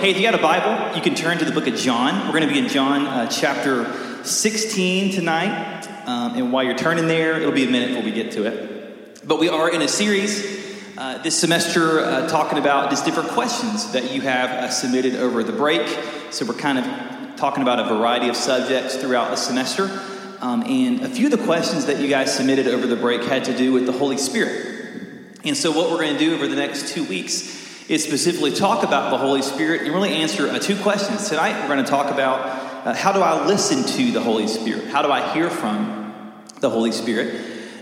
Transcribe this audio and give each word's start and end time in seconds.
Hey, 0.00 0.12
if 0.12 0.16
you 0.16 0.22
got 0.22 0.34
a 0.34 0.38
Bible, 0.38 0.96
you 0.96 1.02
can 1.02 1.14
turn 1.14 1.36
to 1.40 1.44
the 1.44 1.52
book 1.52 1.66
of 1.66 1.74
John. 1.74 2.24
We're 2.24 2.32
going 2.32 2.48
to 2.48 2.50
be 2.50 2.58
in 2.58 2.68
John 2.68 3.06
uh, 3.06 3.28
chapter 3.28 4.24
16 4.24 5.12
tonight. 5.12 5.86
Um, 6.06 6.36
and 6.36 6.50
while 6.50 6.64
you're 6.64 6.78
turning 6.78 7.06
there, 7.06 7.38
it'll 7.38 7.52
be 7.52 7.66
a 7.66 7.70
minute 7.70 7.88
before 7.88 8.04
we 8.04 8.10
get 8.10 8.32
to 8.32 8.46
it. 8.46 9.28
But 9.28 9.38
we 9.38 9.50
are 9.50 9.70
in 9.70 9.82
a 9.82 9.88
series 9.88 10.42
uh, 10.96 11.18
this 11.18 11.38
semester 11.38 12.00
uh, 12.00 12.26
talking 12.30 12.56
about 12.56 12.88
just 12.88 13.04
different 13.04 13.28
questions 13.28 13.92
that 13.92 14.10
you 14.10 14.22
have 14.22 14.48
uh, 14.48 14.70
submitted 14.70 15.16
over 15.16 15.44
the 15.44 15.52
break. 15.52 15.86
So 16.30 16.46
we're 16.46 16.54
kind 16.54 16.78
of 16.78 17.36
talking 17.36 17.62
about 17.62 17.78
a 17.78 17.94
variety 17.94 18.30
of 18.30 18.36
subjects 18.36 18.96
throughout 18.96 19.28
the 19.28 19.36
semester. 19.36 19.90
Um, 20.40 20.62
and 20.62 21.02
a 21.02 21.10
few 21.10 21.26
of 21.26 21.38
the 21.38 21.44
questions 21.44 21.84
that 21.84 22.00
you 22.00 22.08
guys 22.08 22.34
submitted 22.34 22.68
over 22.68 22.86
the 22.86 22.96
break 22.96 23.22
had 23.24 23.44
to 23.44 23.54
do 23.54 23.74
with 23.74 23.84
the 23.84 23.92
Holy 23.92 24.16
Spirit. 24.16 25.36
And 25.44 25.54
so, 25.54 25.70
what 25.70 25.90
we're 25.90 25.98
going 25.98 26.14
to 26.14 26.18
do 26.18 26.34
over 26.34 26.48
the 26.48 26.56
next 26.56 26.88
two 26.88 27.04
weeks 27.04 27.59
is 27.90 28.04
specifically 28.04 28.52
talk 28.52 28.84
about 28.84 29.10
the 29.10 29.18
Holy 29.18 29.42
Spirit 29.42 29.82
and 29.82 29.92
really 29.92 30.12
answer 30.12 30.46
uh, 30.46 30.60
two 30.60 30.80
questions. 30.80 31.28
Tonight, 31.28 31.60
we're 31.60 31.74
going 31.74 31.84
to 31.84 31.90
talk 31.90 32.08
about 32.08 32.86
uh, 32.86 32.94
how 32.94 33.10
do 33.10 33.18
I 33.18 33.44
listen 33.46 33.82
to 33.96 34.12
the 34.12 34.20
Holy 34.20 34.46
Spirit? 34.46 34.86
How 34.86 35.02
do 35.02 35.10
I 35.10 35.32
hear 35.32 35.50
from 35.50 36.32
the 36.60 36.70
Holy 36.70 36.92
Spirit? 36.92 37.34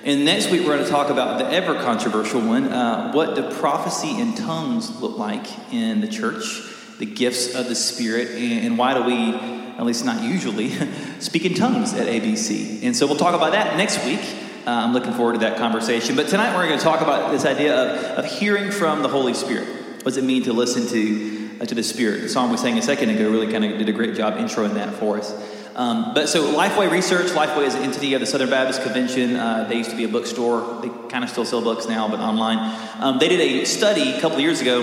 And 0.05 0.25
next 0.25 0.51
week, 0.51 0.63
we're 0.63 0.77
going 0.77 0.85
to 0.85 0.91
talk 0.91 1.11
about 1.11 1.39
the 1.39 1.51
ever 1.51 1.75
controversial 1.75 2.41
one 2.41 2.73
uh, 2.73 3.13
what 3.13 3.37
do 3.37 3.51
prophecy 3.57 4.19
and 4.19 4.35
tongues 4.35 4.99
look 4.99 5.19
like 5.19 5.47
in 5.75 6.01
the 6.01 6.09
church? 6.09 6.63
The 6.99 7.05
gifts 7.05 7.55
of 7.55 7.69
the 7.69 7.75
Spirit, 7.75 8.29
and, 8.31 8.79
why 8.79 8.95
do 8.95 9.03
we, 9.03 9.35
at 9.35 9.85
least 9.85 10.07
not 10.07 10.23
usually, 10.23 10.71
speak 11.19 11.45
in 11.45 11.53
tongues 11.53 11.93
at 11.93 12.07
ABC? 12.07 12.83
And 12.83 12.97
so, 12.97 13.07
we'll 13.07 13.17
talk 13.17 13.35
about 13.35 13.53
that 13.53 13.77
next 13.77 14.03
week. 14.07 14.21
Uh, 14.67 14.71
I'm 14.71 14.95
looking 14.95 15.13
forward 15.13 15.35
to 15.35 15.41
that 15.41 15.59
conversation. 15.59 16.17
But 16.17 16.29
tonight, 16.29 16.57
we're 16.57 16.67
going 16.67 16.79
to 16.79 16.85
talk 16.85 17.03
about 17.03 17.31
this 17.31 17.45
idea 17.45 17.77
of, 17.77 18.25
of 18.25 18.25
hearing 18.25 18.71
from 18.71 19.03
the 19.03 19.09
Holy 19.09 19.35
Spirit. 19.35 19.69
What 19.99 20.15
does 20.15 20.17
it 20.17 20.25
mean 20.25 20.45
to 20.45 20.53
listen 20.53 20.87
to, 20.89 21.61
uh, 21.61 21.67
to 21.67 21.75
the 21.75 21.83
Spirit? 21.83 22.23
The 22.23 22.29
song 22.29 22.51
we 22.51 22.57
sang 22.57 22.79
a 22.79 22.83
second 22.83 23.11
ago 23.11 23.29
really 23.31 23.51
kind 23.51 23.65
of 23.65 23.79
did 23.79 23.89
a 23.89 23.93
great 23.93 24.15
job 24.15 24.35
introing 24.35 24.75
that 24.75 24.95
for 24.95 25.19
us. 25.19 25.35
Um, 25.75 26.13
but 26.15 26.29
so 26.29 26.53
Lifeway 26.55 26.91
Research, 26.91 27.29
Lifeway 27.33 27.67
is 27.67 27.75
an 27.75 27.83
entity 27.83 28.15
of 28.15 28.21
the 28.21 28.27
Southern 28.27 28.51
Baptist 28.51 28.83
Convention. 28.83 29.37
Uh, 29.37 29.67
they 29.69 29.77
used 29.77 29.91
to 29.91 29.97
be 29.97 30.05
a 30.05 30.09
bookstore. 30.09 30.81
They 30.83 30.89
kind 31.09 31.23
of 31.23 31.31
still 31.31 31.45
sell 31.45 31.63
books 31.63 31.87
now, 31.87 32.09
but 32.09 32.21
online. 32.21 32.59
Um, 32.99 33.19
they 33.19 33.29
did 33.29 33.41
a 33.41 33.65
study 33.65 34.13
a 34.13 34.21
couple 34.21 34.41
years 34.41 34.61
ago, 34.61 34.83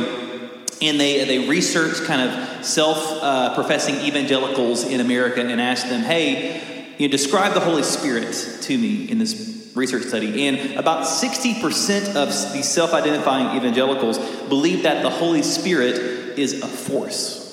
and 0.82 1.00
they 1.00 1.26
they 1.26 1.50
researched 1.50 2.04
kind 2.06 2.22
of 2.22 2.66
self-professing 2.66 3.96
uh, 3.96 4.04
evangelicals 4.04 4.86
in 4.86 5.02
America 5.02 5.42
and 5.42 5.60
asked 5.60 5.90
them, 5.90 6.02
"Hey, 6.02 6.62
you 6.98 7.08
know, 7.08 7.12
describe 7.12 7.54
the 7.54 7.60
Holy 7.60 7.84
Spirit 7.84 8.60
to 8.62 8.78
me 8.78 9.10
in 9.10 9.18
this 9.18 9.65
research 9.76 10.04
study, 10.04 10.48
and 10.48 10.80
about 10.80 11.06
60% 11.06 12.16
of 12.16 12.54
these 12.54 12.68
self 12.68 12.94
identifying 12.94 13.58
evangelicals 13.58 14.18
believe 14.48 14.84
that 14.84 15.04
the 15.04 15.10
Holy 15.10 15.44
Spirit 15.44 16.40
is 16.40 16.62
a 16.62 16.68
force. 16.68 17.44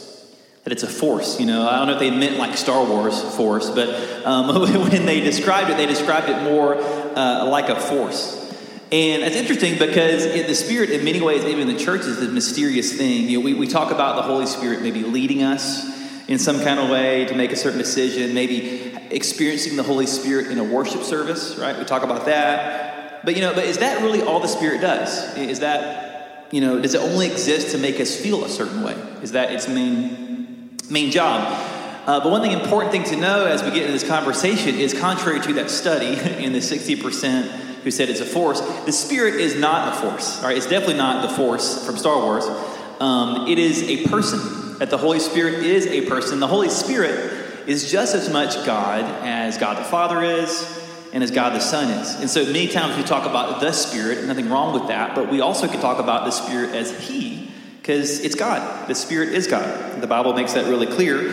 That 0.64 0.72
it's 0.72 0.84
a 0.84 0.88
force, 0.88 1.40
you 1.40 1.46
know. 1.46 1.68
I 1.68 1.78
don't 1.78 1.88
know 1.88 1.94
if 1.94 1.98
they 1.98 2.10
meant 2.10 2.36
like 2.36 2.56
Star 2.56 2.84
Wars 2.86 3.20
force, 3.36 3.68
but 3.70 3.88
um, 4.24 4.60
when 4.90 5.06
they 5.06 5.20
described 5.20 5.70
it, 5.70 5.76
they 5.76 5.86
described 5.86 6.28
it 6.28 6.42
more 6.44 6.76
uh, 6.76 7.46
like 7.46 7.68
a 7.68 7.80
force. 7.80 8.38
And 8.92 9.22
it's 9.22 9.36
interesting 9.36 9.78
because 9.78 10.26
in 10.26 10.46
the 10.46 10.54
Spirit, 10.54 10.90
in 10.90 11.02
many 11.02 11.20
ways, 11.20 11.44
even 11.44 11.66
in 11.66 11.74
the 11.74 11.82
church, 11.82 12.02
is 12.02 12.22
a 12.22 12.28
mysterious 12.28 12.92
thing. 12.92 13.28
You 13.28 13.38
know, 13.38 13.44
we, 13.44 13.54
we 13.54 13.66
talk 13.66 13.90
about 13.90 14.16
the 14.16 14.22
Holy 14.22 14.46
Spirit 14.46 14.82
maybe 14.82 15.02
leading 15.02 15.42
us 15.42 15.90
in 16.28 16.38
some 16.38 16.60
kind 16.60 16.78
of 16.78 16.90
way 16.90 17.24
to 17.24 17.34
make 17.34 17.52
a 17.52 17.56
certain 17.56 17.78
decision, 17.78 18.34
maybe 18.34 18.91
experiencing 19.12 19.76
the 19.76 19.82
Holy 19.82 20.06
Spirit 20.06 20.48
in 20.48 20.58
a 20.58 20.64
worship 20.64 21.02
service, 21.02 21.56
right? 21.56 21.78
We 21.78 21.84
talk 21.84 22.02
about 22.02 22.26
that. 22.26 23.24
But 23.24 23.36
you 23.36 23.40
know, 23.40 23.54
but 23.54 23.64
is 23.64 23.78
that 23.78 24.02
really 24.02 24.22
all 24.22 24.40
the 24.40 24.48
Spirit 24.48 24.80
does? 24.80 25.36
Is 25.36 25.60
that, 25.60 26.48
you 26.50 26.60
know, 26.60 26.80
does 26.80 26.94
it 26.94 27.00
only 27.00 27.30
exist 27.30 27.70
to 27.72 27.78
make 27.78 28.00
us 28.00 28.16
feel 28.16 28.44
a 28.44 28.48
certain 28.48 28.82
way? 28.82 28.94
Is 29.22 29.32
that 29.32 29.52
its 29.52 29.68
main 29.68 30.76
main 30.90 31.10
job? 31.10 31.70
Uh, 32.06 32.18
but 32.18 32.30
one 32.30 32.42
thing 32.42 32.50
important 32.50 32.90
thing 32.90 33.04
to 33.04 33.16
know 33.16 33.46
as 33.46 33.62
we 33.62 33.70
get 33.70 33.82
into 33.82 33.92
this 33.92 34.06
conversation 34.06 34.74
is 34.74 34.92
contrary 34.92 35.40
to 35.40 35.52
that 35.52 35.70
study 35.70 36.06
in 36.44 36.52
the 36.52 36.58
60% 36.58 37.44
who 37.84 37.90
said 37.92 38.08
it's 38.10 38.20
a 38.20 38.24
force, 38.24 38.60
the 38.86 38.92
Spirit 38.92 39.34
is 39.34 39.54
not 39.54 39.94
a 39.94 40.00
force. 40.00 40.42
Right? 40.42 40.56
It's 40.56 40.66
definitely 40.66 40.96
not 40.96 41.28
the 41.28 41.34
force 41.34 41.86
from 41.86 41.96
Star 41.96 42.16
Wars. 42.16 42.44
Um, 43.00 43.46
it 43.48 43.58
is 43.58 43.82
a 43.84 44.06
person. 44.08 44.60
That 44.78 44.90
the 44.90 44.98
Holy 44.98 45.20
Spirit 45.20 45.62
is 45.64 45.86
a 45.86 46.08
person. 46.08 46.40
The 46.40 46.48
Holy 46.48 46.68
Spirit 46.68 47.41
is 47.66 47.90
just 47.90 48.14
as 48.14 48.28
much 48.30 48.54
God 48.66 49.04
as 49.24 49.58
God 49.58 49.78
the 49.78 49.84
Father 49.84 50.22
is 50.22 50.80
and 51.12 51.22
as 51.22 51.30
God 51.30 51.54
the 51.54 51.60
Son 51.60 51.90
is. 51.90 52.20
And 52.20 52.28
so 52.28 52.44
many 52.44 52.68
times 52.68 52.96
we 52.96 53.02
talk 53.02 53.26
about 53.26 53.60
the 53.60 53.72
Spirit, 53.72 54.24
nothing 54.24 54.48
wrong 54.48 54.72
with 54.72 54.88
that, 54.88 55.14
but 55.14 55.30
we 55.30 55.40
also 55.40 55.68
can 55.68 55.80
talk 55.80 55.98
about 55.98 56.24
the 56.24 56.30
Spirit 56.30 56.74
as 56.74 57.06
He, 57.06 57.50
because 57.80 58.20
it's 58.20 58.34
God. 58.34 58.88
The 58.88 58.94
Spirit 58.94 59.30
is 59.30 59.46
God. 59.46 60.00
The 60.00 60.06
Bible 60.06 60.32
makes 60.32 60.54
that 60.54 60.66
really 60.66 60.86
clear. 60.86 61.30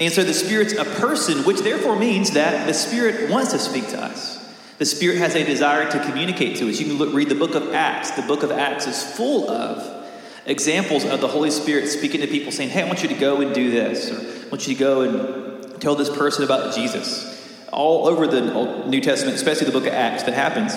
And 0.00 0.12
so 0.12 0.24
the 0.24 0.34
Spirit's 0.34 0.72
a 0.72 0.84
person, 0.84 1.44
which 1.44 1.60
therefore 1.60 1.96
means 1.96 2.32
that 2.32 2.66
the 2.66 2.74
Spirit 2.74 3.30
wants 3.30 3.52
to 3.52 3.58
speak 3.58 3.88
to 3.90 4.02
us. 4.02 4.38
The 4.78 4.86
Spirit 4.86 5.18
has 5.18 5.34
a 5.34 5.44
desire 5.44 5.90
to 5.90 6.04
communicate 6.04 6.56
to 6.56 6.68
us. 6.70 6.80
You 6.80 6.86
can 6.86 6.96
look, 6.96 7.14
read 7.14 7.28
the 7.28 7.34
book 7.34 7.54
of 7.54 7.74
Acts. 7.74 8.12
The 8.12 8.22
book 8.22 8.42
of 8.42 8.50
Acts 8.50 8.86
is 8.86 9.02
full 9.02 9.48
of 9.50 10.08
examples 10.46 11.04
of 11.04 11.20
the 11.20 11.28
Holy 11.28 11.50
Spirit 11.50 11.86
speaking 11.88 12.22
to 12.22 12.26
people 12.26 12.50
saying, 12.50 12.70
Hey, 12.70 12.82
I 12.82 12.86
want 12.86 13.02
you 13.02 13.08
to 13.10 13.14
go 13.14 13.42
and 13.42 13.54
do 13.54 13.70
this, 13.70 14.10
or 14.10 14.16
I 14.16 14.48
want 14.48 14.66
you 14.66 14.74
to 14.74 14.80
go 14.80 15.02
and 15.02 15.49
tell 15.80 15.94
this 15.94 16.10
person 16.10 16.44
about 16.44 16.74
Jesus. 16.74 17.36
All 17.72 18.06
over 18.06 18.26
the 18.26 18.86
New 18.86 19.00
Testament, 19.00 19.36
especially 19.36 19.66
the 19.66 19.72
book 19.72 19.86
of 19.86 19.92
Acts, 19.92 20.24
that 20.24 20.34
happens. 20.34 20.74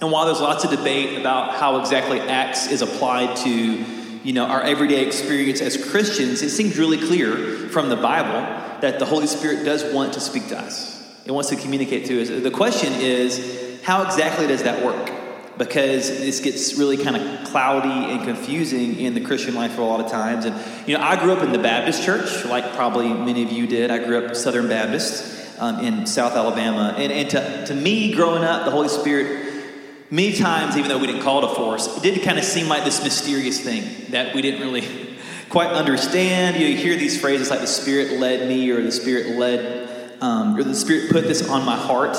And 0.00 0.10
while 0.12 0.26
there's 0.26 0.40
lots 0.40 0.64
of 0.64 0.70
debate 0.70 1.18
about 1.18 1.54
how 1.54 1.80
exactly 1.80 2.20
Acts 2.20 2.70
is 2.70 2.82
applied 2.82 3.36
to, 3.38 3.50
you 3.50 4.32
know, 4.32 4.44
our 4.44 4.62
everyday 4.62 5.06
experience 5.06 5.60
as 5.60 5.76
Christians, 5.90 6.42
it 6.42 6.50
seems 6.50 6.78
really 6.78 6.98
clear 6.98 7.68
from 7.68 7.88
the 7.88 7.96
Bible 7.96 8.40
that 8.80 8.98
the 8.98 9.06
Holy 9.06 9.26
Spirit 9.26 9.64
does 9.64 9.92
want 9.94 10.14
to 10.14 10.20
speak 10.20 10.48
to 10.48 10.58
us. 10.58 10.94
It 11.24 11.32
wants 11.32 11.48
to 11.50 11.56
communicate 11.56 12.06
to 12.06 12.20
us. 12.20 12.28
The 12.28 12.50
question 12.50 12.92
is, 12.92 13.80
how 13.82 14.04
exactly 14.04 14.46
does 14.46 14.62
that 14.64 14.84
work? 14.84 15.23
Because 15.58 16.08
this 16.08 16.40
gets 16.40 16.74
really 16.74 16.96
kind 16.96 17.16
of 17.16 17.44
cloudy 17.48 18.12
and 18.12 18.24
confusing 18.24 18.98
in 18.98 19.14
the 19.14 19.20
Christian 19.20 19.54
life 19.54 19.72
for 19.72 19.82
a 19.82 19.86
lot 19.86 20.00
of 20.00 20.10
times. 20.10 20.44
And, 20.44 20.54
you 20.88 20.96
know, 20.96 21.02
I 21.02 21.20
grew 21.20 21.32
up 21.32 21.42
in 21.42 21.52
the 21.52 21.58
Baptist 21.58 22.02
church, 22.02 22.44
like 22.44 22.72
probably 22.74 23.12
many 23.12 23.42
of 23.42 23.52
you 23.52 23.66
did. 23.66 23.90
I 23.90 23.98
grew 24.04 24.24
up 24.24 24.34
Southern 24.34 24.68
Baptist 24.68 25.60
um, 25.60 25.80
in 25.80 26.06
South 26.06 26.32
Alabama. 26.32 26.94
And, 26.96 27.12
and 27.12 27.30
to, 27.30 27.66
to 27.66 27.74
me, 27.74 28.12
growing 28.14 28.42
up, 28.42 28.64
the 28.64 28.70
Holy 28.70 28.88
Spirit, 28.88 29.64
many 30.10 30.32
times, 30.32 30.76
even 30.76 30.88
though 30.88 30.98
we 30.98 31.06
didn't 31.06 31.22
call 31.22 31.44
it 31.44 31.52
a 31.52 31.54
force, 31.54 31.96
it 31.96 32.02
did 32.02 32.22
kind 32.22 32.38
of 32.38 32.44
seem 32.44 32.68
like 32.68 32.84
this 32.84 33.02
mysterious 33.02 33.60
thing 33.60 34.10
that 34.10 34.34
we 34.34 34.42
didn't 34.42 34.60
really 34.60 35.16
quite 35.50 35.70
understand. 35.70 36.56
You, 36.56 36.66
you 36.66 36.76
hear 36.76 36.96
these 36.96 37.20
phrases 37.20 37.50
like 37.50 37.60
the 37.60 37.66
Spirit 37.66 38.18
led 38.18 38.48
me 38.48 38.70
or 38.70 38.82
the 38.82 38.92
Spirit 38.92 39.36
led, 39.36 40.18
um, 40.20 40.56
or 40.56 40.64
the 40.64 40.74
Spirit 40.74 41.10
put 41.10 41.24
this 41.24 41.48
on 41.48 41.64
my 41.64 41.76
heart. 41.76 42.16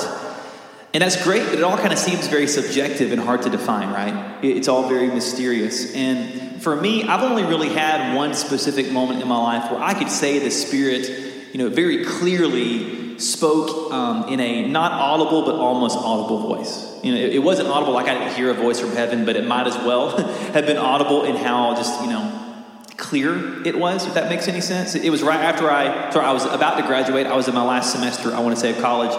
And 0.96 1.02
that's 1.02 1.22
great, 1.22 1.44
but 1.44 1.56
it 1.56 1.62
all 1.62 1.76
kind 1.76 1.92
of 1.92 1.98
seems 1.98 2.26
very 2.26 2.46
subjective 2.46 3.12
and 3.12 3.20
hard 3.20 3.42
to 3.42 3.50
define, 3.50 3.90
right? 3.90 4.42
It's 4.42 4.66
all 4.66 4.88
very 4.88 5.08
mysterious. 5.08 5.94
And 5.94 6.62
for 6.62 6.74
me, 6.74 7.02
I've 7.02 7.20
only 7.20 7.42
really 7.42 7.68
had 7.68 8.16
one 8.16 8.32
specific 8.32 8.90
moment 8.90 9.20
in 9.20 9.28
my 9.28 9.36
life 9.36 9.70
where 9.70 9.78
I 9.78 9.92
could 9.92 10.08
say 10.08 10.38
the 10.38 10.50
Spirit, 10.50 11.06
you 11.52 11.58
know, 11.58 11.68
very 11.68 12.02
clearly 12.06 13.18
spoke 13.18 13.92
um, 13.92 14.30
in 14.30 14.40
a 14.40 14.66
not 14.68 14.92
audible 14.92 15.44
but 15.44 15.56
almost 15.56 15.98
audible 15.98 16.38
voice. 16.38 17.04
You 17.04 17.12
know, 17.12 17.20
it, 17.20 17.34
it 17.34 17.38
wasn't 17.40 17.68
audible 17.68 17.92
like 17.92 18.08
I 18.08 18.14
didn't 18.14 18.32
hear 18.32 18.48
a 18.48 18.54
voice 18.54 18.80
from 18.80 18.92
heaven, 18.92 19.26
but 19.26 19.36
it 19.36 19.46
might 19.46 19.66
as 19.66 19.76
well 19.76 20.16
have 20.54 20.64
been 20.64 20.78
audible 20.78 21.24
in 21.24 21.36
how 21.36 21.74
just, 21.74 22.00
you 22.00 22.08
know, 22.08 22.64
clear 22.96 23.66
it 23.66 23.78
was, 23.78 24.06
if 24.06 24.14
that 24.14 24.30
makes 24.30 24.48
any 24.48 24.62
sense. 24.62 24.94
It 24.94 25.10
was 25.10 25.22
right 25.22 25.40
after 25.40 25.70
I, 25.70 26.08
sorry, 26.08 26.24
I 26.24 26.32
was 26.32 26.46
about 26.46 26.78
to 26.80 26.86
graduate. 26.86 27.26
I 27.26 27.36
was 27.36 27.48
in 27.48 27.54
my 27.54 27.64
last 27.64 27.92
semester, 27.92 28.34
I 28.34 28.40
want 28.40 28.54
to 28.54 28.60
say, 28.62 28.70
of 28.70 28.78
college 28.78 29.12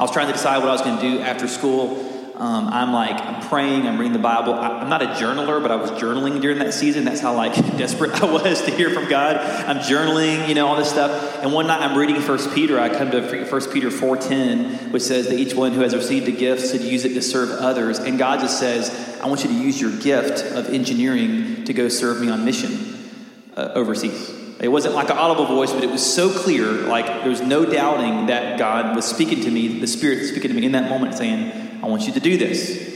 I 0.00 0.02
was 0.02 0.12
trying 0.12 0.28
to 0.28 0.32
decide 0.32 0.60
what 0.60 0.68
I 0.68 0.72
was 0.72 0.80
going 0.80 0.96
to 0.96 1.02
do 1.02 1.20
after 1.20 1.46
school. 1.46 2.34
Um, 2.34 2.68
I'm 2.68 2.90
like, 2.90 3.20
I'm 3.20 3.46
praying, 3.50 3.86
I'm 3.86 3.98
reading 3.98 4.14
the 4.14 4.18
Bible. 4.18 4.54
I, 4.54 4.80
am 4.80 4.88
not 4.88 5.02
a 5.02 5.08
journaler, 5.08 5.60
but 5.60 5.70
I 5.70 5.76
was 5.76 5.90
journaling 5.90 6.40
during 6.40 6.58
that 6.60 6.72
season. 6.72 7.04
That's 7.04 7.20
how 7.20 7.34
like 7.34 7.54
desperate 7.76 8.12
I 8.12 8.24
was 8.24 8.62
to 8.62 8.70
hear 8.70 8.88
from 8.88 9.10
God. 9.10 9.36
I'm 9.36 9.76
journaling, 9.80 10.48
you 10.48 10.54
know, 10.54 10.68
all 10.68 10.76
this 10.76 10.88
stuff. 10.88 11.42
And 11.42 11.52
one 11.52 11.66
night 11.66 11.82
I'm 11.82 11.98
reading 11.98 12.18
First 12.22 12.54
Peter. 12.54 12.80
I 12.80 12.88
come 12.88 13.10
to 13.10 13.44
First 13.44 13.74
Peter 13.74 13.90
4:10, 13.90 14.90
which 14.90 15.02
says 15.02 15.28
that 15.28 15.38
each 15.38 15.52
one 15.52 15.72
who 15.72 15.82
has 15.82 15.94
received 15.94 16.28
a 16.28 16.32
gift 16.32 16.70
should 16.70 16.80
use 16.80 17.04
it 17.04 17.12
to 17.12 17.20
serve 17.20 17.50
others. 17.50 17.98
And 17.98 18.18
God 18.18 18.40
just 18.40 18.58
says, 18.58 19.20
I 19.22 19.26
want 19.26 19.44
you 19.44 19.50
to 19.50 19.54
use 19.54 19.78
your 19.78 19.94
gift 19.98 20.50
of 20.56 20.72
engineering 20.72 21.66
to 21.66 21.74
go 21.74 21.90
serve 21.90 22.22
me 22.22 22.30
on 22.30 22.46
mission 22.46 23.12
uh, 23.54 23.72
overseas. 23.74 24.39
It 24.60 24.68
wasn't 24.68 24.94
like 24.94 25.08
an 25.08 25.16
audible 25.16 25.46
voice, 25.46 25.72
but 25.72 25.82
it 25.82 25.90
was 25.90 26.04
so 26.04 26.30
clear, 26.30 26.66
like 26.66 27.06
there 27.06 27.30
was 27.30 27.40
no 27.40 27.64
doubting 27.64 28.26
that 28.26 28.58
God 28.58 28.94
was 28.94 29.06
speaking 29.06 29.42
to 29.44 29.50
me, 29.50 29.80
the 29.80 29.86
Spirit 29.86 30.26
speaking 30.26 30.50
to 30.50 30.54
me 30.54 30.66
in 30.66 30.72
that 30.72 30.90
moment, 30.90 31.14
saying, 31.14 31.80
I 31.82 31.86
want 31.86 32.06
you 32.06 32.12
to 32.12 32.20
do 32.20 32.36
this. 32.36 32.88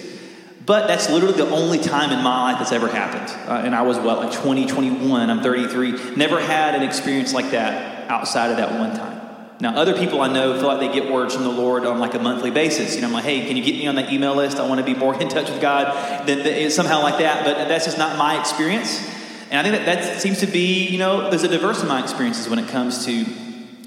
But 0.67 0.87
that's 0.87 1.11
literally 1.11 1.37
the 1.37 1.49
only 1.51 1.79
time 1.79 2.11
in 2.11 2.23
my 2.23 2.53
life 2.53 2.59
that's 2.59 2.73
ever 2.73 2.89
happened. 2.89 3.31
Uh, 3.49 3.63
and 3.65 3.75
I 3.75 3.83
was, 3.83 3.99
what, 3.99 4.19
like 4.19 4.33
20, 4.33 4.67
21, 4.67 5.31
I'm 5.31 5.43
33. 5.43 6.17
Never 6.17 6.41
had 6.41 6.75
an 6.75 6.83
experience 6.83 7.35
like 7.35 7.51
that 7.51 8.11
outside 8.11 8.51
of 8.51 8.57
that 8.59 8.79
one 8.79 8.97
time. 8.97 9.21
Now, 9.61 9.77
other 9.77 9.97
people 9.97 10.21
I 10.21 10.33
know 10.33 10.59
feel 10.59 10.67
like 10.67 10.81
they 10.81 10.93
get 10.93 11.11
words 11.11 11.35
from 11.35 11.45
the 11.45 11.51
Lord 11.51 11.87
on 11.87 11.99
like 11.99 12.15
a 12.15 12.19
monthly 12.19 12.51
basis. 12.51 12.95
You 12.95 13.03
know, 13.03 13.09
I'm 13.09 13.13
like, 13.13 13.25
hey, 13.25 13.47
can 13.47 13.57
you 13.57 13.63
get 13.63 13.77
me 13.77 13.87
on 13.87 13.95
that 13.95 14.13
email 14.13 14.35
list? 14.35 14.59
I 14.59 14.69
want 14.69 14.81
to 14.81 14.85
be 14.85 14.95
more 14.95 15.19
in 15.19 15.29
touch 15.29 15.49
with 15.49 15.61
God. 15.61 16.27
Than, 16.27 16.43
than, 16.43 16.71
somehow 16.71 17.03
like 17.03 17.19
that. 17.19 17.45
But 17.45 17.69
that's 17.69 17.85
just 17.85 17.99
not 17.99 18.19
my 18.19 18.39
experience. 18.41 19.14
And 19.55 19.65
I 19.65 19.71
think 19.71 19.85
that 19.85 20.03
that 20.03 20.21
seems 20.21 20.41
to 20.41 20.49
be, 20.49 20.89
you 20.89 20.99
know, 20.99 21.31
there's 21.31 21.45
a 21.45 21.49
diverse 21.49 21.81
in 21.81 21.87
my 21.87 22.03
experiences 22.03 22.49
when 22.49 22.59
it 22.59 22.67
comes 22.71 23.07
to 23.07 23.25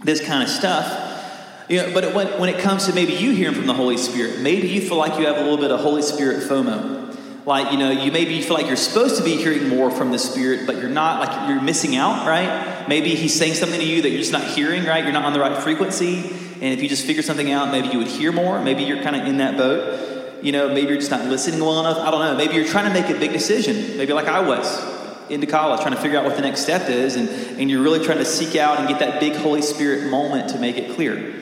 this 0.02 0.26
kind 0.26 0.42
of 0.42 0.48
stuff. 0.48 1.66
You 1.68 1.82
know, 1.82 1.94
but 1.94 2.16
when, 2.16 2.28
when 2.40 2.48
it 2.48 2.62
comes 2.62 2.86
to 2.86 2.94
maybe 2.94 3.12
you 3.12 3.32
hearing 3.32 3.54
from 3.54 3.68
the 3.68 3.74
Holy 3.74 3.98
Spirit, 3.98 4.40
maybe 4.40 4.70
you 4.70 4.80
feel 4.80 4.96
like 4.96 5.20
you 5.20 5.28
have 5.28 5.36
a 5.36 5.42
little 5.42 5.58
bit 5.58 5.70
of 5.70 5.82
Holy 5.82 6.04
Spirit 6.04 6.44
FOMO. 6.44 7.46
Like, 7.46 7.74
you 7.74 7.78
know, 7.78 7.92
you 7.92 8.14
maybe 8.14 8.34
you 8.36 8.44
feel 8.44 8.54
like 8.54 8.68
you're 8.68 8.78
supposed 8.78 9.18
to 9.18 9.26
be 9.26 9.36
hearing 9.36 9.68
more 9.68 9.92
from 9.92 10.12
the 10.12 10.20
Spirit, 10.20 10.66
but 10.66 10.78
you're 10.78 10.88
not, 10.88 11.20
like 11.20 11.50
you're 11.50 11.62
missing 11.62 11.98
out, 11.98 12.26
right? 12.26 12.88
Maybe 12.88 13.16
He's 13.16 13.38
saying 13.38 13.56
something 13.56 13.82
to 13.82 13.86
you 13.86 14.04
that 14.04 14.10
you're 14.10 14.20
just 14.20 14.32
not 14.32 14.48
hearing, 14.48 14.86
right? 14.86 15.04
You're 15.04 15.12
not 15.12 15.26
on 15.26 15.34
the 15.34 15.42
right 15.42 15.62
frequency. 15.62 16.20
And 16.62 16.64
if 16.64 16.82
you 16.82 16.88
just 16.88 17.06
figure 17.06 17.24
something 17.24 17.52
out, 17.52 17.74
maybe 17.74 17.90
you 17.90 17.98
would 17.98 18.08
hear 18.08 18.32
more. 18.32 18.62
Maybe 18.62 18.84
you're 18.84 19.04
kind 19.04 19.18
of 19.18 19.28
in 19.28 19.40
that 19.40 19.58
boat. 19.58 20.42
You 20.42 20.54
know, 20.54 20.70
maybe 20.70 20.88
you're 20.88 21.00
just 21.00 21.12
not 21.12 21.26
listening 21.26 21.60
well 21.60 21.82
enough. 21.82 21.98
I 21.98 22.10
don't 22.10 22.22
know. 22.22 22.38
Maybe 22.38 22.56
you're 22.56 22.68
trying 22.68 22.86
to 22.86 23.02
make 23.02 23.14
a 23.14 23.20
big 23.20 23.34
decision. 23.34 23.98
Maybe 23.98 24.14
like 24.14 24.28
I 24.28 24.40
was 24.40 24.97
into 25.30 25.48
college, 25.48 25.82
trying 25.82 25.96
to 25.96 26.02
figure 26.02 26.18
out 26.18 26.26
what 26.26 26.36
the 26.36 26.42
next 26.42 26.62
step 26.62 26.90
is, 26.90 27.16
and, 27.16 27.30
and 27.60 27.70
you're 27.70 27.82
really 27.82 28.04
trying 28.04 28.20
to 28.20 28.26
seek 28.26 28.56
out 28.56 28.80
and 28.80 28.88
get 28.88 29.00
that 29.00 29.20
big 29.20 29.36
Holy 29.36 29.62
Spirit 29.62 30.10
moment 30.10 30.50
to 30.50 30.60
make 30.60 30.78
it 30.78 30.96
clear. 30.96 31.34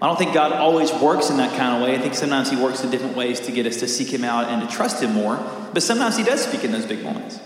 I 0.00 0.06
don't 0.06 0.16
think 0.16 0.34
God 0.34 0.52
always 0.52 0.92
works 0.94 1.30
in 1.30 1.36
that 1.36 1.56
kind 1.56 1.76
of 1.76 1.82
way. 1.88 1.94
I 1.96 2.00
think 2.00 2.14
sometimes 2.14 2.50
He 2.50 2.56
works 2.56 2.82
in 2.82 2.90
different 2.90 3.16
ways 3.16 3.38
to 3.40 3.52
get 3.52 3.66
us 3.66 3.78
to 3.78 3.88
seek 3.88 4.12
Him 4.12 4.24
out 4.24 4.46
and 4.48 4.68
to 4.68 4.74
trust 4.74 5.02
Him 5.02 5.12
more, 5.12 5.36
but 5.72 5.82
sometimes 5.82 6.16
He 6.16 6.24
does 6.24 6.44
speak 6.44 6.64
in 6.64 6.72
those 6.72 6.86
big 6.86 7.04
moments. 7.04 7.38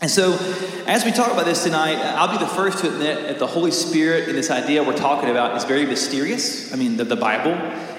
And 0.00 0.10
so, 0.10 0.34
as 0.86 1.04
we 1.04 1.10
talk 1.10 1.32
about 1.32 1.44
this 1.44 1.64
tonight, 1.64 1.96
I'll 1.96 2.30
be 2.30 2.38
the 2.38 2.50
first 2.50 2.78
to 2.84 2.88
admit 2.88 3.22
that 3.22 3.40
the 3.40 3.48
Holy 3.48 3.72
Spirit 3.72 4.28
and 4.28 4.38
this 4.38 4.50
idea 4.50 4.84
we're 4.84 4.96
talking 4.96 5.28
about 5.28 5.56
is 5.56 5.64
very 5.64 5.86
mysterious. 5.86 6.72
I 6.72 6.76
mean, 6.76 6.96
the, 6.96 7.04
the 7.04 7.16
Bible 7.16 7.52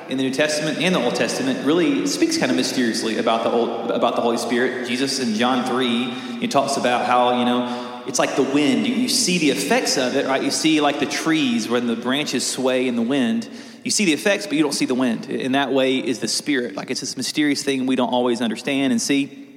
in 0.10 0.18
the 0.18 0.24
New 0.24 0.34
Testament 0.34 0.80
and 0.80 0.94
the 0.94 1.00
Old 1.00 1.16
Testament 1.16 1.66
really 1.66 2.08
speaks 2.08 2.38
kind 2.38 2.52
of 2.52 2.58
mysteriously 2.58 3.18
about 3.18 3.44
the 3.44 3.52
Old, 3.52 3.92
about 3.92 4.16
the 4.16 4.22
Holy 4.22 4.38
Spirit. 4.38 4.88
Jesus 4.88 5.20
in 5.20 5.36
John 5.36 5.66
three, 5.66 6.12
he 6.40 6.48
talks 6.48 6.78
about 6.78 7.06
how 7.06 7.40
you 7.40 7.46
know 7.46 8.04
it's 8.08 8.20
like 8.20 8.36
the 8.36 8.44
wind. 8.44 8.88
You, 8.88 8.96
you 8.96 9.10
see 9.10 9.38
the 9.38 9.52
effects 9.52 9.98
of 9.98 10.16
it, 10.16 10.26
right? 10.26 10.44
You 10.44 10.52
see 10.52 10.82
like 10.82 11.00
the 11.00 11.06
trees 11.06 11.70
when 11.70 11.88
the 11.88 11.96
branches 11.96 12.46
sway 12.46 12.88
in 12.88 12.96
the 12.96 13.04
wind. 13.04 13.48
You 13.84 13.92
see 13.92 14.06
the 14.06 14.14
effects, 14.14 14.48
but 14.48 14.58
you 14.58 14.64
don't 14.64 14.74
see 14.74 14.86
the 14.86 14.96
wind. 14.96 15.30
In 15.30 15.54
that 15.54 15.72
way, 15.72 15.98
is 15.98 16.20
the 16.20 16.28
Spirit. 16.28 16.76
Like 16.76 16.92
it's 16.92 17.02
this 17.02 17.16
mysterious 17.16 17.64
thing 17.64 17.86
we 17.86 17.96
don't 17.96 18.12
always 18.12 18.42
understand 18.42 18.92
and 18.92 19.02
see. 19.02 19.48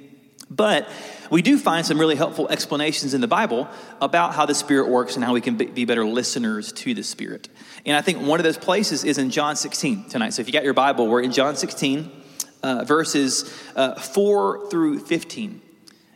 But 0.51 0.89
we 1.33 1.41
do 1.41 1.57
find 1.57 1.87
some 1.87 1.99
really 1.99 2.15
helpful 2.15 2.47
explanations 2.51 3.15
in 3.15 3.23
the 3.23 3.27
Bible 3.27 3.67
about 4.03 4.35
how 4.35 4.45
the 4.45 4.55
Spirit 4.55 4.91
works 4.91 5.15
and 5.15 5.25
how 5.25 5.33
we 5.33 5.41
can 5.41 5.57
be 5.57 5.87
better 5.87 6.05
listeners 6.05 6.73
to 6.73 6.93
the 6.93 7.03
Spirit. 7.03 7.49
And 7.87 7.97
I 7.97 8.03
think 8.03 8.21
one 8.21 8.39
of 8.39 8.45
those 8.45 8.59
places 8.59 9.03
is 9.03 9.17
in 9.17 9.31
John 9.31 9.57
16 9.57 10.11
tonight. 10.11 10.35
So 10.35 10.43
if 10.43 10.47
you 10.47 10.53
got 10.53 10.63
your 10.63 10.75
Bible, 10.75 11.09
we're 11.09 11.23
in 11.23 11.33
John 11.33 11.57
16, 11.57 12.13
uh, 12.63 12.85
verses 12.85 13.51
uh, 13.75 13.95
4 13.95 14.69
through 14.69 14.99
15. 14.99 15.63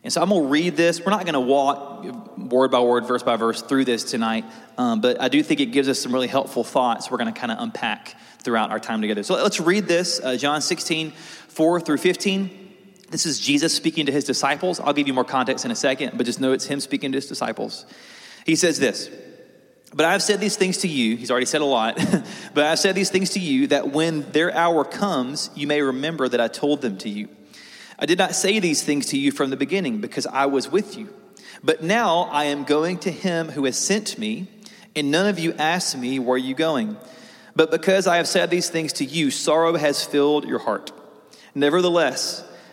And 0.05 0.13
so 0.13 0.21
I'm 0.21 0.29
going 0.29 0.43
to 0.43 0.49
read 0.49 0.77
this. 0.77 1.01
We're 1.01 1.13
not 1.13 1.23
going 1.23 1.33
to 1.33 1.41
walk 1.41 2.05
word 2.37 2.71
by 2.71 2.81
word, 2.81 3.07
verse 3.07 3.23
by 3.23 3.37
verse 3.37 3.63
through 3.63 3.87
this 3.87 4.05
tonight, 4.05 4.45
um, 4.77 5.01
but 5.01 5.19
I 5.19 5.29
do 5.29 5.43
think 5.43 5.61
it 5.61 5.73
gives 5.73 5.89
us 5.89 5.99
some 5.99 6.13
really 6.13 6.29
helpful 6.29 6.63
thoughts 6.63 7.11
we're 7.11 7.17
going 7.17 7.33
to 7.33 7.41
kind 7.41 7.51
of 7.51 7.59
unpack 7.59 8.15
throughout 8.43 8.71
our 8.71 8.79
time 8.79 9.01
together. 9.01 9.23
So 9.23 9.35
let's 9.35 9.61
read 9.61 9.87
this 9.87 10.21
uh, 10.23 10.37
John 10.37 10.61
16, 10.61 11.13
4 11.13 11.81
through 11.81 11.97
15. 11.97 12.66
This 13.11 13.27
is 13.27 13.39
Jesus 13.39 13.73
speaking 13.73 14.07
to 14.07 14.13
his 14.13 14.25
disciples. 14.25 14.81
I'll 14.81 14.93
give 14.93 15.07
you 15.07 15.15
more 15.15 15.25
context 15.25 15.65
in 15.65 15.71
a 15.71 15.77
second, 15.77 16.17
but 16.17 16.27
just 16.27 16.41
know 16.41 16.53
it's 16.53 16.67
him 16.67 16.81
speaking 16.81 17.13
to 17.13 17.17
his 17.17 17.27
disciples. 17.27 17.87
He 18.45 18.57
says 18.57 18.79
this 18.79 19.11
But 19.95 20.07
I've 20.07 20.23
said 20.23 20.41
these 20.41 20.57
things 20.57 20.79
to 20.79 20.89
you. 20.89 21.17
He's 21.17 21.31
already 21.31 21.47
said 21.47 21.61
a 21.61 21.67
lot. 21.67 21.97
but 22.55 22.65
I've 22.65 22.79
said 22.79 22.95
these 22.95 23.11
things 23.11 23.31
to 23.31 23.41
you 23.41 23.69
that 23.69 23.93
when 23.93 24.31
their 24.33 24.53
hour 24.53 24.85
comes, 24.85 25.51
you 25.55 25.67
may 25.67 25.83
remember 25.83 26.29
that 26.29 26.41
I 26.41 26.49
told 26.49 26.83
them 26.83 26.99
to 26.99 27.09
you. 27.09 27.29
I 27.99 28.07
did 28.07 28.19
not 28.19 28.35
say 28.35 28.59
these 28.59 28.83
things 28.83 29.07
to 29.07 29.19
you 29.19 29.33
from 29.33 29.51
the 29.51 29.57
beginning 29.57 30.01
because 30.01 30.27
I 30.27 30.47
was 30.47 30.71
with 30.71 30.99
you. 30.99 31.09
But 31.63 31.83
now 31.83 32.23
I 32.25 32.45
am 32.45 32.65
going 32.65 32.99
to 32.99 33.11
him 33.11 33.49
who 33.49 33.65
has 33.65 33.79
sent 33.79 34.19
me, 34.19 34.49
and 34.95 35.11
none 35.11 35.27
of 35.27 35.39
you 35.39 35.55
asked 35.55 35.97
me, 35.97 36.19
Where 36.19 36.35
are 36.35 36.39
you 36.39 36.55
going? 36.55 36.97
But 37.55 37.71
because 37.71 38.07
I 38.07 38.17
have 38.19 38.29
said 38.29 38.51
these 38.51 38.69
things 38.69 38.95
to 38.95 39.05
you, 39.05 39.31
sorrow 39.31 39.77
has 39.77 40.05
filled 40.05 40.45
your 40.45 40.59
heart. 40.59 40.93
Nevertheless, 41.55 42.45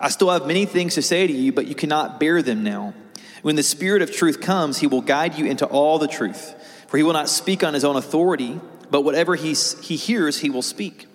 I 0.00 0.08
still 0.08 0.30
have 0.30 0.46
many 0.46 0.64
things 0.64 0.94
to 0.94 1.02
say 1.02 1.26
to 1.26 1.32
you, 1.32 1.52
but 1.52 1.66
you 1.66 1.74
cannot 1.74 2.18
bear 2.18 2.40
them 2.42 2.64
now. 2.64 2.94
When 3.42 3.56
the 3.56 3.62
Spirit 3.62 4.00
of 4.00 4.10
truth 4.10 4.40
comes, 4.40 4.78
he 4.78 4.86
will 4.86 5.02
guide 5.02 5.36
you 5.36 5.46
into 5.46 5.66
all 5.66 5.98
the 5.98 6.08
truth. 6.08 6.54
For 6.88 6.96
he 6.96 7.02
will 7.02 7.12
not 7.12 7.28
speak 7.28 7.62
on 7.62 7.74
his 7.74 7.84
own 7.84 7.96
authority, 7.96 8.58
but 8.90 9.02
whatever 9.02 9.34
he, 9.36 9.52
he 9.52 9.96
hears, 9.96 10.40
he 10.40 10.50
will 10.50 10.62
speak. 10.62 11.06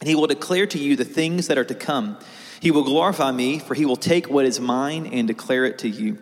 And 0.00 0.08
he 0.08 0.14
will 0.14 0.26
declare 0.26 0.66
to 0.66 0.78
you 0.78 0.96
the 0.96 1.04
things 1.04 1.48
that 1.48 1.58
are 1.58 1.64
to 1.64 1.74
come. 1.74 2.18
He 2.60 2.70
will 2.70 2.84
glorify 2.84 3.32
me, 3.32 3.58
for 3.58 3.74
he 3.74 3.86
will 3.86 3.96
take 3.96 4.28
what 4.28 4.44
is 4.44 4.60
mine 4.60 5.06
and 5.06 5.26
declare 5.26 5.64
it 5.64 5.78
to 5.78 5.88
you. 5.88 6.18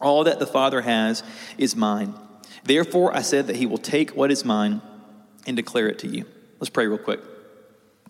All 0.00 0.24
that 0.24 0.38
the 0.38 0.46
Father 0.46 0.80
has 0.80 1.22
is 1.58 1.76
mine. 1.76 2.14
Therefore, 2.64 3.14
I 3.14 3.22
said 3.22 3.46
that 3.48 3.56
he 3.56 3.66
will 3.66 3.78
take 3.78 4.10
what 4.10 4.30
is 4.30 4.44
mine 4.44 4.80
and 5.46 5.56
declare 5.56 5.88
it 5.88 5.98
to 6.00 6.08
you. 6.08 6.24
Let's 6.58 6.70
pray 6.70 6.86
real 6.86 6.98
quick. 6.98 7.20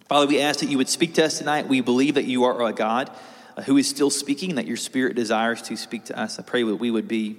Father, 0.09 0.27
we 0.27 0.41
ask 0.41 0.61
that 0.61 0.71
you 0.71 0.79
would 0.79 0.89
speak 0.89 1.15
to 1.15 1.25
us 1.27 1.37
tonight. 1.37 1.69
We 1.69 1.83
believe 1.83 2.15
that 2.15 2.25
you 2.25 2.45
are 2.45 2.67
a 2.67 2.73
God 2.73 3.11
uh, 3.59 3.63
who 3.63 3.77
is 3.77 3.87
still 3.87 4.09
speaking, 4.09 4.55
that 4.55 4.67
your 4.67 4.79
spirit 4.79 5.15
desires 5.15 5.61
to 5.63 5.77
speak 5.77 6.07
to 6.07 6.19
us. 6.19 6.39
I 6.39 6.43
pray 6.43 6.63
that 6.63 6.77
we 6.77 6.91
would 6.91 7.07
be 7.07 7.37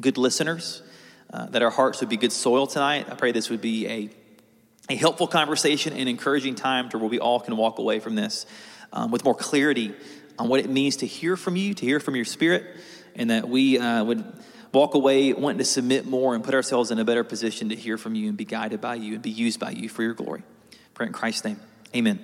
good 0.00 0.16
listeners, 0.16 0.80
uh, 1.32 1.46
that 1.46 1.60
our 1.60 1.70
hearts 1.70 1.98
would 1.98 2.08
be 2.08 2.16
good 2.16 2.30
soil 2.30 2.68
tonight. 2.68 3.06
I 3.10 3.16
pray 3.16 3.32
this 3.32 3.50
would 3.50 3.60
be 3.60 3.88
a, 3.88 4.10
a 4.88 4.94
helpful 4.94 5.26
conversation 5.26 5.92
and 5.92 6.08
encouraging 6.08 6.54
time 6.54 6.88
to 6.90 6.98
where 6.98 7.08
we 7.08 7.18
all 7.18 7.40
can 7.40 7.56
walk 7.56 7.80
away 7.80 7.98
from 7.98 8.14
this 8.14 8.46
um, 8.92 9.10
with 9.10 9.24
more 9.24 9.34
clarity 9.34 9.92
on 10.38 10.48
what 10.48 10.60
it 10.60 10.70
means 10.70 10.98
to 10.98 11.06
hear 11.06 11.36
from 11.36 11.56
you, 11.56 11.74
to 11.74 11.84
hear 11.84 11.98
from 11.98 12.14
your 12.14 12.24
spirit, 12.24 12.64
and 13.16 13.30
that 13.30 13.48
we 13.48 13.76
uh, 13.76 14.04
would 14.04 14.24
walk 14.72 14.94
away 14.94 15.32
wanting 15.32 15.58
to 15.58 15.64
submit 15.64 16.06
more 16.06 16.36
and 16.36 16.44
put 16.44 16.54
ourselves 16.54 16.92
in 16.92 17.00
a 17.00 17.04
better 17.04 17.24
position 17.24 17.70
to 17.70 17.74
hear 17.74 17.98
from 17.98 18.14
you 18.14 18.28
and 18.28 18.36
be 18.36 18.44
guided 18.44 18.80
by 18.80 18.94
you 18.94 19.14
and 19.14 19.22
be 19.22 19.30
used 19.30 19.58
by 19.58 19.70
you 19.70 19.88
for 19.88 20.04
your 20.04 20.14
glory. 20.14 20.44
Pray 20.94 21.08
in 21.08 21.12
Christ's 21.12 21.44
name. 21.44 21.58
Amen. 21.94 22.20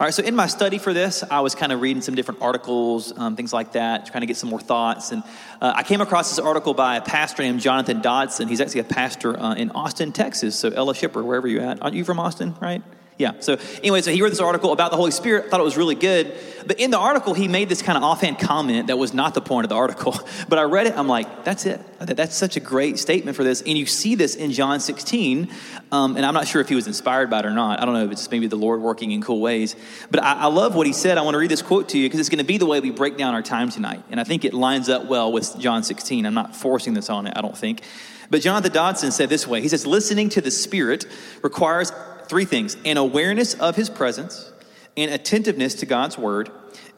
All 0.00 0.06
right, 0.06 0.14
so 0.14 0.22
in 0.22 0.36
my 0.36 0.46
study 0.46 0.78
for 0.78 0.94
this, 0.94 1.24
I 1.28 1.40
was 1.40 1.56
kind 1.56 1.72
of 1.72 1.80
reading 1.80 2.02
some 2.02 2.14
different 2.14 2.40
articles, 2.40 3.12
um, 3.18 3.34
things 3.34 3.52
like 3.52 3.72
that, 3.72 4.06
trying 4.06 4.20
to 4.20 4.28
get 4.28 4.36
some 4.36 4.48
more 4.48 4.60
thoughts. 4.60 5.10
And 5.10 5.24
uh, 5.60 5.72
I 5.74 5.82
came 5.82 6.00
across 6.00 6.30
this 6.30 6.38
article 6.38 6.72
by 6.72 6.98
a 6.98 7.00
pastor 7.00 7.42
named 7.42 7.60
Jonathan 7.60 8.00
Dodson. 8.00 8.46
He's 8.46 8.60
actually 8.60 8.82
a 8.82 8.84
pastor 8.84 9.36
uh, 9.36 9.56
in 9.56 9.72
Austin, 9.72 10.12
Texas. 10.12 10.56
So, 10.56 10.68
Ella 10.68 10.94
Shipper, 10.94 11.24
wherever 11.24 11.48
you're 11.48 11.64
at. 11.64 11.82
Aren't 11.82 11.96
you 11.96 12.04
from 12.04 12.20
Austin, 12.20 12.54
right? 12.60 12.80
Yeah. 13.18 13.32
So 13.40 13.58
anyway, 13.78 14.00
so 14.00 14.12
he 14.12 14.22
wrote 14.22 14.30
this 14.30 14.40
article 14.40 14.72
about 14.72 14.92
the 14.92 14.96
Holy 14.96 15.10
Spirit. 15.10 15.50
Thought 15.50 15.58
it 15.58 15.64
was 15.64 15.76
really 15.76 15.96
good. 15.96 16.32
But 16.68 16.78
in 16.78 16.92
the 16.92 16.98
article, 16.98 17.34
he 17.34 17.48
made 17.48 17.68
this 17.68 17.82
kind 17.82 17.98
of 17.98 18.04
offhand 18.04 18.38
comment 18.38 18.86
that 18.86 18.96
was 18.96 19.12
not 19.12 19.34
the 19.34 19.40
point 19.40 19.64
of 19.64 19.68
the 19.70 19.74
article. 19.74 20.14
But 20.48 20.58
I 20.58 20.62
read 20.62 20.86
it. 20.86 20.96
I'm 20.96 21.08
like, 21.08 21.44
that's 21.44 21.66
it. 21.66 21.80
That's 21.98 22.34
such 22.34 22.56
a 22.56 22.60
great 22.60 22.98
statement 22.98 23.36
for 23.36 23.44
this. 23.44 23.60
And 23.60 23.76
you 23.76 23.84
see 23.86 24.14
this 24.14 24.34
in 24.34 24.52
John 24.52 24.80
16. 24.80 25.50
Um, 25.90 26.16
and 26.16 26.24
I'm 26.24 26.32
not 26.32 26.46
sure 26.46 26.60
if 26.60 26.68
he 26.68 26.74
was 26.74 26.86
inspired 26.86 27.28
by 27.28 27.40
it 27.40 27.46
or 27.46 27.50
not. 27.50 27.80
I 27.80 27.84
don't 27.84 27.92
know 27.92 28.04
if 28.04 28.12
it's 28.12 28.30
maybe 28.30 28.46
the 28.46 28.56
Lord 28.56 28.80
working 28.80 29.10
in 29.10 29.20
cool 29.20 29.40
ways. 29.40 29.76
But 30.10 30.22
I, 30.22 30.34
I 30.34 30.46
love 30.46 30.74
what 30.74 30.86
he 30.86 30.92
said. 30.92 31.18
I 31.18 31.22
want 31.22 31.34
to 31.34 31.38
read 31.38 31.50
this 31.50 31.60
quote 31.60 31.90
to 31.90 31.98
you 31.98 32.06
because 32.06 32.20
it's 32.20 32.28
going 32.28 32.38
to 32.38 32.44
be 32.44 32.56
the 32.56 32.66
way 32.66 32.80
we 32.80 32.90
break 32.90 33.18
down 33.18 33.34
our 33.34 33.42
time 33.42 33.68
tonight. 33.68 34.02
And 34.10 34.20
I 34.20 34.24
think 34.24 34.44
it 34.44 34.54
lines 34.54 34.88
up 34.88 35.06
well 35.06 35.32
with 35.32 35.58
John 35.58 35.82
16. 35.82 36.24
I'm 36.24 36.34
not 36.34 36.56
forcing 36.56 36.94
this 36.94 37.10
on 37.10 37.26
it. 37.26 37.34
I 37.36 37.42
don't 37.42 37.56
think. 37.56 37.82
But 38.30 38.42
Jonathan 38.42 38.72
Dodson 38.72 39.10
said 39.10 39.28
this 39.28 39.46
way. 39.46 39.60
He 39.60 39.68
says, 39.68 39.86
listening 39.86 40.28
to 40.30 40.40
the 40.40 40.50
Spirit 40.50 41.06
requires 41.42 41.92
three 42.28 42.44
things 42.44 42.76
an 42.84 42.96
awareness 42.96 43.54
of 43.54 43.76
his 43.76 43.90
presence, 43.90 44.52
an 44.96 45.08
attentiveness 45.08 45.74
to 45.76 45.86
God's 45.86 46.18
word, 46.18 46.50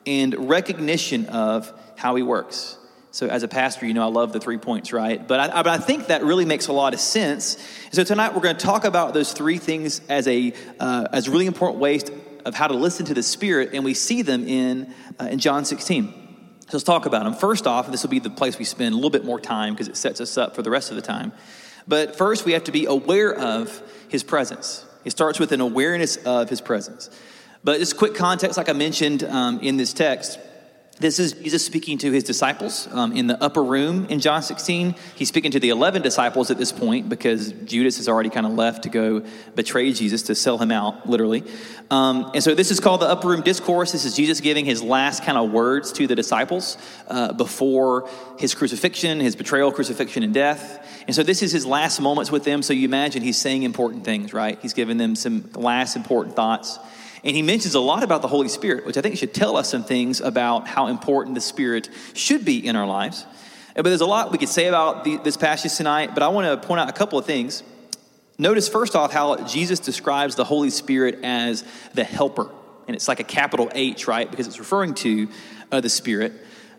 and 0.06 0.48
recognition 0.48 1.26
of 1.26 1.72
how 1.96 2.16
he 2.16 2.22
works. 2.22 2.78
So, 3.12 3.26
as 3.26 3.42
a 3.42 3.48
pastor, 3.48 3.86
you 3.86 3.94
know 3.94 4.04
I 4.04 4.10
love 4.10 4.32
the 4.32 4.38
three 4.38 4.58
points, 4.58 4.92
right? 4.92 5.26
But 5.26 5.40
I, 5.40 5.62
but 5.62 5.66
I 5.66 5.78
think 5.78 6.06
that 6.06 6.22
really 6.22 6.44
makes 6.44 6.68
a 6.68 6.72
lot 6.72 6.94
of 6.94 7.00
sense. 7.00 7.58
So, 7.90 8.04
tonight 8.04 8.34
we're 8.34 8.40
going 8.40 8.56
to 8.56 8.64
talk 8.64 8.84
about 8.84 9.14
those 9.14 9.32
three 9.32 9.58
things 9.58 10.00
as, 10.08 10.28
a, 10.28 10.52
uh, 10.78 11.08
as 11.12 11.28
really 11.28 11.46
important 11.46 11.80
ways 11.80 12.04
of 12.44 12.54
how 12.54 12.68
to 12.68 12.74
listen 12.74 13.06
to 13.06 13.14
the 13.14 13.22
Spirit, 13.22 13.70
and 13.72 13.84
we 13.84 13.94
see 13.94 14.22
them 14.22 14.46
in, 14.46 14.94
uh, 15.20 15.24
in 15.24 15.40
John 15.40 15.64
16. 15.64 16.14
So, 16.68 16.76
let's 16.76 16.84
talk 16.84 17.04
about 17.04 17.24
them. 17.24 17.34
First 17.34 17.66
off, 17.66 17.90
this 17.90 18.04
will 18.04 18.10
be 18.10 18.20
the 18.20 18.30
place 18.30 18.60
we 18.60 18.64
spend 18.64 18.92
a 18.92 18.96
little 18.96 19.10
bit 19.10 19.24
more 19.24 19.40
time 19.40 19.74
because 19.74 19.88
it 19.88 19.96
sets 19.96 20.20
us 20.20 20.38
up 20.38 20.54
for 20.54 20.62
the 20.62 20.70
rest 20.70 20.90
of 20.90 20.96
the 20.96 21.02
time. 21.02 21.32
But 21.88 22.16
first, 22.16 22.44
we 22.44 22.52
have 22.52 22.64
to 22.64 22.72
be 22.72 22.86
aware 22.86 23.34
of 23.34 23.82
his 24.08 24.22
presence. 24.22 24.86
It 25.04 25.10
starts 25.10 25.38
with 25.38 25.52
an 25.52 25.60
awareness 25.60 26.16
of 26.16 26.50
his 26.50 26.60
presence. 26.60 27.10
But 27.62 27.78
just 27.78 27.96
quick 27.96 28.14
context, 28.14 28.56
like 28.56 28.68
I 28.68 28.72
mentioned 28.72 29.22
um, 29.24 29.60
in 29.60 29.76
this 29.76 29.92
text, 29.92 30.38
This 31.00 31.18
is 31.18 31.32
Jesus 31.32 31.64
speaking 31.64 31.96
to 31.98 32.12
his 32.12 32.24
disciples 32.24 32.86
um, 32.92 33.12
in 33.16 33.26
the 33.26 33.42
upper 33.42 33.64
room 33.64 34.04
in 34.10 34.20
John 34.20 34.42
16. 34.42 34.94
He's 35.16 35.28
speaking 35.28 35.50
to 35.52 35.58
the 35.58 35.70
11 35.70 36.02
disciples 36.02 36.50
at 36.50 36.58
this 36.58 36.72
point 36.72 37.08
because 37.08 37.52
Judas 37.52 37.96
has 37.96 38.06
already 38.06 38.28
kind 38.28 38.44
of 38.44 38.52
left 38.52 38.82
to 38.82 38.90
go 38.90 39.22
betray 39.54 39.94
Jesus, 39.94 40.20
to 40.24 40.34
sell 40.34 40.58
him 40.58 40.70
out, 40.70 41.08
literally. 41.08 41.42
Um, 41.90 42.30
and 42.34 42.44
so 42.44 42.54
this 42.54 42.70
is 42.70 42.80
called 42.80 43.00
the 43.00 43.06
upper 43.06 43.28
room 43.28 43.40
discourse. 43.40 43.92
This 43.92 44.04
is 44.04 44.14
Jesus 44.14 44.42
giving 44.42 44.66
his 44.66 44.82
last 44.82 45.24
kind 45.24 45.38
of 45.38 45.50
words 45.50 45.90
to 45.92 46.06
the 46.06 46.14
disciples 46.14 46.76
uh, 47.08 47.32
before 47.32 48.06
his 48.38 48.54
crucifixion, 48.54 49.20
his 49.20 49.36
betrayal, 49.36 49.72
crucifixion, 49.72 50.22
and 50.22 50.34
death. 50.34 50.86
And 51.06 51.16
so 51.16 51.22
this 51.22 51.42
is 51.42 51.50
his 51.50 51.64
last 51.64 51.98
moments 52.02 52.30
with 52.30 52.44
them. 52.44 52.60
So 52.60 52.74
you 52.74 52.84
imagine 52.84 53.22
he's 53.22 53.38
saying 53.38 53.62
important 53.62 54.04
things, 54.04 54.34
right? 54.34 54.58
He's 54.60 54.74
giving 54.74 54.98
them 54.98 55.16
some 55.16 55.50
last 55.54 55.96
important 55.96 56.36
thoughts. 56.36 56.78
And 57.22 57.36
he 57.36 57.42
mentions 57.42 57.74
a 57.74 57.80
lot 57.80 58.02
about 58.02 58.22
the 58.22 58.28
Holy 58.28 58.48
Spirit, 58.48 58.86
which 58.86 58.96
I 58.96 59.02
think 59.02 59.16
should 59.18 59.34
tell 59.34 59.56
us 59.56 59.70
some 59.70 59.84
things 59.84 60.20
about 60.20 60.66
how 60.66 60.86
important 60.86 61.34
the 61.34 61.40
Spirit 61.40 61.90
should 62.14 62.44
be 62.44 62.66
in 62.66 62.76
our 62.76 62.86
lives. 62.86 63.26
But 63.74 63.84
there's 63.84 64.00
a 64.00 64.06
lot 64.06 64.32
we 64.32 64.38
could 64.38 64.48
say 64.48 64.66
about 64.66 65.04
the, 65.04 65.18
this 65.18 65.36
passage 65.36 65.74
tonight, 65.76 66.14
but 66.14 66.22
I 66.22 66.28
want 66.28 66.46
to 66.46 66.66
point 66.66 66.80
out 66.80 66.88
a 66.88 66.92
couple 66.92 67.18
of 67.18 67.26
things. 67.26 67.62
Notice, 68.38 68.68
first 68.68 68.96
off, 68.96 69.12
how 69.12 69.36
Jesus 69.46 69.80
describes 69.80 70.34
the 70.34 70.44
Holy 70.44 70.70
Spirit 70.70 71.20
as 71.22 71.62
the 71.92 72.04
helper. 72.04 72.50
And 72.86 72.96
it's 72.96 73.06
like 73.06 73.20
a 73.20 73.24
capital 73.24 73.70
H, 73.74 74.08
right? 74.08 74.28
Because 74.28 74.46
it's 74.46 74.58
referring 74.58 74.94
to 74.94 75.28
uh, 75.70 75.80
the 75.80 75.90
Spirit. 75.90 76.32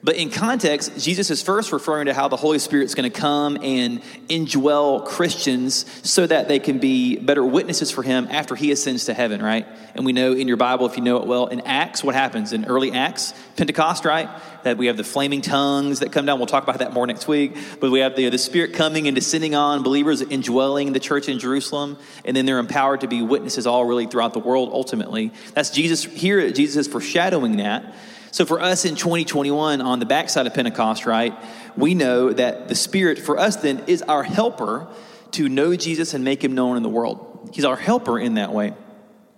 But 0.04 0.16
in 0.16 0.32
context, 0.32 0.98
Jesus 0.98 1.30
is 1.30 1.44
first 1.44 1.72
referring 1.72 2.08
to 2.08 2.14
how 2.14 2.28
the 2.28 2.36
Holy 2.36 2.58
Spirit's 2.58 2.96
going 2.96 3.12
to 3.12 3.20
come 3.20 3.58
and 3.62 4.02
indwell 4.30 5.06
Christians 5.06 5.86
so 6.02 6.26
that 6.26 6.48
they 6.48 6.58
can 6.58 6.80
be 6.80 7.18
better 7.18 7.46
witnesses 7.46 7.92
for 7.92 8.02
him 8.02 8.28
after 8.32 8.56
he 8.56 8.72
ascends 8.72 9.06
to 9.06 9.14
heaven, 9.14 9.44
right? 9.44 9.68
And 9.94 10.04
we 10.04 10.12
know 10.12 10.34
in 10.34 10.48
your 10.48 10.58
Bible, 10.58 10.88
if 10.88 10.98
you 10.98 11.04
know 11.04 11.18
it 11.18 11.28
well, 11.28 11.48
in 11.48 11.62
Acts, 11.62 12.04
what 12.04 12.16
happens? 12.16 12.52
In 12.52 12.66
early 12.66 12.92
Acts, 12.92 13.36
Pentecost, 13.58 14.04
right? 14.04 14.28
That 14.64 14.78
we 14.78 14.88
have 14.88 14.98
the 14.98 15.04
flaming 15.04 15.42
tongues 15.42 16.00
that 16.00 16.12
come 16.12 16.26
down. 16.26 16.40
We'll 16.40 16.48
talk 16.48 16.64
about 16.64 16.80
that 16.80 16.94
more 16.94 17.06
next 17.06 17.28
week. 17.28 17.56
But 17.80 17.92
we 17.92 18.00
have 18.00 18.16
the, 18.16 18.30
the 18.30 18.40
Spirit 18.40 18.74
coming 18.74 19.08
and 19.08 19.14
descending 19.14 19.54
on 19.54 19.84
believers, 19.84 20.22
indwelling 20.22 20.94
the 20.94 21.00
church 21.00 21.30
in 21.30 21.38
Jerusalem. 21.38 22.00
And 22.26 22.36
then 22.36 22.48
they're 22.48 22.60
empowered 22.60 23.02
to 23.02 23.08
be 23.08 23.22
witnesses 23.22 23.68
all 23.68 23.86
really 23.86 24.08
throughout 24.08 24.34
the 24.34 24.40
world 24.40 24.70
ultimately. 24.74 25.32
That's 25.54 25.70
Jesus. 25.70 26.04
Here, 26.04 26.50
Jesus 26.50 26.88
is 26.88 26.92
foreshadowing 26.92 27.58
that. 27.58 27.94
So 28.32 28.46
for 28.46 28.62
us 28.62 28.86
in 28.86 28.96
2021, 28.96 29.82
on 29.82 30.00
the 30.00 30.06
backside 30.06 30.48
of 30.48 30.54
Pentecost, 30.54 31.06
right, 31.06 31.38
we 31.76 31.96
know 31.96 32.32
that 32.32 32.70
the 32.70 32.76
Spirit 32.76 33.20
for 33.20 33.38
us 33.38 33.58
then 33.58 33.84
is 33.88 34.02
our 34.04 34.24
helper 34.24 34.88
to 35.32 35.50
know 35.50 35.76
Jesus 35.76 36.14
and 36.14 36.24
make 36.24 36.44
him 36.44 36.54
known 36.54 36.78
in 36.78 36.84
the 36.84 36.90
world. 36.90 37.50
He's 37.54 37.66
our 37.66 37.76
helper 37.76 38.18
in 38.20 38.36
that 38.36 38.54
way. 38.54 38.74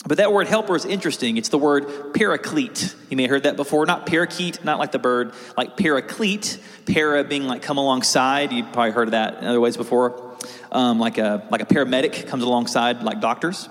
But 0.06 0.18
that 0.18 0.34
word 0.34 0.48
helper 0.48 0.76
is 0.76 0.86
interesting. 0.86 1.38
It's 1.38 1.50
the 1.50 1.58
word 1.58 2.14
paraclete. 2.14 2.94
You 3.10 3.16
may 3.16 3.24
have 3.24 3.30
heard 3.30 3.44
that 3.44 3.56
before. 3.56 3.86
Not 3.86 4.06
parakeet, 4.06 4.64
not 4.64 4.78
like 4.78 4.92
the 4.92 5.00
bird, 5.00 5.34
like 5.56 5.78
paraclete. 5.78 6.60
Para 6.86 7.24
being 7.24 7.44
like 7.44 7.62
come 7.62 7.78
alongside. 7.78 8.52
You've 8.52 8.72
probably 8.74 8.92
heard 8.92 9.08
of 9.08 9.12
that 9.12 9.40
in 9.40 9.46
other 9.46 9.62
ways 9.62 9.78
before. 9.78 10.36
Um, 10.72 11.00
like, 11.00 11.18
a, 11.18 11.48
like 11.50 11.62
a 11.62 11.66
paramedic 11.66 12.28
comes 12.28 12.44
alongside, 12.44 13.02
like 13.02 13.22
doctors. 13.22 13.70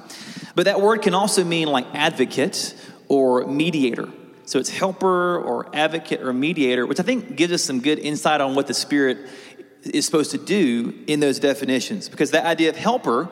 But 0.54 0.64
that 0.64 0.80
word 0.80 1.02
can 1.02 1.14
also 1.14 1.44
mean 1.44 1.68
like 1.68 1.86
advocate 1.94 2.74
or 3.08 3.46
mediator. 3.46 4.08
So 4.52 4.58
it's 4.58 4.68
helper 4.68 5.38
or 5.38 5.74
advocate 5.74 6.20
or 6.20 6.30
mediator, 6.34 6.86
which 6.86 7.00
I 7.00 7.04
think 7.04 7.36
gives 7.36 7.54
us 7.54 7.62
some 7.62 7.80
good 7.80 7.98
insight 7.98 8.42
on 8.42 8.54
what 8.54 8.66
the 8.66 8.74
Spirit 8.74 9.16
is 9.82 10.04
supposed 10.04 10.32
to 10.32 10.36
do 10.36 10.92
in 11.06 11.20
those 11.20 11.38
definitions. 11.38 12.10
Because 12.10 12.32
that 12.32 12.44
idea 12.44 12.68
of 12.68 12.76
helper 12.76 13.30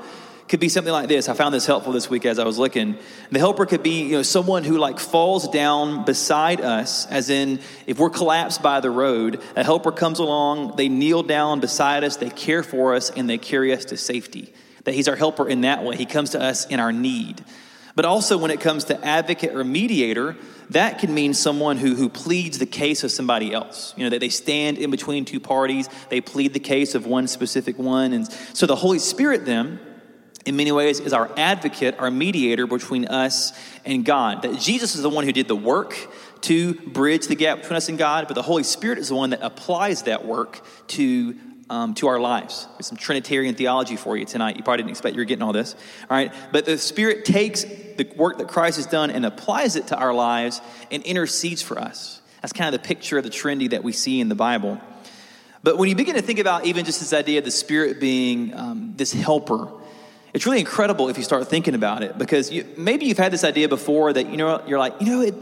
could 0.48 0.60
be 0.60 0.70
something 0.70 0.94
like 0.94 1.08
this. 1.08 1.28
I 1.28 1.34
found 1.34 1.52
this 1.52 1.66
helpful 1.66 1.92
this 1.92 2.08
week 2.08 2.24
as 2.24 2.38
I 2.38 2.44
was 2.44 2.56
looking. 2.56 2.96
The 3.30 3.38
helper 3.38 3.66
could 3.66 3.82
be, 3.82 4.04
you 4.04 4.12
know, 4.12 4.22
someone 4.22 4.64
who 4.64 4.78
like 4.78 4.98
falls 4.98 5.46
down 5.48 6.06
beside 6.06 6.62
us, 6.62 7.04
as 7.08 7.28
in 7.28 7.60
if 7.86 7.98
we're 7.98 8.08
collapsed 8.08 8.62
by 8.62 8.80
the 8.80 8.90
road, 8.90 9.42
a 9.56 9.62
helper 9.62 9.92
comes 9.92 10.20
along, 10.20 10.76
they 10.76 10.88
kneel 10.88 11.22
down 11.22 11.60
beside 11.60 12.02
us, 12.02 12.16
they 12.16 12.30
care 12.30 12.62
for 12.62 12.94
us, 12.94 13.10
and 13.10 13.28
they 13.28 13.36
carry 13.36 13.74
us 13.74 13.84
to 13.84 13.98
safety. 13.98 14.54
That 14.84 14.94
he's 14.94 15.06
our 15.06 15.16
helper 15.16 15.46
in 15.46 15.60
that 15.60 15.84
way. 15.84 15.96
He 15.96 16.06
comes 16.06 16.30
to 16.30 16.40
us 16.40 16.64
in 16.64 16.80
our 16.80 16.92
need. 16.92 17.44
But 17.94 18.04
also 18.04 18.38
when 18.38 18.50
it 18.50 18.60
comes 18.60 18.84
to 18.84 19.04
advocate 19.04 19.54
or 19.54 19.64
mediator, 19.64 20.36
that 20.70 20.98
can 20.98 21.12
mean 21.12 21.34
someone 21.34 21.76
who, 21.76 21.94
who 21.94 22.08
pleads 22.08 22.58
the 22.58 22.66
case 22.66 23.02
of 23.02 23.10
somebody 23.10 23.52
else. 23.52 23.92
You 23.96 24.04
know, 24.04 24.10
that 24.10 24.20
they 24.20 24.28
stand 24.28 24.78
in 24.78 24.90
between 24.90 25.24
two 25.24 25.40
parties, 25.40 25.88
they 26.08 26.20
plead 26.20 26.52
the 26.52 26.60
case 26.60 26.94
of 26.94 27.06
one 27.06 27.26
specific 27.26 27.78
one. 27.78 28.12
And 28.12 28.30
so 28.54 28.66
the 28.66 28.76
Holy 28.76 28.98
Spirit, 28.98 29.44
then, 29.44 29.80
in 30.46 30.56
many 30.56 30.72
ways, 30.72 31.00
is 31.00 31.12
our 31.12 31.30
advocate, 31.36 31.98
our 31.98 32.10
mediator 32.10 32.66
between 32.66 33.06
us 33.06 33.52
and 33.84 34.04
God. 34.04 34.42
That 34.42 34.58
Jesus 34.60 34.94
is 34.94 35.02
the 35.02 35.10
one 35.10 35.24
who 35.24 35.32
did 35.32 35.48
the 35.48 35.56
work 35.56 35.96
to 36.42 36.74
bridge 36.74 37.26
the 37.26 37.34
gap 37.34 37.60
between 37.60 37.76
us 37.76 37.88
and 37.88 37.98
God, 37.98 38.26
but 38.26 38.34
the 38.34 38.42
Holy 38.42 38.62
Spirit 38.62 38.98
is 38.98 39.08
the 39.08 39.14
one 39.14 39.30
that 39.30 39.42
applies 39.42 40.04
that 40.04 40.24
work 40.24 40.64
to 40.88 41.36
um, 41.70 41.94
to 41.94 42.08
our 42.08 42.18
lives. 42.18 42.66
There's 42.72 42.88
some 42.88 42.98
Trinitarian 42.98 43.54
theology 43.54 43.96
for 43.96 44.16
you 44.16 44.26
tonight. 44.26 44.56
You 44.56 44.64
probably 44.64 44.78
didn't 44.78 44.90
expect 44.90 45.14
you 45.14 45.20
were 45.20 45.24
getting 45.24 45.44
all 45.44 45.52
this. 45.52 45.74
All 46.10 46.16
right. 46.16 46.32
But 46.50 46.66
the 46.66 46.76
Spirit 46.76 47.24
takes 47.24 47.62
the 47.62 48.12
work 48.16 48.38
that 48.38 48.48
Christ 48.48 48.76
has 48.76 48.86
done 48.86 49.10
and 49.10 49.24
applies 49.24 49.76
it 49.76 49.86
to 49.86 49.96
our 49.96 50.12
lives 50.12 50.60
and 50.90 51.02
intercedes 51.04 51.62
for 51.62 51.78
us. 51.78 52.20
That's 52.42 52.52
kind 52.52 52.74
of 52.74 52.82
the 52.82 52.86
picture 52.86 53.18
of 53.18 53.24
the 53.24 53.30
Trinity 53.30 53.68
that 53.68 53.84
we 53.84 53.92
see 53.92 54.20
in 54.20 54.28
the 54.28 54.34
Bible. 54.34 54.80
But 55.62 55.78
when 55.78 55.88
you 55.88 55.94
begin 55.94 56.16
to 56.16 56.22
think 56.22 56.40
about 56.40 56.66
even 56.66 56.84
just 56.84 56.98
this 56.98 57.12
idea 57.12 57.38
of 57.38 57.44
the 57.44 57.50
Spirit 57.50 58.00
being 58.00 58.52
um, 58.54 58.94
this 58.96 59.12
helper, 59.12 59.70
it's 60.34 60.46
really 60.46 60.60
incredible 60.60 61.08
if 61.08 61.18
you 61.18 61.24
start 61.24 61.46
thinking 61.48 61.74
about 61.74 62.02
it 62.02 62.18
because 62.18 62.50
you, 62.50 62.66
maybe 62.76 63.06
you've 63.06 63.18
had 63.18 63.32
this 63.32 63.44
idea 63.44 63.68
before 63.68 64.12
that, 64.12 64.28
you 64.28 64.36
know, 64.36 64.62
you're 64.66 64.78
like, 64.78 64.94
you 65.00 65.06
know, 65.06 65.20
it, 65.20 65.34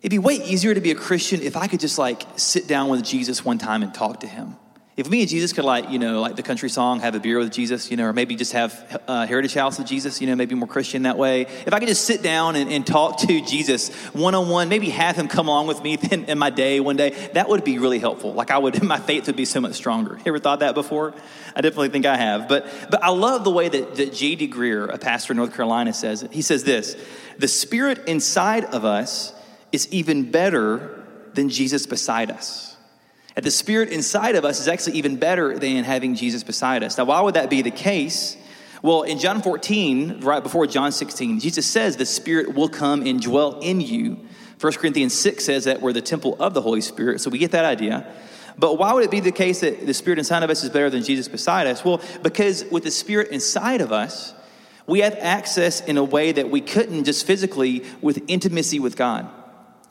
it'd 0.00 0.10
be 0.10 0.18
way 0.18 0.34
easier 0.34 0.74
to 0.74 0.80
be 0.80 0.90
a 0.90 0.94
Christian 0.94 1.40
if 1.42 1.56
I 1.56 1.66
could 1.68 1.80
just 1.80 1.98
like 1.98 2.24
sit 2.36 2.66
down 2.66 2.88
with 2.88 3.04
Jesus 3.04 3.44
one 3.44 3.58
time 3.58 3.82
and 3.82 3.94
talk 3.94 4.20
to 4.20 4.26
him. 4.26 4.56
If 4.96 5.10
me 5.10 5.20
and 5.20 5.28
Jesus 5.28 5.52
could, 5.52 5.66
like, 5.66 5.90
you 5.90 5.98
know, 5.98 6.22
like 6.22 6.36
the 6.36 6.42
country 6.42 6.70
song, 6.70 7.00
have 7.00 7.14
a 7.14 7.20
beer 7.20 7.38
with 7.38 7.52
Jesus, 7.52 7.90
you 7.90 7.98
know, 7.98 8.06
or 8.06 8.14
maybe 8.14 8.34
just 8.34 8.52
have 8.52 9.02
a 9.06 9.26
Heritage 9.26 9.52
House 9.52 9.76
with 9.76 9.86
Jesus, 9.86 10.22
you 10.22 10.26
know, 10.26 10.34
maybe 10.34 10.54
more 10.54 10.66
Christian 10.66 11.02
that 11.02 11.18
way. 11.18 11.42
If 11.42 11.74
I 11.74 11.80
could 11.80 11.88
just 11.88 12.06
sit 12.06 12.22
down 12.22 12.56
and, 12.56 12.72
and 12.72 12.86
talk 12.86 13.18
to 13.18 13.42
Jesus 13.42 13.94
one 14.14 14.34
on 14.34 14.48
one, 14.48 14.70
maybe 14.70 14.88
have 14.88 15.14
him 15.14 15.28
come 15.28 15.48
along 15.48 15.66
with 15.66 15.82
me 15.82 15.98
in, 16.10 16.24
in, 16.24 16.38
my 16.38 16.48
day 16.48 16.80
one 16.80 16.96
day, 16.96 17.10
that 17.34 17.46
would 17.46 17.62
be 17.62 17.78
really 17.78 17.98
helpful. 17.98 18.32
Like, 18.32 18.50
I 18.50 18.56
would, 18.56 18.82
my 18.84 18.98
faith 18.98 19.26
would 19.26 19.36
be 19.36 19.44
so 19.44 19.60
much 19.60 19.74
stronger. 19.74 20.14
You 20.16 20.22
ever 20.28 20.38
thought 20.38 20.60
that 20.60 20.74
before? 20.74 21.12
I 21.54 21.60
definitely 21.60 21.90
think 21.90 22.06
I 22.06 22.16
have. 22.16 22.48
But, 22.48 22.66
but 22.90 23.02
I 23.02 23.10
love 23.10 23.44
the 23.44 23.50
way 23.50 23.68
that, 23.68 23.96
that 23.96 24.14
J.D. 24.14 24.48
Greear, 24.48 24.88
a 24.88 24.96
pastor 24.96 25.34
in 25.34 25.36
North 25.36 25.54
Carolina, 25.54 25.92
says 25.92 26.22
it. 26.22 26.32
He 26.32 26.40
says 26.40 26.64
this 26.64 26.96
The 27.36 27.48
spirit 27.48 28.08
inside 28.08 28.64
of 28.64 28.86
us 28.86 29.34
is 29.72 29.92
even 29.92 30.30
better 30.30 31.04
than 31.34 31.50
Jesus 31.50 31.86
beside 31.86 32.30
us. 32.30 32.75
That 33.36 33.44
the 33.44 33.50
Spirit 33.50 33.90
inside 33.90 34.34
of 34.34 34.46
us 34.46 34.60
is 34.60 34.66
actually 34.66 34.96
even 34.96 35.16
better 35.16 35.58
than 35.58 35.84
having 35.84 36.14
Jesus 36.14 36.42
beside 36.42 36.82
us. 36.82 36.96
Now, 36.96 37.04
why 37.04 37.20
would 37.20 37.34
that 37.34 37.50
be 37.50 37.60
the 37.60 37.70
case? 37.70 38.34
Well, 38.82 39.02
in 39.02 39.18
John 39.18 39.42
14, 39.42 40.20
right 40.22 40.42
before 40.42 40.66
John 40.66 40.90
16, 40.90 41.40
Jesus 41.40 41.66
says 41.66 41.98
the 41.98 42.06
Spirit 42.06 42.54
will 42.54 42.70
come 42.70 43.06
and 43.06 43.20
dwell 43.20 43.60
in 43.60 43.82
you. 43.82 44.18
1 44.58 44.72
Corinthians 44.74 45.12
6 45.12 45.44
says 45.44 45.64
that 45.64 45.82
we're 45.82 45.92
the 45.92 46.00
temple 46.00 46.34
of 46.40 46.54
the 46.54 46.62
Holy 46.62 46.80
Spirit, 46.80 47.20
so 47.20 47.28
we 47.28 47.36
get 47.36 47.50
that 47.50 47.66
idea. 47.66 48.10
But 48.58 48.78
why 48.78 48.94
would 48.94 49.04
it 49.04 49.10
be 49.10 49.20
the 49.20 49.32
case 49.32 49.60
that 49.60 49.84
the 49.84 49.92
Spirit 49.92 50.18
inside 50.18 50.42
of 50.42 50.48
us 50.48 50.64
is 50.64 50.70
better 50.70 50.88
than 50.88 51.02
Jesus 51.02 51.28
beside 51.28 51.66
us? 51.66 51.84
Well, 51.84 52.00
because 52.22 52.64
with 52.70 52.84
the 52.84 52.90
Spirit 52.90 53.28
inside 53.32 53.82
of 53.82 53.92
us, 53.92 54.32
we 54.86 55.00
have 55.00 55.14
access 55.20 55.82
in 55.82 55.98
a 55.98 56.04
way 56.04 56.32
that 56.32 56.48
we 56.48 56.62
couldn't 56.62 57.04
just 57.04 57.26
physically 57.26 57.84
with 58.00 58.22
intimacy 58.28 58.80
with 58.80 58.96
God 58.96 59.30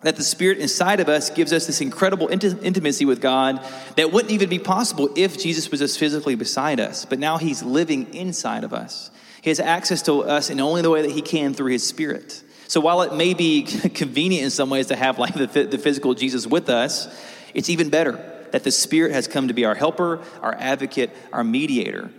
that 0.05 0.17
the 0.17 0.23
Spirit 0.23 0.59
inside 0.59 0.99
of 0.99 1.09
us 1.09 1.31
gives 1.31 1.51
us 1.51 1.65
this 1.65 1.81
incredible 1.81 2.27
int- 2.27 2.43
intimacy 2.43 3.05
with 3.05 3.19
God 3.19 3.59
that 3.95 4.11
wouldn't 4.11 4.31
even 4.31 4.49
be 4.49 4.59
possible 4.59 5.09
if 5.15 5.39
Jesus 5.39 5.71
was 5.71 5.79
just 5.79 5.97
physically 5.97 6.35
beside 6.35 6.79
us. 6.79 7.05
But 7.05 7.17
now 7.17 7.39
He's 7.39 7.63
living 7.63 8.13
inside 8.13 8.63
of 8.63 8.71
us. 8.71 9.09
He 9.41 9.49
has 9.49 9.59
access 9.59 10.03
to 10.03 10.21
us 10.21 10.51
in 10.51 10.59
only 10.59 10.83
the 10.83 10.91
way 10.91 11.01
that 11.01 11.09
He 11.09 11.23
can 11.23 11.55
through 11.55 11.71
His 11.71 11.85
Spirit. 11.85 12.43
So 12.67 12.79
while 12.79 13.01
it 13.01 13.15
may 13.15 13.33
be 13.33 13.63
convenient 13.95 14.43
in 14.43 14.51
some 14.51 14.69
ways 14.69 14.87
to 14.87 14.95
have 14.95 15.17
like 15.17 15.33
the, 15.33 15.47
the 15.47 15.79
physical 15.79 16.13
Jesus 16.13 16.45
with 16.45 16.69
us, 16.69 17.07
it's 17.55 17.71
even 17.71 17.89
better 17.89 18.47
that 18.51 18.63
the 18.63 18.71
Spirit 18.71 19.11
has 19.11 19.27
come 19.27 19.47
to 19.47 19.55
be 19.55 19.65
our 19.65 19.73
helper, 19.73 20.21
our 20.43 20.53
advocate, 20.53 21.09
our 21.33 21.43
mediator. 21.43 22.11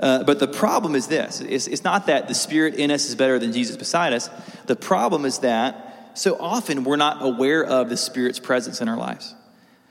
Uh, 0.00 0.24
but 0.24 0.40
the 0.40 0.48
problem 0.48 0.96
is 0.96 1.06
this 1.06 1.40
it's, 1.40 1.68
it's 1.68 1.84
not 1.84 2.06
that 2.06 2.26
the 2.26 2.34
Spirit 2.34 2.74
in 2.74 2.90
us 2.90 3.08
is 3.08 3.14
better 3.14 3.38
than 3.38 3.52
Jesus 3.52 3.76
beside 3.76 4.12
us. 4.12 4.28
The 4.66 4.74
problem 4.74 5.24
is 5.24 5.38
that 5.38 5.87
so 6.18 6.36
often 6.40 6.82
we're 6.82 6.96
not 6.96 7.22
aware 7.22 7.64
of 7.64 7.88
the 7.88 7.96
Spirit's 7.96 8.40
presence 8.40 8.80
in 8.80 8.88
our 8.88 8.96
lives. 8.96 9.34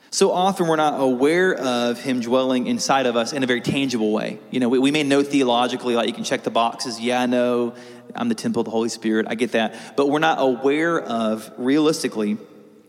So 0.09 0.31
often 0.31 0.67
we're 0.67 0.75
not 0.75 0.99
aware 0.99 1.53
of 1.53 2.01
Him 2.01 2.19
dwelling 2.19 2.67
inside 2.67 3.05
of 3.05 3.15
us 3.15 3.31
in 3.31 3.43
a 3.43 3.47
very 3.47 3.61
tangible 3.61 4.11
way. 4.11 4.39
You 4.51 4.59
know, 4.59 4.67
we, 4.67 4.77
we 4.77 4.91
may 4.91 5.03
know 5.03 5.23
theologically, 5.23 5.95
like 5.95 6.07
you 6.07 6.13
can 6.13 6.25
check 6.25 6.43
the 6.43 6.49
boxes, 6.49 6.99
yeah, 6.99 7.21
I 7.21 7.27
know 7.27 7.75
I'm 8.13 8.27
the 8.27 8.35
temple 8.35 8.61
of 8.61 8.65
the 8.65 8.71
Holy 8.71 8.89
Spirit, 8.89 9.25
I 9.29 9.35
get 9.35 9.53
that. 9.53 9.95
But 9.95 10.09
we're 10.09 10.19
not 10.19 10.37
aware 10.39 10.99
of, 10.99 11.49
realistically, 11.57 12.37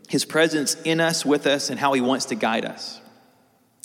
His 0.09 0.25
presence 0.25 0.77
in 0.85 1.01
us, 1.01 1.25
with 1.25 1.47
us, 1.47 1.71
and 1.71 1.79
how 1.79 1.93
He 1.93 2.01
wants 2.01 2.27
to 2.27 2.35
guide 2.35 2.65
us. 2.65 3.01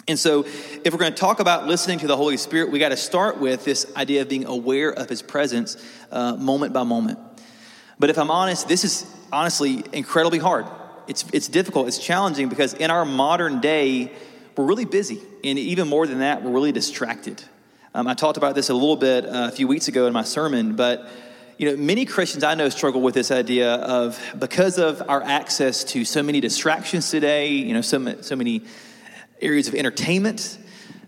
And 0.07 0.17
so, 0.17 0.45
if 0.45 0.91
we're 0.91 0.99
going 0.99 1.13
to 1.13 1.19
talk 1.19 1.39
about 1.39 1.67
listening 1.67 1.99
to 1.99 2.07
the 2.07 2.17
Holy 2.17 2.37
Spirit, 2.37 2.71
we 2.71 2.79
got 2.79 2.89
to 2.89 2.97
start 2.97 3.39
with 3.39 3.65
this 3.65 3.91
idea 3.95 4.23
of 4.23 4.29
being 4.29 4.45
aware 4.45 4.91
of 4.91 5.09
His 5.09 5.21
presence 5.21 5.77
uh, 6.11 6.35
moment 6.37 6.73
by 6.73 6.83
moment. 6.83 7.19
But 7.99 8.09
if 8.09 8.17
I'm 8.17 8.31
honest, 8.31 8.67
this 8.67 8.83
is 8.83 9.05
honestly 9.33 9.83
incredibly 9.91 10.39
hard 10.39 10.65
It's, 11.07 11.25
it's 11.33 11.47
difficult, 11.49 11.87
it's 11.87 11.97
challenging 11.97 12.47
because 12.47 12.73
in 12.73 12.89
our 12.91 13.03
modern 13.03 13.59
day, 13.59 14.11
we're 14.55 14.65
really 14.65 14.85
busy. 14.85 15.19
And 15.43 15.59
even 15.59 15.87
more 15.87 16.07
than 16.07 16.19
that, 16.19 16.43
we're 16.43 16.51
really 16.51 16.71
distracted. 16.71 17.43
Um, 17.93 18.07
I 18.07 18.13
talked 18.13 18.37
about 18.37 18.55
this 18.55 18.69
a 18.69 18.73
little 18.73 18.95
bit 18.95 19.25
uh, 19.25 19.49
a 19.49 19.51
few 19.51 19.67
weeks 19.67 19.87
ago 19.87 20.07
in 20.07 20.13
my 20.13 20.23
sermon, 20.23 20.75
but 20.75 21.09
you 21.57 21.69
know, 21.69 21.77
many 21.77 22.05
Christians 22.05 22.43
I 22.43 22.55
know 22.55 22.69
struggle 22.69 23.01
with 23.01 23.13
this 23.13 23.31
idea 23.31 23.73
of 23.75 24.19
because 24.37 24.77
of 24.77 25.01
our 25.09 25.21
access 25.21 25.83
to 25.85 26.05
so 26.05 26.23
many 26.23 26.39
distractions 26.39 27.09
today, 27.09 27.49
you 27.49 27.73
know, 27.73 27.81
so, 27.81 28.21
so 28.21 28.35
many 28.35 28.63
areas 29.41 29.67
of 29.67 29.75
entertainment, 29.75 30.57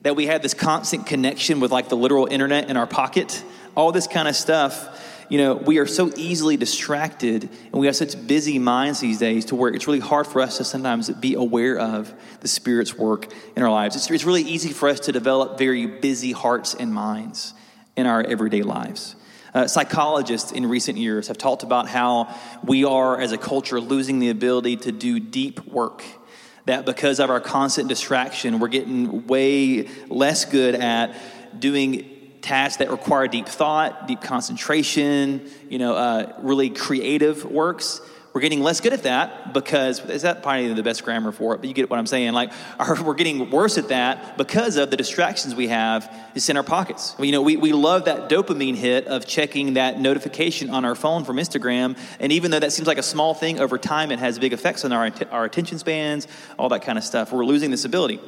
that 0.01 0.15
we 0.15 0.27
have 0.27 0.41
this 0.41 0.53
constant 0.53 1.08
connection 1.08 1.60
with 1.60 1.72
like 1.72 1.89
the 1.89 1.98
literal 1.98 2.27
internet 2.27 2.70
in 2.70 2.77
our 2.77 2.88
pocket, 2.88 3.44
all 3.75 3.91
this 3.91 4.08
kind 4.08 4.27
of 4.27 4.36
stuff 4.36 5.05
you 5.29 5.38
know, 5.38 5.55
we 5.55 5.79
are 5.79 5.88
so 5.88 6.12
easily 6.15 6.58
distracted 6.58 7.44
and 7.44 7.74
we 7.74 7.88
have 7.88 7.96
such 7.96 8.27
busy 8.27 8.60
minds 8.60 9.00
these 9.00 9.17
days 9.17 9.46
to 9.46 9.55
where 9.55 9.74
it's 9.74 9.88
really 9.88 10.00
hard 10.00 10.27
for 10.27 10.41
us 10.41 10.58
to 10.58 10.63
sometimes 10.63 11.10
be 11.10 11.34
aware 11.34 11.77
of 11.77 12.13
the 12.41 12.48
Spirit's 12.48 12.98
work 12.98 13.32
in 13.55 13.63
our 13.63 13.72
lives. 13.72 13.96
It's, 13.96 14.10
it's 14.12 14.24
really 14.24 14.44
easy 14.44 14.72
for 14.72 14.89
us 14.89 15.00
to 15.01 15.12
develop 15.12 15.58
very 15.58 15.86
busy 15.86 16.32
hearts 16.32 16.75
and 16.75 16.94
minds 16.94 17.53
in 17.96 18.05
our 18.05 18.22
everyday 18.24 18.62
lives. 18.62 19.15
Uh, 19.53 19.67
psychologists 19.67 20.51
in 20.51 20.65
recent 20.65 20.98
years 20.98 21.29
have 21.29 21.38
talked 21.38 21.63
about 21.63 21.88
how 21.88 22.27
we 22.63 22.84
are, 22.84 23.20
as 23.20 23.32
a 23.32 23.38
culture, 23.38 23.79
losing 23.79 24.20
the 24.20 24.29
ability 24.29 24.75
to 24.75 24.91
do 24.91 25.20
deep 25.20 25.65
work. 25.65 26.03
That 26.65 26.86
because 26.86 27.20
of 27.20 27.29
our 27.29 27.39
constant 27.39 27.88
distraction, 27.88 28.60
we're 28.60 28.67
getting 28.67 29.27
way 29.27 29.88
less 30.10 30.44
good 30.44 30.75
at 30.75 31.15
doing 31.58 32.14
tasks 32.46 32.78
that 32.78 32.92
require 32.92 33.28
deep 33.28 33.48
thought, 33.48 34.08
deep 34.08 34.22
concentration, 34.22 35.50
you 35.68 35.80
know, 35.80 35.96
uh, 35.96 36.34
really 36.40 36.70
creative 36.70 37.44
works. 37.44 38.02
We're 38.34 38.42
getting 38.42 38.62
less 38.62 38.82
good 38.82 38.94
at 38.94 39.04
that 39.04 39.54
because 39.54 40.00
is 40.10 40.24
that 40.24 40.44
probably 40.44 40.72
the 40.74 40.84
best 40.84 41.04
grammar 41.04 41.32
for 41.32 41.56
it? 41.56 41.60
But 41.60 41.70
you 41.70 41.74
get 41.74 41.90
what 41.90 41.98
I'm 41.98 42.06
saying. 42.06 42.34
Like, 42.34 42.52
our, 42.80 43.02
we're 43.02 43.16
getting 43.16 43.50
worse 43.50 43.80
at 43.80 43.88
that 43.88 44.38
because 44.38 44.78
of 44.78 44.92
the 44.92 44.98
distractions 44.98 45.56
we 45.56 45.70
have 45.70 46.14
is 46.36 46.48
in 46.48 46.56
our 46.56 46.64
pockets. 46.64 47.16
You 47.18 47.32
know, 47.32 47.42
we, 47.42 47.58
we 47.58 47.74
love 47.74 48.06
that 48.06 48.30
dopamine 48.30 48.75
hit 48.75 49.08
of 49.08 49.25
checking 49.25 49.74
that 49.75 50.00
notification 50.00 50.70
on 50.70 50.86
our 50.86 50.96
phone 50.96 51.24
from 51.24 51.38
Instagram, 51.38 51.98
and 52.20 52.32
even 52.32 52.52
though 52.52 52.60
that 52.60 52.74
seems 52.74 52.88
like 52.88 52.98
a 52.98 53.04
small 53.04 53.34
thing, 53.34 53.60
over 53.60 53.78
time 53.78 54.12
it 54.12 54.20
has 54.20 54.38
big 54.38 54.54
effects 54.54 54.86
on 54.86 54.92
our 54.92 55.10
our 55.32 55.46
attention 55.46 55.80
spans, 55.80 56.28
all 56.60 56.70
that 56.70 56.84
kind 56.84 56.98
of 56.98 57.04
stuff. 57.04 57.32
We're 57.32 57.46
losing 57.46 57.72
this 57.72 57.86
ability. 57.86 58.20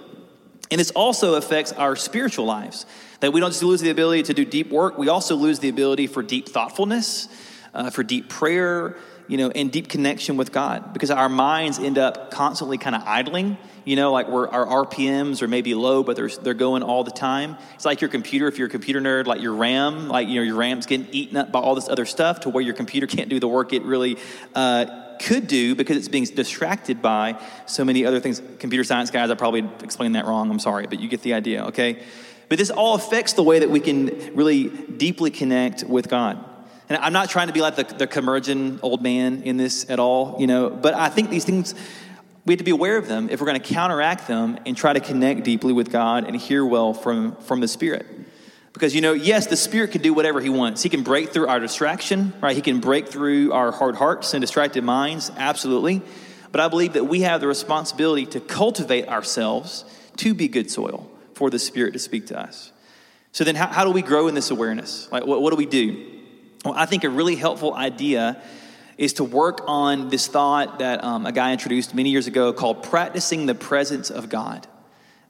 And 0.71 0.79
this 0.79 0.91
also 0.91 1.35
affects 1.35 1.71
our 1.73 1.95
spiritual 1.95 2.45
lives. 2.45 2.85
That 3.19 3.33
we 3.33 3.39
don't 3.39 3.51
just 3.51 3.63
lose 3.63 3.81
the 3.81 3.89
ability 3.89 4.23
to 4.23 4.33
do 4.33 4.45
deep 4.45 4.69
work, 4.69 4.97
we 4.97 5.09
also 5.09 5.35
lose 5.35 5.59
the 5.59 5.69
ability 5.69 6.07
for 6.07 6.21
deep 6.21 6.49
thoughtfulness, 6.49 7.27
uh, 7.73 7.89
for 7.89 8.03
deep 8.03 8.29
prayer, 8.29 8.95
you 9.27 9.37
know, 9.37 9.49
and 9.49 9.71
deep 9.71 9.89
connection 9.89 10.37
with 10.37 10.51
God 10.51 10.93
because 10.93 11.11
our 11.11 11.29
minds 11.29 11.79
end 11.79 11.97
up 11.97 12.31
constantly 12.31 12.77
kind 12.77 12.95
of 12.95 13.03
idling. 13.05 13.57
You 13.85 13.95
know, 13.95 14.11
like 14.11 14.27
we're, 14.27 14.47
our 14.49 14.85
RPMs 14.85 15.41
are 15.41 15.47
maybe 15.47 15.73
low, 15.73 16.03
but 16.03 16.15
they're, 16.15 16.29
they're 16.29 16.53
going 16.53 16.83
all 16.83 17.03
the 17.03 17.11
time. 17.11 17.57
It's 17.75 17.85
like 17.85 18.01
your 18.01 18.09
computer, 18.09 18.47
if 18.47 18.57
you're 18.57 18.67
a 18.67 18.71
computer 18.71 18.99
nerd, 18.99 19.27
like 19.27 19.41
your 19.41 19.53
RAM, 19.53 20.09
like, 20.09 20.27
you 20.27 20.35
know, 20.35 20.41
your 20.41 20.55
RAM's 20.55 20.85
getting 20.85 21.07
eaten 21.11 21.37
up 21.37 21.51
by 21.51 21.59
all 21.59 21.75
this 21.75 21.87
other 21.87 22.05
stuff 22.05 22.41
to 22.41 22.49
where 22.49 22.63
your 22.63 22.73
computer 22.73 23.07
can't 23.07 23.29
do 23.29 23.39
the 23.39 23.47
work 23.47 23.71
it 23.71 23.83
really 23.83 24.17
uh, 24.55 24.85
could 25.19 25.47
do 25.47 25.73
because 25.73 25.97
it's 25.97 26.09
being 26.09 26.25
distracted 26.25 27.01
by 27.01 27.41
so 27.65 27.85
many 27.85 28.05
other 28.05 28.19
things. 28.19 28.41
Computer 28.59 28.83
science 28.83 29.09
guys, 29.09 29.29
I 29.29 29.35
probably 29.35 29.67
explained 29.81 30.15
that 30.15 30.25
wrong. 30.25 30.51
I'm 30.51 30.59
sorry, 30.59 30.87
but 30.87 30.99
you 30.99 31.07
get 31.07 31.21
the 31.21 31.33
idea, 31.33 31.65
okay? 31.67 32.03
But 32.49 32.57
this 32.57 32.69
all 32.69 32.95
affects 32.95 33.33
the 33.33 33.43
way 33.43 33.59
that 33.59 33.69
we 33.69 33.79
can 33.79 34.35
really 34.35 34.69
deeply 34.69 35.31
connect 35.31 35.83
with 35.83 36.07
God. 36.09 36.43
And 36.89 36.97
I'm 36.97 37.11
not 37.11 37.29
trying 37.29 37.47
to 37.47 37.53
be 37.53 37.61
like 37.61 37.75
the, 37.75 37.83
the 37.83 38.07
curmudgeon 38.07 38.79
old 38.81 39.01
man 39.01 39.43
in 39.43 39.57
this 39.57 39.89
at 39.89 39.99
all, 39.99 40.37
you 40.39 40.47
know, 40.47 40.69
but 40.69 40.93
I 40.93 41.09
think 41.09 41.29
these 41.29 41.43
things, 41.43 41.75
we 42.45 42.53
have 42.53 42.59
to 42.59 42.63
be 42.63 42.71
aware 42.71 42.95
of 42.95 43.09
them 43.09 43.29
if 43.29 43.41
we're 43.41 43.47
going 43.47 43.61
to 43.61 43.73
counteract 43.73 44.27
them 44.27 44.57
and 44.65 44.77
try 44.77 44.93
to 44.93 45.01
connect 45.01 45.43
deeply 45.43 45.73
with 45.73 45.91
God 45.91 46.23
and 46.23 46.35
hear 46.35 46.65
well 46.65 46.93
from, 46.93 47.35
from 47.37 47.59
the 47.59 47.67
Spirit. 47.67 48.05
Because, 48.71 48.95
you 48.95 49.01
know, 49.01 49.11
yes, 49.11 49.47
the 49.47 49.57
Spirit 49.57 49.91
can 49.91 50.01
do 50.01 50.13
whatever 50.13 50.39
He 50.39 50.49
wants. 50.49 50.81
He 50.81 50.87
can 50.87 51.03
break 51.03 51.29
through 51.29 51.47
our 51.47 51.59
distraction, 51.59 52.31
right? 52.41 52.55
He 52.55 52.61
can 52.61 52.79
break 52.79 53.09
through 53.09 53.51
our 53.51 53.71
hard 53.73 53.95
hearts 53.95 54.33
and 54.33 54.39
distracted 54.39 54.83
minds, 54.83 55.29
absolutely. 55.35 56.01
But 56.53 56.61
I 56.61 56.69
believe 56.69 56.93
that 56.93 57.05
we 57.05 57.21
have 57.21 57.41
the 57.41 57.47
responsibility 57.47 58.25
to 58.27 58.39
cultivate 58.39 59.09
ourselves 59.09 59.83
to 60.17 60.33
be 60.33 60.47
good 60.47 60.71
soil 60.71 61.09
for 61.37 61.49
the 61.49 61.59
Spirit 61.59 61.93
to 61.93 61.99
speak 61.99 62.27
to 62.27 62.39
us. 62.39 62.71
So 63.31 63.43
then, 63.43 63.55
how, 63.55 63.67
how 63.67 63.85
do 63.85 63.91
we 63.91 64.01
grow 64.01 64.27
in 64.27 64.33
this 64.33 64.49
awareness? 64.49 65.07
Like, 65.11 65.25
what, 65.25 65.41
what 65.41 65.51
do 65.51 65.55
we 65.55 65.67
do? 65.67 66.05
Well, 66.65 66.73
I 66.75 66.87
think 66.87 67.03
a 67.03 67.09
really 67.09 67.35
helpful 67.35 67.75
idea 67.75 68.41
is 68.97 69.13
to 69.13 69.23
work 69.23 69.61
on 69.67 70.09
this 70.09 70.25
thought 70.25 70.79
that 70.79 71.03
um, 71.03 71.27
a 71.27 71.31
guy 71.31 71.51
introduced 71.51 71.93
many 71.93 72.09
years 72.09 72.25
ago 72.25 72.51
called 72.51 72.81
practicing 72.81 73.45
the 73.45 73.53
presence 73.53 74.09
of 74.09 74.29
God. 74.29 74.65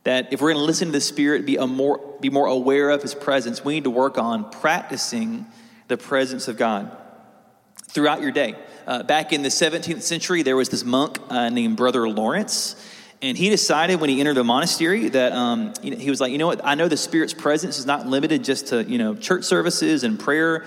That 0.05 0.31
if 0.31 0.41
we're 0.41 0.53
going 0.53 0.63
to 0.63 0.65
listen 0.65 0.87
to 0.87 0.93
the 0.93 1.01
Spirit, 1.01 1.45
be, 1.45 1.57
a 1.57 1.67
more, 1.67 2.15
be 2.21 2.29
more 2.29 2.47
aware 2.47 2.89
of 2.89 3.01
His 3.01 3.13
presence, 3.13 3.65
we 3.65 3.73
need 3.73 3.83
to 3.83 3.89
work 3.89 4.17
on 4.17 4.49
practicing 4.49 5.45
the 5.89 5.97
presence 5.97 6.47
of 6.47 6.55
God 6.55 6.95
throughout 7.89 8.21
your 8.21 8.31
day. 8.31 8.55
Uh, 8.85 9.03
back 9.03 9.33
in 9.33 9.41
the 9.41 9.49
17th 9.49 10.01
century, 10.01 10.43
there 10.43 10.55
was 10.55 10.69
this 10.69 10.85
monk 10.85 11.19
uh, 11.29 11.49
named 11.49 11.75
Brother 11.75 12.07
Lawrence. 12.07 12.77
And 13.21 13.35
he 13.35 13.49
decided 13.49 13.99
when 13.99 14.11
he 14.11 14.19
entered 14.19 14.35
the 14.35 14.43
monastery 14.43 15.09
that 15.09 15.31
um, 15.31 15.73
he 15.81 16.09
was 16.09 16.21
like, 16.21 16.31
you 16.31 16.37
know 16.37 16.45
what? 16.45 16.61
I 16.63 16.75
know 16.75 16.87
the 16.87 16.97
Spirit's 16.97 17.33
presence 17.33 17.79
is 17.79 17.85
not 17.85 18.05
limited 18.05 18.43
just 18.43 18.67
to 18.67 18.83
you 18.83 18.99
know 18.99 19.15
church 19.15 19.43
services 19.43 20.03
and 20.03 20.19
prayer. 20.19 20.65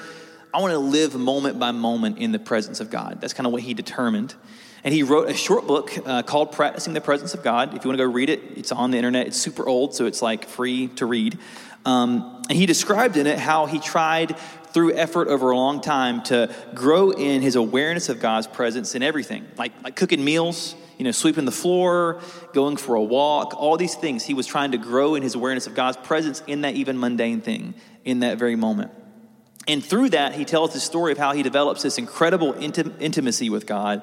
I 0.53 0.61
want 0.61 0.73
to 0.73 0.79
live 0.79 1.15
moment 1.15 1.61
by 1.61 1.71
moment 1.71 2.19
in 2.19 2.33
the 2.33 2.41
presence 2.41 2.81
of 2.81 2.91
God. 2.91 3.21
That's 3.21 3.35
kind 3.35 3.47
of 3.47 3.53
what 3.53 3.63
he 3.63 3.73
determined. 3.73 4.35
And 4.83 4.93
he 4.93 5.03
wrote 5.05 5.29
a 5.29 5.35
short 5.35 5.67
book 5.67 5.93
uh, 6.05 6.23
called 6.23 6.53
Practicing 6.53 6.95
the 6.95 7.01
Presence 7.01 7.35
of 7.35 7.45
God. 7.45 7.75
If 7.75 7.85
you 7.85 7.89
want 7.89 7.99
to 7.99 8.05
go 8.05 8.11
read 8.11 8.31
it, 8.31 8.41
it's 8.57 8.73
on 8.73 8.91
the 8.91 8.97
internet. 8.97 9.29
It's 9.29 9.37
super 9.37 9.69
old, 9.69 9.95
so 9.95 10.07
it's 10.07 10.23
like 10.23 10.47
free 10.47 10.89
to 10.97 11.07
read. 11.07 11.39
Um, 11.85 12.43
and 12.49 12.59
he 12.59 12.67
described 12.67 13.17
in 13.17 13.27
it 13.27 13.39
how 13.39 13.67
he 13.67 13.79
tried 13.79 14.37
through 14.73 14.95
effort 14.95 15.29
over 15.29 15.51
a 15.51 15.57
long 15.57 15.81
time 15.81 16.23
to 16.25 16.55
grow 16.75 17.11
in 17.11 17.43
his 17.43 17.57
awareness 17.57 18.09
of 18.09 18.21
God's 18.21 18.47
presence 18.47 18.95
in 18.95 19.03
everything, 19.03 19.47
like, 19.57 19.73
like 19.83 19.97
cooking 19.97 20.25
meals, 20.25 20.75
you 20.99 21.05
know, 21.05 21.11
sweeping 21.11 21.45
the 21.45 21.53
floor, 21.53 22.21
going 22.53 22.77
for 22.77 22.95
a 22.95 23.03
walk, 23.03 23.55
all 23.57 23.77
these 23.77 23.95
things. 23.95 24.25
He 24.25 24.35
was 24.35 24.47
trying 24.47 24.73
to 24.73 24.79
grow 24.79 25.15
in 25.15 25.23
his 25.23 25.35
awareness 25.35 25.67
of 25.67 25.75
God's 25.75 25.97
presence 25.97 26.43
in 26.47 26.61
that 26.61 26.75
even 26.75 26.99
mundane 26.99 27.41
thing, 27.41 27.75
in 28.05 28.21
that 28.21 28.39
very 28.39 28.57
moment. 28.57 28.93
And 29.67 29.85
through 29.85 30.11
that, 30.11 30.35
he 30.35 30.45
tells 30.45 30.73
the 30.73 30.81
story 30.81 31.13
of 31.13 31.19
how 31.19 31.33
he 31.33 31.43
develops 31.43 31.83
this 31.83 31.99
incredible 31.99 32.55
intim- 32.55 32.95
intimacy 33.01 33.51
with 33.51 33.67
God 33.67 34.03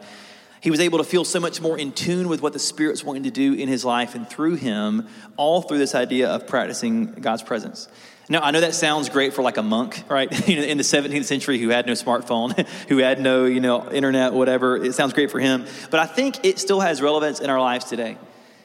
he 0.61 0.71
was 0.71 0.79
able 0.79 0.97
to 0.97 1.03
feel 1.03 1.23
so 1.23 1.39
much 1.39 1.61
more 1.61 1.77
in 1.77 1.91
tune 1.91 2.27
with 2.27 2.41
what 2.41 2.53
the 2.53 2.59
Spirit's 2.59 3.03
wanting 3.03 3.23
to 3.23 3.31
do 3.31 3.53
in 3.53 3.67
his 3.67 3.85
life 3.85 4.15
and 4.15 4.29
through 4.29 4.55
him, 4.55 5.07
all 5.35 5.61
through 5.61 5.77
this 5.77 5.95
idea 5.95 6.29
of 6.29 6.47
practicing 6.47 7.13
God's 7.13 7.43
presence. 7.43 7.87
Now, 8.29 8.41
I 8.41 8.51
know 8.51 8.59
that 8.59 8.75
sounds 8.75 9.07
great 9.07 9.33
for 9.33 9.41
like 9.41 9.57
a 9.57 9.63
monk, 9.63 10.03
right? 10.09 10.29
you 10.49 10.57
know, 10.57 10.63
in 10.63 10.77
the 10.77 10.83
17th 10.83 11.23
century 11.25 11.59
who 11.59 11.69
had 11.69 11.85
no 11.85 11.93
smartphone, 11.93 12.67
who 12.89 12.97
had 12.97 13.21
no, 13.21 13.45
you 13.45 13.61
know, 13.61 13.89
internet, 13.89 14.33
whatever. 14.33 14.75
It 14.75 14.93
sounds 14.93 15.13
great 15.13 15.31
for 15.31 15.39
him. 15.39 15.65
But 15.89 15.99
I 15.99 16.05
think 16.05 16.43
it 16.43 16.59
still 16.59 16.81
has 16.81 17.01
relevance 17.01 17.39
in 17.39 17.49
our 17.49 17.59
lives 17.59 17.85
today. 17.85 18.17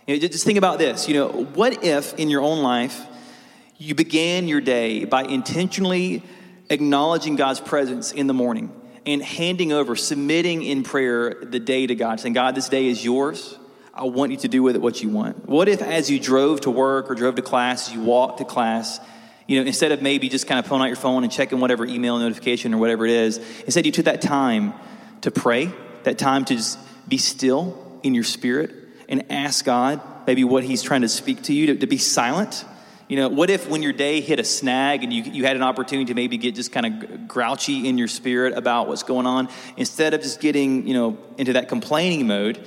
You 0.07 0.15
know, 0.15 0.21
just 0.21 0.45
think 0.45 0.59
about 0.59 0.79
this. 0.79 1.07
You 1.07 1.15
know, 1.15 1.29
what 1.29 1.85
if 1.85 2.15
in 2.15 2.29
your 2.29 2.43
own 2.43 2.63
life 2.63 3.07
you 3.79 3.95
began 3.95 4.49
your 4.49 4.61
day 4.61 5.05
by 5.05 5.23
intentionally 5.23 6.25
acknowledging 6.69 7.37
God's 7.37 7.61
presence 7.61 8.11
in 8.11 8.27
the 8.27 8.35
morning? 8.35 8.73
And 9.07 9.23
handing 9.23 9.73
over, 9.73 9.97
submitting 9.97 10.63
in 10.63 10.83
prayer 10.83 11.35
the 11.43 11.59
day 11.59 11.87
to 11.87 11.95
God, 11.95 12.21
saying, 12.21 12.35
God, 12.35 12.55
this 12.55 12.69
day 12.69 12.87
is 12.87 13.05
yours. 13.05 13.59
I 13.95 14.05
want 14.05 14.33
you 14.33 14.39
to 14.39 14.49
do 14.49 14.63
with 14.63 14.77
it 14.77 14.83
what 14.83 15.03
you 15.03 15.11
want. 15.11 15.49
What 15.49 15.69
if, 15.69 15.83
as 15.83 16.11
you 16.11 16.19
drove 16.19 16.63
to 16.63 16.71
work 16.71 17.11
or 17.11 17.15
drove 17.15 17.35
to 17.35 17.43
class, 17.43 17.89
as 17.89 17.95
you 17.95 18.03
walked 18.03 18.39
to 18.39 18.45
class, 18.45 19.01
you 19.47 19.61
know, 19.61 19.67
instead 19.67 19.93
of 19.93 20.01
maybe 20.01 20.29
just 20.29 20.47
kind 20.47 20.59
of 20.59 20.67
pulling 20.67 20.83
out 20.83 20.87
your 20.87 20.97
phone 20.97 21.25
and 21.25 21.33
checking 21.33 21.61
whatever 21.61 21.85
email 21.85 22.19
notification 22.19 22.73
or 22.73 22.79
whatever 22.79 23.05
it 23.05 23.13
is, 23.13 23.39
instead 23.65 23.85
you 23.85 23.93
took 23.93 24.07
that 24.07 24.23
time 24.23 24.73
to 25.23 25.31
pray, 25.31 25.71
that 26.05 26.19
time 26.19 26.45
to 26.47 26.55
just 26.55 26.79
be 27.09 27.19
still 27.19 28.01
in 28.03 28.15
your 28.15 28.25
spirit 28.25 28.73
and 29.09 29.31
ask 29.31 29.65
God 29.65 30.01
maybe 30.27 30.45
what 30.45 30.65
He's 30.65 30.83
trying 30.83 31.03
to 31.03 31.09
speak 31.09 31.43
to 31.43 31.53
you, 31.53 31.67
to, 31.67 31.77
to 31.77 31.87
be 31.87 31.99
silent 31.99 32.65
you 33.13 33.19
know, 33.19 33.29
what 33.29 33.51
if 33.51 33.69
when 33.69 33.83
your 33.83 33.93
day 33.93 34.23
hit 34.23 34.41
a 34.41 34.45
snag 34.45 35.05
and 35.05 35.13
you, 35.13 35.23
you 35.25 35.45
had 35.45 35.55
an 35.55 35.63
opportunity 35.63 36.07
to 36.07 36.15
maybe 36.15 36.39
get 36.39 36.55
just 36.55 36.73
kind 36.73 36.87
of 36.87 37.29
grouchy 37.29 37.87
in 37.87 37.99
your 37.99 38.09
spirit 38.09 38.57
about 38.57 38.89
what's 38.89 39.03
going 39.03 39.27
on, 39.27 39.51
instead 39.77 40.15
of 40.15 40.23
just 40.23 40.41
getting, 40.41 40.87
you 40.87 40.95
know, 40.95 41.19
into 41.37 41.53
that 41.53 41.69
complaining 41.69 42.27
mode, 42.27 42.67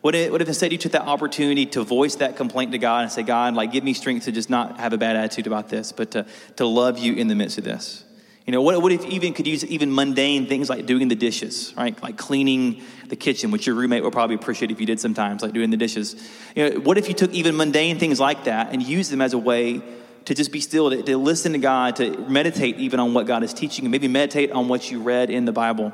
what 0.00 0.16
if, 0.16 0.32
what 0.32 0.42
if 0.42 0.48
instead 0.48 0.72
you 0.72 0.78
took 0.78 0.90
that 0.90 1.02
opportunity 1.06 1.64
to 1.66 1.84
voice 1.84 2.16
that 2.16 2.36
complaint 2.36 2.72
to 2.72 2.78
God 2.78 3.04
and 3.04 3.12
say, 3.12 3.22
God, 3.22 3.54
like, 3.54 3.70
give 3.70 3.84
me 3.84 3.94
strength 3.94 4.24
to 4.24 4.32
just 4.32 4.50
not 4.50 4.80
have 4.80 4.92
a 4.92 4.98
bad 4.98 5.14
attitude 5.14 5.46
about 5.46 5.68
this, 5.68 5.92
but 5.92 6.10
to, 6.10 6.26
to 6.56 6.66
love 6.66 6.98
you 6.98 7.14
in 7.14 7.28
the 7.28 7.36
midst 7.36 7.58
of 7.58 7.62
this? 7.62 8.02
You 8.46 8.52
know, 8.52 8.60
what, 8.60 8.80
what 8.82 8.92
if 8.92 9.04
even 9.06 9.32
could 9.32 9.46
use 9.46 9.64
even 9.64 9.94
mundane 9.94 10.46
things 10.46 10.68
like 10.68 10.84
doing 10.84 11.08
the 11.08 11.14
dishes, 11.14 11.72
right? 11.76 12.00
Like 12.02 12.18
cleaning 12.18 12.82
the 13.08 13.16
kitchen, 13.16 13.50
which 13.50 13.66
your 13.66 13.74
roommate 13.74 14.04
would 14.04 14.12
probably 14.12 14.36
appreciate 14.36 14.70
if 14.70 14.80
you 14.80 14.86
did 14.86 15.00
sometimes, 15.00 15.42
like 15.42 15.52
doing 15.52 15.70
the 15.70 15.78
dishes. 15.78 16.14
You 16.54 16.70
know, 16.70 16.80
what 16.80 16.98
if 16.98 17.08
you 17.08 17.14
took 17.14 17.32
even 17.32 17.56
mundane 17.56 17.98
things 17.98 18.20
like 18.20 18.44
that 18.44 18.72
and 18.72 18.82
used 18.82 19.10
them 19.10 19.22
as 19.22 19.32
a 19.32 19.38
way 19.38 19.82
to 20.26 20.34
just 20.34 20.52
be 20.52 20.60
still, 20.60 20.90
to, 20.90 21.02
to 21.02 21.16
listen 21.16 21.52
to 21.52 21.58
God, 21.58 21.96
to 21.96 22.18
meditate 22.28 22.76
even 22.76 23.00
on 23.00 23.14
what 23.14 23.26
God 23.26 23.42
is 23.44 23.54
teaching, 23.54 23.86
and 23.86 23.92
maybe 23.92 24.08
meditate 24.08 24.52
on 24.52 24.68
what 24.68 24.90
you 24.90 25.00
read 25.00 25.30
in 25.30 25.46
the 25.46 25.52
Bible 25.52 25.92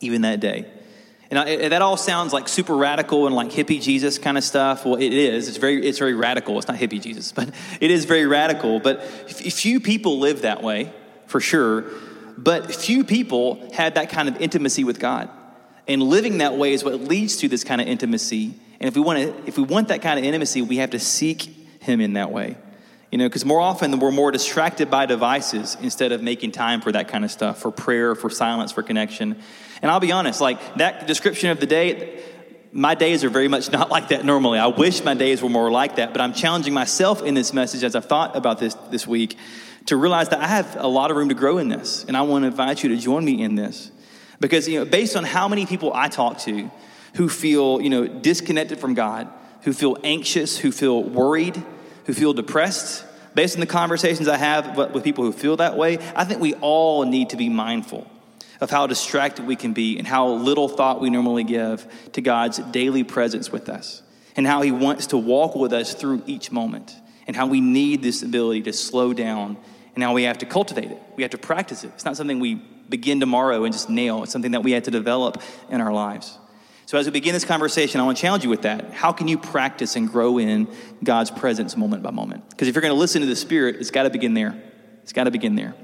even 0.00 0.22
that 0.22 0.38
day? 0.38 0.66
And 1.32 1.72
that 1.72 1.80
all 1.80 1.96
sounds 1.96 2.34
like 2.34 2.46
super 2.46 2.76
radical 2.76 3.26
and 3.26 3.34
like 3.34 3.50
hippie 3.50 3.80
Jesus 3.80 4.18
kind 4.18 4.36
of 4.36 4.44
stuff. 4.44 4.84
Well, 4.84 4.96
it 4.96 5.14
is. 5.14 5.48
It's 5.48 5.56
very, 5.56 5.82
it's 5.82 5.98
very 5.98 6.12
radical. 6.12 6.58
It's 6.58 6.68
not 6.68 6.76
hippie 6.76 7.00
Jesus, 7.00 7.32
but 7.36 7.50
it 7.80 7.90
is 7.90 8.04
very 8.04 8.26
radical. 8.26 8.80
But 8.80 9.02
few 9.02 9.80
people 9.80 10.18
live 10.18 10.42
that 10.42 10.62
way, 10.62 10.92
for 11.32 11.40
sure. 11.40 11.84
But 12.38 12.72
few 12.72 13.02
people 13.02 13.72
had 13.72 13.96
that 13.96 14.10
kind 14.10 14.28
of 14.28 14.40
intimacy 14.40 14.84
with 14.84 15.00
God. 15.00 15.28
And 15.88 16.02
living 16.02 16.38
that 16.38 16.56
way 16.56 16.72
is 16.72 16.84
what 16.84 17.00
leads 17.00 17.38
to 17.38 17.48
this 17.48 17.64
kind 17.64 17.80
of 17.80 17.88
intimacy. 17.88 18.54
And 18.78 18.88
if 18.88 18.94
we 18.94 19.02
want 19.02 19.18
to, 19.18 19.48
if 19.48 19.56
we 19.56 19.64
want 19.64 19.88
that 19.88 20.02
kind 20.02 20.18
of 20.18 20.24
intimacy, 20.24 20.62
we 20.62 20.76
have 20.76 20.90
to 20.90 21.00
seek 21.00 21.42
Him 21.80 22.00
in 22.00 22.12
that 22.12 22.30
way. 22.30 22.56
You 23.10 23.18
know, 23.18 23.28
because 23.28 23.44
more 23.44 23.60
often 23.60 23.98
we're 23.98 24.10
more 24.10 24.30
distracted 24.30 24.90
by 24.90 25.06
devices 25.06 25.76
instead 25.82 26.12
of 26.12 26.22
making 26.22 26.52
time 26.52 26.80
for 26.80 26.92
that 26.92 27.08
kind 27.08 27.24
of 27.24 27.30
stuff, 27.30 27.58
for 27.58 27.70
prayer, 27.70 28.14
for 28.14 28.30
silence, 28.30 28.72
for 28.72 28.82
connection. 28.82 29.36
And 29.82 29.90
I'll 29.90 30.00
be 30.00 30.12
honest, 30.12 30.40
like 30.40 30.76
that 30.76 31.06
description 31.06 31.50
of 31.50 31.60
the 31.60 31.66
day, 31.66 32.22
my 32.72 32.94
days 32.94 33.22
are 33.22 33.28
very 33.28 33.48
much 33.48 33.70
not 33.70 33.90
like 33.90 34.08
that 34.08 34.24
normally. 34.24 34.58
I 34.58 34.66
wish 34.66 35.04
my 35.04 35.14
days 35.14 35.42
were 35.42 35.50
more 35.50 35.70
like 35.70 35.96
that, 35.96 36.12
but 36.12 36.20
I'm 36.22 36.32
challenging 36.32 36.72
myself 36.72 37.22
in 37.22 37.34
this 37.34 37.52
message 37.52 37.84
as 37.84 37.94
I've 37.94 38.06
thought 38.06 38.34
about 38.34 38.58
this 38.58 38.74
this 38.90 39.06
week 39.06 39.36
to 39.86 39.96
realize 39.96 40.30
that 40.30 40.40
I 40.40 40.46
have 40.46 40.76
a 40.76 40.86
lot 40.86 41.10
of 41.10 41.16
room 41.16 41.28
to 41.28 41.34
grow 41.34 41.58
in 41.58 41.68
this, 41.68 42.04
and 42.04 42.16
I 42.16 42.22
want 42.22 42.44
to 42.44 42.46
invite 42.46 42.82
you 42.82 42.88
to 42.90 42.96
join 42.96 43.24
me 43.24 43.42
in 43.42 43.56
this. 43.56 43.90
Because, 44.40 44.68
you 44.68 44.78
know, 44.78 44.84
based 44.84 45.16
on 45.16 45.24
how 45.24 45.48
many 45.48 45.66
people 45.66 45.92
I 45.94 46.08
talk 46.08 46.38
to 46.40 46.70
who 47.14 47.28
feel, 47.28 47.80
you 47.80 47.90
know, 47.90 48.06
disconnected 48.06 48.78
from 48.78 48.94
God, 48.94 49.28
who 49.62 49.72
feel 49.72 49.98
anxious, 50.02 50.56
who 50.56 50.72
feel 50.72 51.02
worried, 51.02 51.62
who 52.06 52.14
feel 52.14 52.32
depressed, 52.32 53.04
based 53.34 53.56
on 53.56 53.60
the 53.60 53.66
conversations 53.66 54.28
I 54.28 54.36
have 54.36 54.76
with 54.76 55.04
people 55.04 55.24
who 55.24 55.32
feel 55.32 55.56
that 55.56 55.76
way, 55.76 55.98
I 56.16 56.24
think 56.24 56.40
we 56.40 56.54
all 56.54 57.04
need 57.04 57.30
to 57.30 57.36
be 57.36 57.48
mindful 57.48 58.08
of 58.62 58.70
how 58.70 58.86
distracted 58.86 59.44
we 59.44 59.56
can 59.56 59.72
be 59.72 59.98
and 59.98 60.06
how 60.06 60.28
little 60.28 60.68
thought 60.68 61.00
we 61.00 61.10
normally 61.10 61.42
give 61.42 61.84
to 62.12 62.20
God's 62.20 62.58
daily 62.58 63.02
presence 63.02 63.50
with 63.50 63.68
us 63.68 64.02
and 64.36 64.46
how 64.46 64.62
He 64.62 64.70
wants 64.70 65.08
to 65.08 65.18
walk 65.18 65.56
with 65.56 65.72
us 65.72 65.94
through 65.94 66.22
each 66.28 66.52
moment 66.52 66.94
and 67.26 67.34
how 67.34 67.48
we 67.48 67.60
need 67.60 68.02
this 68.02 68.22
ability 68.22 68.62
to 68.62 68.72
slow 68.72 69.12
down 69.12 69.56
and 69.96 70.04
how 70.04 70.14
we 70.14 70.22
have 70.22 70.38
to 70.38 70.46
cultivate 70.46 70.92
it. 70.92 71.02
We 71.16 71.24
have 71.24 71.32
to 71.32 71.38
practice 71.38 71.82
it. 71.82 71.88
It's 71.88 72.04
not 72.04 72.16
something 72.16 72.38
we 72.38 72.54
begin 72.88 73.18
tomorrow 73.18 73.64
and 73.64 73.72
just 73.72 73.90
nail, 73.90 74.22
it's 74.22 74.30
something 74.30 74.52
that 74.52 74.62
we 74.62 74.70
have 74.72 74.84
to 74.84 74.92
develop 74.92 75.42
in 75.68 75.80
our 75.80 75.92
lives. 75.92 76.38
So, 76.86 76.98
as 76.98 77.06
we 77.06 77.10
begin 77.10 77.32
this 77.32 77.44
conversation, 77.44 78.00
I 78.00 78.04
want 78.04 78.16
to 78.16 78.22
challenge 78.22 78.44
you 78.44 78.50
with 78.50 78.62
that. 78.62 78.92
How 78.92 79.10
can 79.10 79.26
you 79.26 79.38
practice 79.38 79.96
and 79.96 80.08
grow 80.08 80.38
in 80.38 80.68
God's 81.02 81.32
presence 81.32 81.76
moment 81.76 82.04
by 82.04 82.12
moment? 82.12 82.48
Because 82.50 82.68
if 82.68 82.76
you're 82.76 82.82
going 82.82 82.94
to 82.94 82.98
listen 82.98 83.22
to 83.22 83.26
the 83.26 83.34
Spirit, 83.34 83.76
it's 83.80 83.90
got 83.90 84.04
to 84.04 84.10
begin 84.10 84.34
there. 84.34 84.62
It's 85.02 85.12
got 85.12 85.24
to 85.24 85.32
begin 85.32 85.56
there. 85.56 85.74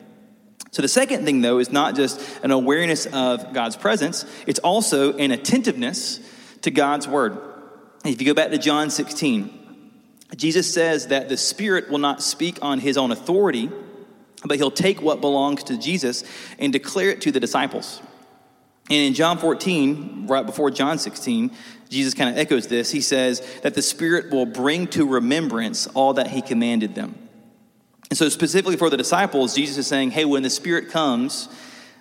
So, 0.71 0.83
the 0.83 0.89
second 0.89 1.25
thing, 1.25 1.41
though, 1.41 1.59
is 1.59 1.71
not 1.73 1.97
just 1.97 2.21
an 2.43 2.51
awareness 2.51 3.07
of 3.07 3.55
God's 3.55 3.77
presence, 3.77 4.25
it's 4.47 4.59
also 4.59 5.17
an 5.17 5.31
attentiveness 5.31 6.21
to 6.63 6.71
God's 6.71 7.09
word. 7.09 7.39
If 8.05 8.21
you 8.21 8.27
go 8.27 8.35
back 8.35 8.51
to 8.51 8.59
John 8.59 8.91
16, 8.91 9.59
Jesus 10.37 10.73
says 10.73 11.09
that 11.09 11.29
the 11.29 11.37
Spirit 11.37 11.91
will 11.91 11.99
not 11.99 12.23
speak 12.23 12.59
on 12.63 12.81
his 12.81 12.97
own 12.97 13.11
authority, 13.11 13.71
but 14.45 14.57
he'll 14.57 14.71
take 14.71 15.01
what 15.01 15.21
belongs 15.21 15.65
to 15.65 15.79
Jesus 15.79 16.23
and 16.59 16.73
declare 16.73 17.11
it 17.11 17.23
to 17.23 17.33
the 17.33 17.41
disciples. 17.41 18.01
And 18.91 18.99
in 18.99 19.15
John 19.15 19.39
14, 19.39 20.27
right 20.29 20.47
before 20.47 20.71
John 20.71 20.99
16, 20.99 21.51
Jesus 21.89 22.15
kind 22.15 22.31
of 22.31 22.39
echoes 22.39 22.69
this. 22.69 22.91
He 22.91 23.01
says 23.01 23.41
that 23.63 23.75
the 23.75 23.83
Spirit 23.83 24.31
will 24.31 24.47
bring 24.47 24.87
to 24.89 25.07
remembrance 25.07 25.87
all 25.89 26.15
that 26.15 26.29
He 26.29 26.41
commanded 26.41 26.95
them. 26.95 27.28
And 28.11 28.17
so, 28.17 28.29
specifically 28.29 28.77
for 28.77 28.91
the 28.91 28.97
disciples, 28.97 29.55
Jesus 29.55 29.77
is 29.77 29.87
saying, 29.87 30.13
Hey, 30.13 30.25
when 30.25 30.43
the 30.43 30.51
Spirit 30.51 30.91
comes, 30.91 31.49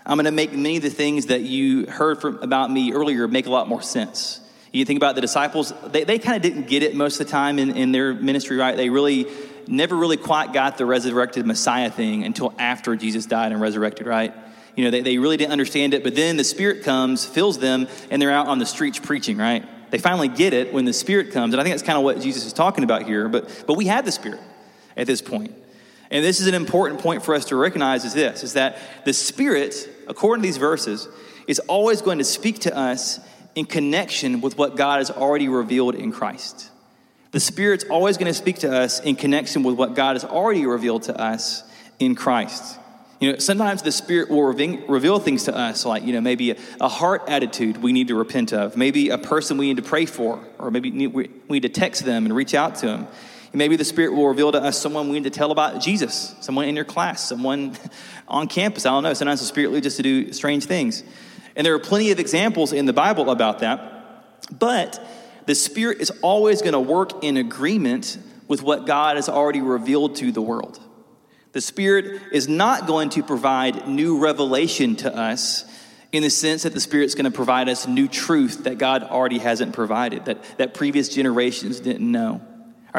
I'm 0.06 0.16
going 0.16 0.26
to 0.26 0.32
make 0.32 0.54
many 0.54 0.78
of 0.78 0.84
the 0.84 0.90
things 0.90 1.26
that 1.26 1.42
you 1.42 1.86
heard 1.86 2.22
from, 2.22 2.38
about 2.42 2.72
me 2.72 2.94
earlier 2.94 3.28
make 3.28 3.46
a 3.46 3.50
lot 3.50 3.68
more 3.68 3.82
sense. 3.82 4.40
You 4.72 4.86
think 4.86 4.98
about 4.98 5.16
the 5.16 5.22
disciples, 5.22 5.74
they, 5.88 6.04
they 6.04 6.20
kind 6.20 6.36
of 6.36 6.42
didn't 6.42 6.68
get 6.68 6.84
it 6.84 6.96
most 6.96 7.20
of 7.20 7.26
the 7.26 7.32
time 7.32 7.58
in, 7.60 7.76
in 7.76 7.92
their 7.92 8.14
ministry, 8.14 8.58
right? 8.58 8.78
They 8.78 8.90
really 8.90 9.26
never 9.68 9.96
really 9.96 10.18
quite 10.18 10.54
got 10.54 10.78
the 10.78 10.86
resurrected 10.86 11.46
Messiah 11.46 11.90
thing 11.90 12.24
until 12.24 12.54
after 12.58 12.96
Jesus 12.96 13.26
died 13.26 13.52
and 13.52 13.60
resurrected, 13.60 14.08
right? 14.08 14.34
You 14.76 14.86
know, 14.86 14.92
they, 14.92 15.02
they 15.02 15.18
really 15.18 15.36
didn't 15.36 15.52
understand 15.52 15.94
it, 15.94 16.04
but 16.04 16.16
then 16.16 16.38
the 16.38 16.44
Spirit 16.44 16.84
comes, 16.84 17.26
fills 17.26 17.58
them, 17.58 17.88
and 18.10 18.22
they're 18.22 18.32
out 18.32 18.48
on 18.48 18.60
the 18.60 18.66
streets 18.66 19.00
preaching, 19.00 19.38
right? 19.38 19.66
They 19.90 19.98
finally 19.98 20.28
get 20.28 20.54
it 20.54 20.74
when 20.74 20.86
the 20.86 20.94
Spirit 20.94 21.32
comes. 21.32 21.54
And 21.54 21.60
I 21.60 21.64
think 21.64 21.74
that's 21.74 21.84
kind 21.84 21.98
of 21.98 22.04
what 22.04 22.22
Jesus 22.22 22.46
is 22.46 22.54
talking 22.54 22.84
about 22.84 23.04
here. 23.04 23.28
But, 23.28 23.64
but 23.68 23.76
we 23.76 23.88
have 23.88 24.06
the 24.06 24.12
Spirit 24.12 24.42
at 24.96 25.08
this 25.08 25.22
point. 25.22 25.54
And 26.10 26.24
this 26.24 26.40
is 26.40 26.48
an 26.48 26.54
important 26.54 27.02
point 27.02 27.24
for 27.24 27.36
us 27.36 27.46
to 27.46 27.56
recognize 27.56 28.06
is 28.06 28.14
this, 28.14 28.44
is 28.44 28.54
that 28.54 28.78
the 29.06 29.14
Spirit, 29.14 29.90
according 30.08 30.42
to 30.44 30.48
these 30.48 30.58
verses, 30.58 31.08
is 31.48 31.60
always 31.60 32.02
going 32.02 32.18
to 32.18 32.24
speak 32.24 32.60
to 32.60 32.76
us 32.76 33.20
in 33.56 33.66
connection 33.66 34.42
with 34.42 34.58
what 34.58 34.76
God 34.76 35.00
has 35.00 35.10
already 35.10 35.50
revealed 35.50 35.96
in 35.96 36.12
Christ. 36.12 36.70
The 37.32 37.40
Spirit's 37.40 37.84
always 37.90 38.18
going 38.18 38.32
to 38.32 38.34
speak 38.34 38.60
to 38.60 38.72
us 38.72 39.00
in 39.00 39.16
connection 39.16 39.64
with 39.64 39.76
what 39.76 39.96
God 39.96 40.16
has 40.16 40.24
already 40.24 40.66
revealed 40.66 41.04
to 41.04 41.20
us 41.20 41.64
in 42.00 42.16
Christ. 42.16 42.80
You 43.20 43.32
know, 43.32 43.40
sometimes 43.40 43.82
the 43.82 43.92
Spirit 43.92 44.30
will 44.30 44.44
reveal 44.44 45.20
things 45.20 45.46
to 45.46 45.56
us, 45.56 45.86
like, 45.86 46.04
you 46.04 46.14
know, 46.14 46.22
maybe 46.22 46.56
a, 46.80 46.88
heart 46.88 47.24
attitude 47.28 47.78
we 47.82 47.92
need 47.92 48.10
to 48.10 48.16
repent 48.16 48.54
of, 48.54 48.78
maybe 48.78 49.10
a 49.10 49.18
person 49.18 49.58
we 49.58 49.68
need 49.68 49.78
to 49.78 49.84
pray 49.84 50.06
for, 50.06 50.40
or 50.60 50.70
maybe 50.70 51.08
we 51.08 51.30
need 51.50 51.64
to 51.64 51.70
text 51.70 52.06
them 52.06 52.26
and 52.26 52.36
reach 52.36 52.54
out 52.54 52.76
to 52.76 52.86
them. 52.86 53.08
Maybe 53.54 53.76
the 53.76 53.86
Spirit 53.86 54.14
will 54.14 54.28
reveal 54.28 54.52
to 54.52 54.62
us 54.62 54.80
someone 54.80 55.08
we 55.08 55.16
need 55.16 55.24
to 55.24 55.30
tell 55.30 55.52
about 55.52 55.82
Jesus, 55.82 56.36
someone 56.42 56.66
in 56.66 56.76
your 56.76 56.86
class, 56.86 57.28
someone 57.28 57.78
on 58.28 58.48
campus. 58.48 58.86
I 58.86 58.90
don't 58.90 59.04
know. 59.04 59.14
Sometimes 59.14 59.40
the 59.40 59.46
Spirit 59.46 59.72
leads 59.72 59.88
us 59.88 59.96
to 59.98 60.04
do 60.04 60.34
strange 60.34 60.66
things. 60.66 61.04
And 61.56 61.66
there 61.66 61.74
are 61.74 61.80
plenty 61.80 62.12
of 62.12 62.20
examples 62.20 62.74
in 62.74 62.86
the 62.86 62.94
Bible 62.94 63.30
about 63.30 63.60
that. 63.60 64.60
But 64.60 65.04
the 65.46 65.56
Spirit 65.56 66.00
is 66.02 66.12
always 66.22 66.62
going 66.62 66.74
to 66.74 66.80
work 66.80 67.24
in 67.24 67.38
agreement 67.38 68.18
with 68.48 68.62
what 68.62 68.86
God 68.86 69.16
has 69.16 69.28
already 69.28 69.62
revealed 69.62 70.18
to 70.18 70.32
the 70.32 70.42
world. 70.42 70.80
The 71.54 71.62
Spirit 71.62 72.22
is 72.32 72.48
not 72.48 72.86
going 72.86 73.10
to 73.12 73.24
provide 73.24 73.88
new 73.88 74.20
revelation 74.20 74.96
to 74.98 75.16
us 75.16 75.66
in 76.12 76.24
the 76.24 76.30
sense 76.30 76.64
that 76.64 76.74
the 76.74 76.80
Spirit's 76.80 77.16
going 77.16 77.26
to 77.26 77.32
provide 77.32 77.70
us 77.70 77.88
new 77.88 78.08
truth 78.08 78.66
that 78.66 78.78
God 78.78 79.04
already 79.04 79.40
hasn't 79.40 79.74
provided, 79.74 80.26
that, 80.26 80.44
that 80.58 80.74
previous 80.74 81.10
generations 81.10 81.80
didn't 81.80 82.10
know. 82.10 82.42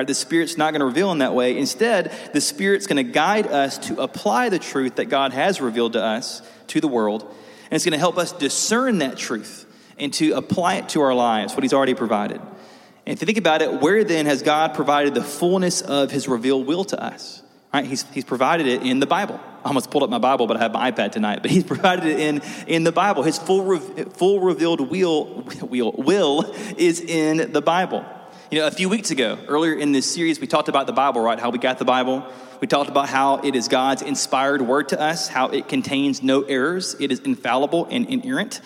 The 0.06 0.14
Spirit's 0.14 0.56
not 0.56 0.72
going 0.72 0.80
to 0.80 0.86
reveal 0.86 1.12
in 1.12 1.18
that 1.18 1.34
way. 1.34 1.56
Instead, 1.58 2.12
the 2.32 2.40
Spirit's 2.40 2.86
going 2.86 3.04
to 3.04 3.12
guide 3.12 3.46
us 3.46 3.78
to 3.88 4.00
apply 4.00 4.48
the 4.48 4.58
truth 4.58 4.96
that 4.96 5.06
God 5.06 5.32
has 5.32 5.60
revealed 5.60 5.94
to 5.94 6.02
us, 6.02 6.42
to 6.68 6.80
the 6.80 6.88
world, 6.88 7.22
and 7.22 7.72
it's 7.72 7.84
going 7.84 7.92
to 7.92 7.98
help 7.98 8.18
us 8.18 8.32
discern 8.32 8.98
that 8.98 9.16
truth 9.16 9.66
and 9.98 10.12
to 10.14 10.32
apply 10.32 10.76
it 10.76 10.88
to 10.90 11.00
our 11.00 11.14
lives, 11.14 11.54
what 11.54 11.62
He's 11.62 11.72
already 11.72 11.94
provided. 11.94 12.40
And 12.40 13.14
if 13.14 13.20
you 13.20 13.26
think 13.26 13.38
about 13.38 13.62
it, 13.62 13.80
where 13.80 14.04
then 14.04 14.26
has 14.26 14.42
God 14.42 14.74
provided 14.74 15.14
the 15.14 15.24
fullness 15.24 15.80
of 15.82 16.10
His 16.10 16.28
revealed 16.28 16.66
will 16.66 16.84
to 16.84 17.02
us? 17.02 17.42
Right? 17.72 17.84
He's, 17.84 18.02
he's 18.12 18.24
provided 18.24 18.66
it 18.66 18.82
in 18.82 18.98
the 18.98 19.06
Bible. 19.06 19.38
I 19.64 19.68
almost 19.68 19.90
pulled 19.90 20.02
up 20.02 20.10
my 20.10 20.18
Bible, 20.18 20.46
but 20.46 20.56
I 20.56 20.60
have 20.60 20.72
my 20.72 20.90
iPad 20.90 21.12
tonight. 21.12 21.42
But 21.42 21.50
he's 21.50 21.64
provided 21.74 22.06
it 22.06 22.20
in, 22.20 22.42
in 22.66 22.84
the 22.84 22.92
Bible. 22.92 23.22
His 23.22 23.38
full, 23.38 23.64
re, 23.64 23.78
full 24.04 24.40
revealed 24.40 24.90
will, 24.90 25.42
will, 25.62 25.92
will 25.92 26.54
is 26.78 27.00
in 27.00 27.52
the 27.52 27.60
Bible. 27.60 28.06
You 28.50 28.60
know, 28.60 28.66
a 28.66 28.70
few 28.70 28.88
weeks 28.88 29.10
ago, 29.10 29.38
earlier 29.46 29.74
in 29.74 29.92
this 29.92 30.10
series, 30.10 30.40
we 30.40 30.46
talked 30.46 30.70
about 30.70 30.86
the 30.86 30.92
Bible, 30.94 31.20
right? 31.20 31.38
How 31.38 31.50
we 31.50 31.58
got 31.58 31.78
the 31.78 31.84
Bible. 31.84 32.24
We 32.62 32.66
talked 32.66 32.88
about 32.88 33.06
how 33.06 33.40
it 33.40 33.54
is 33.54 33.68
God's 33.68 34.00
inspired 34.00 34.62
word 34.62 34.88
to 34.88 34.98
us, 34.98 35.28
how 35.28 35.48
it 35.48 35.68
contains 35.68 36.22
no 36.22 36.44
errors, 36.44 36.96
it 36.98 37.12
is 37.12 37.20
infallible 37.20 37.86
and 37.90 38.08
inerrant. 38.08 38.62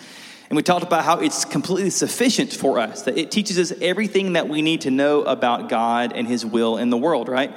And 0.49 0.55
we 0.55 0.63
talked 0.63 0.85
about 0.85 1.03
how 1.03 1.19
it's 1.19 1.43
completely 1.43 1.89
sufficient 1.89 2.53
for 2.53 2.79
us, 2.79 3.01
that 3.01 3.17
it 3.17 3.29
teaches 3.29 3.59
us 3.59 3.77
everything 3.81 4.33
that 4.33 4.47
we 4.47 4.61
need 4.61 4.79
to 4.81 4.89
know 4.89 5.23
about 5.23 5.67
God 5.67 6.13
and 6.13 6.29
His 6.29 6.45
will 6.45 6.77
in 6.77 6.89
the 6.89 6.95
world, 6.95 7.27
right? 7.27 7.53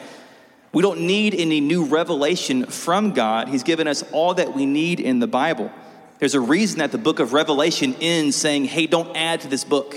We 0.73 0.83
don't 0.83 1.03
need 1.03 1.33
any 1.33 1.61
new 1.61 1.85
revelation 1.85 2.67
from 2.67 3.13
God. 3.13 3.47
He's 3.47 3.63
given 3.63 3.87
us 3.87 4.03
all 4.11 4.35
that 4.35 4.53
we 4.53 4.67
need 4.67 4.99
in 4.99 5.21
the 5.21 5.29
Bible. 5.29 5.71
There's 6.19 6.35
a 6.35 6.41
reason 6.41 6.81
that 6.81 6.91
the 6.91 6.99
book 6.99 7.21
of 7.21 7.33
Revelation 7.33 7.95
ends 8.01 8.35
saying, 8.35 8.65
hey, 8.65 8.89
don't 8.89 9.17
add 9.17 9.43
to 9.43 9.49
this 9.49 9.63
book. 9.63 9.97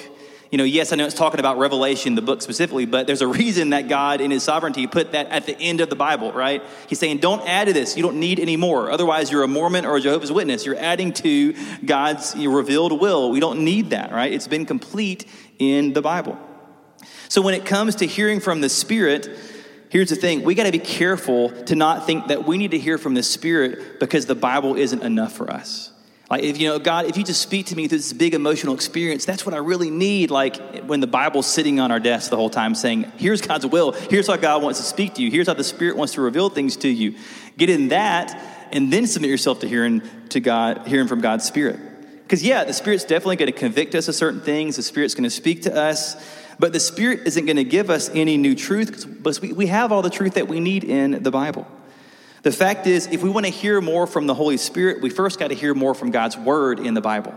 You 0.51 0.57
know, 0.57 0.63
yes, 0.63 0.91
I 0.91 0.95
know 0.95 1.05
it's 1.05 1.13
talking 1.13 1.39
about 1.39 1.59
Revelation, 1.59 2.15
the 2.15 2.23
book 2.23 2.41
specifically, 2.41 2.85
but 2.85 3.05
there's 3.05 3.21
a 3.21 3.27
reason 3.27 3.69
that 3.69 3.87
God, 3.87 4.19
in 4.19 4.31
His 4.31 4.41
sovereignty, 4.41 4.87
put 4.87 5.11
that 5.11 5.27
at 5.27 5.45
the 5.45 5.55
end 5.59 5.79
of 5.79 5.91
the 5.91 5.95
Bible, 5.95 6.31
right? 6.31 6.63
He's 6.87 6.97
saying, 6.97 7.19
don't 7.19 7.47
add 7.47 7.67
to 7.67 7.73
this. 7.73 7.95
You 7.95 8.01
don't 8.01 8.19
need 8.19 8.39
any 8.39 8.57
more. 8.57 8.89
Otherwise, 8.89 9.31
you're 9.31 9.43
a 9.43 9.47
Mormon 9.47 9.85
or 9.85 9.97
a 9.97 10.01
Jehovah's 10.01 10.31
Witness. 10.31 10.65
You're 10.65 10.79
adding 10.79 11.13
to 11.13 11.53
God's 11.85 12.35
revealed 12.35 12.99
will. 12.99 13.29
We 13.29 13.39
don't 13.39 13.63
need 13.63 13.91
that, 13.91 14.11
right? 14.11 14.33
It's 14.33 14.47
been 14.47 14.65
complete 14.65 15.25
in 15.59 15.93
the 15.93 16.01
Bible. 16.01 16.37
So 17.27 17.43
when 17.43 17.53
it 17.53 17.63
comes 17.63 17.95
to 17.95 18.07
hearing 18.07 18.39
from 18.39 18.61
the 18.61 18.69
Spirit, 18.69 19.29
here's 19.89 20.09
the 20.09 20.15
thing 20.15 20.41
we 20.41 20.55
got 20.55 20.63
to 20.63 20.71
be 20.71 20.79
careful 20.79 21.51
to 21.65 21.75
not 21.75 22.07
think 22.07 22.27
that 22.29 22.47
we 22.47 22.57
need 22.57 22.71
to 22.71 22.79
hear 22.79 22.97
from 22.97 23.13
the 23.13 23.21
Spirit 23.21 23.99
because 23.99 24.25
the 24.25 24.33
Bible 24.33 24.75
isn't 24.75 25.03
enough 25.03 25.33
for 25.33 25.51
us. 25.51 25.91
Like, 26.29 26.43
if 26.43 26.59
you 26.59 26.67
know, 26.69 26.77
God, 26.77 27.05
if 27.05 27.17
you 27.17 27.23
just 27.23 27.41
speak 27.41 27.67
to 27.67 27.75
me 27.75 27.87
through 27.87 27.97
this 27.97 28.13
big 28.13 28.35
emotional 28.35 28.75
experience, 28.75 29.25
that's 29.25 29.45
what 29.47 29.55
I 29.55 29.57
really 29.57 29.89
need. 29.89 30.29
Like 30.29 30.83
when 30.85 30.99
the 30.99 31.07
Bible's 31.07 31.47
sitting 31.47 31.79
on 31.79 31.91
our 31.91 31.99
desk 31.99 32.29
the 32.29 32.35
whole 32.35 32.51
time 32.51 32.75
saying, 32.75 33.11
here's 33.17 33.41
God's 33.41 33.65
will, 33.65 33.93
here's 33.93 34.27
how 34.27 34.35
God 34.35 34.61
wants 34.61 34.79
to 34.79 34.85
speak 34.85 35.15
to 35.15 35.23
you, 35.23 35.31
here's 35.31 35.47
how 35.47 35.55
the 35.55 35.63
Spirit 35.63 35.97
wants 35.97 36.13
to 36.13 36.21
reveal 36.21 36.49
things 36.49 36.77
to 36.77 36.87
you. 36.87 37.15
Get 37.57 37.71
in 37.71 37.87
that 37.87 38.39
and 38.71 38.93
then 38.93 39.07
submit 39.07 39.31
yourself 39.31 39.61
to 39.61 39.67
hearing 39.67 40.03
to 40.29 40.39
God, 40.39 40.87
hearing 40.87 41.07
from 41.07 41.21
God's 41.21 41.45
Spirit. 41.45 41.79
Because, 42.23 42.43
yeah, 42.43 42.63
the 42.63 42.73
Spirit's 42.73 43.05
definitely 43.05 43.37
going 43.37 43.51
to 43.51 43.57
convict 43.57 43.95
us 43.95 44.07
of 44.07 44.13
certain 44.13 44.41
things, 44.41 44.75
the 44.75 44.83
Spirit's 44.83 45.15
going 45.15 45.23
to 45.23 45.31
speak 45.31 45.63
to 45.63 45.75
us, 45.75 46.15
but 46.59 46.73
the 46.73 46.79
Spirit 46.79 47.21
isn't 47.25 47.45
going 47.45 47.57
to 47.57 47.63
give 47.63 47.89
us 47.89 48.07
any 48.13 48.37
new 48.37 48.53
truth 48.53 49.07
because 49.17 49.41
we, 49.41 49.51
we 49.51 49.65
have 49.65 49.91
all 49.91 50.03
the 50.03 50.11
truth 50.11 50.35
that 50.35 50.47
we 50.47 50.59
need 50.59 50.83
in 50.83 51.23
the 51.23 51.31
Bible. 51.31 51.65
The 52.41 52.51
fact 52.51 52.87
is, 52.87 53.07
if 53.07 53.21
we 53.21 53.29
want 53.29 53.45
to 53.45 53.51
hear 53.51 53.81
more 53.81 54.07
from 54.07 54.27
the 54.27 54.33
Holy 54.33 54.57
Spirit, 54.57 55.01
we 55.01 55.09
first 55.09 55.39
got 55.39 55.49
to 55.49 55.55
hear 55.55 55.73
more 55.73 55.93
from 55.93 56.11
God's 56.11 56.37
Word 56.37 56.79
in 56.79 56.93
the 56.93 57.01
Bible. 57.01 57.33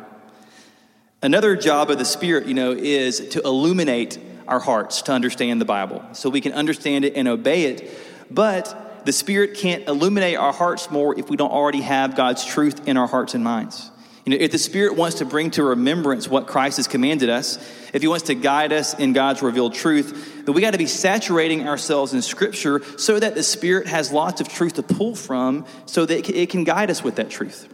Another 1.22 1.54
job 1.54 1.90
of 1.90 1.98
the 1.98 2.04
Spirit, 2.04 2.46
you 2.46 2.54
know, 2.54 2.72
is 2.72 3.28
to 3.28 3.40
illuminate 3.42 4.18
our 4.48 4.58
hearts 4.58 5.02
to 5.02 5.12
understand 5.12 5.60
the 5.60 5.64
Bible 5.64 6.02
so 6.12 6.28
we 6.28 6.40
can 6.40 6.52
understand 6.52 7.04
it 7.04 7.14
and 7.14 7.28
obey 7.28 7.64
it. 7.64 7.96
But 8.28 9.04
the 9.04 9.12
Spirit 9.12 9.54
can't 9.54 9.86
illuminate 9.86 10.36
our 10.36 10.52
hearts 10.52 10.90
more 10.90 11.16
if 11.16 11.30
we 11.30 11.36
don't 11.36 11.52
already 11.52 11.80
have 11.82 12.16
God's 12.16 12.44
truth 12.44 12.88
in 12.88 12.96
our 12.96 13.06
hearts 13.06 13.34
and 13.34 13.44
minds. 13.44 13.91
You 14.24 14.30
know, 14.30 14.44
if 14.44 14.52
the 14.52 14.58
Spirit 14.58 14.94
wants 14.94 15.18
to 15.18 15.24
bring 15.24 15.50
to 15.52 15.64
remembrance 15.64 16.28
what 16.28 16.46
Christ 16.46 16.76
has 16.76 16.86
commanded 16.86 17.28
us, 17.28 17.56
if 17.92 18.02
He 18.02 18.08
wants 18.08 18.26
to 18.26 18.34
guide 18.34 18.72
us 18.72 18.94
in 18.94 19.12
God's 19.12 19.42
revealed 19.42 19.74
truth, 19.74 20.44
then 20.44 20.54
we 20.54 20.60
got 20.60 20.72
to 20.72 20.78
be 20.78 20.86
saturating 20.86 21.66
ourselves 21.66 22.14
in 22.14 22.22
Scripture 22.22 22.82
so 22.98 23.18
that 23.18 23.34
the 23.34 23.42
Spirit 23.42 23.88
has 23.88 24.12
lots 24.12 24.40
of 24.40 24.48
truth 24.48 24.74
to 24.74 24.82
pull 24.82 25.16
from 25.16 25.66
so 25.86 26.06
that 26.06 26.28
it 26.28 26.50
can 26.50 26.62
guide 26.62 26.90
us 26.90 27.02
with 27.02 27.16
that 27.16 27.30
truth. 27.30 27.68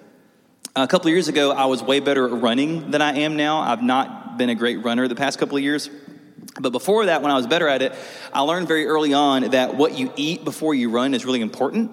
A 0.74 0.86
couple 0.86 1.08
of 1.08 1.12
years 1.12 1.28
ago, 1.28 1.50
I 1.50 1.66
was 1.66 1.82
way 1.82 2.00
better 2.00 2.26
at 2.26 2.40
running 2.40 2.92
than 2.92 3.02
I 3.02 3.18
am 3.18 3.36
now. 3.36 3.58
I've 3.58 3.82
not 3.82 4.38
been 4.38 4.48
a 4.48 4.54
great 4.54 4.82
runner 4.84 5.06
the 5.06 5.16
past 5.16 5.38
couple 5.38 5.56
of 5.56 5.62
years. 5.62 5.90
But 6.60 6.70
before 6.70 7.06
that, 7.06 7.20
when 7.20 7.30
I 7.30 7.36
was 7.36 7.46
better 7.46 7.68
at 7.68 7.82
it, 7.82 7.94
I 8.32 8.40
learned 8.40 8.68
very 8.68 8.86
early 8.86 9.12
on 9.12 9.50
that 9.50 9.76
what 9.76 9.98
you 9.98 10.12
eat 10.16 10.44
before 10.44 10.74
you 10.74 10.90
run 10.90 11.14
is 11.14 11.24
really 11.24 11.40
important. 11.40 11.90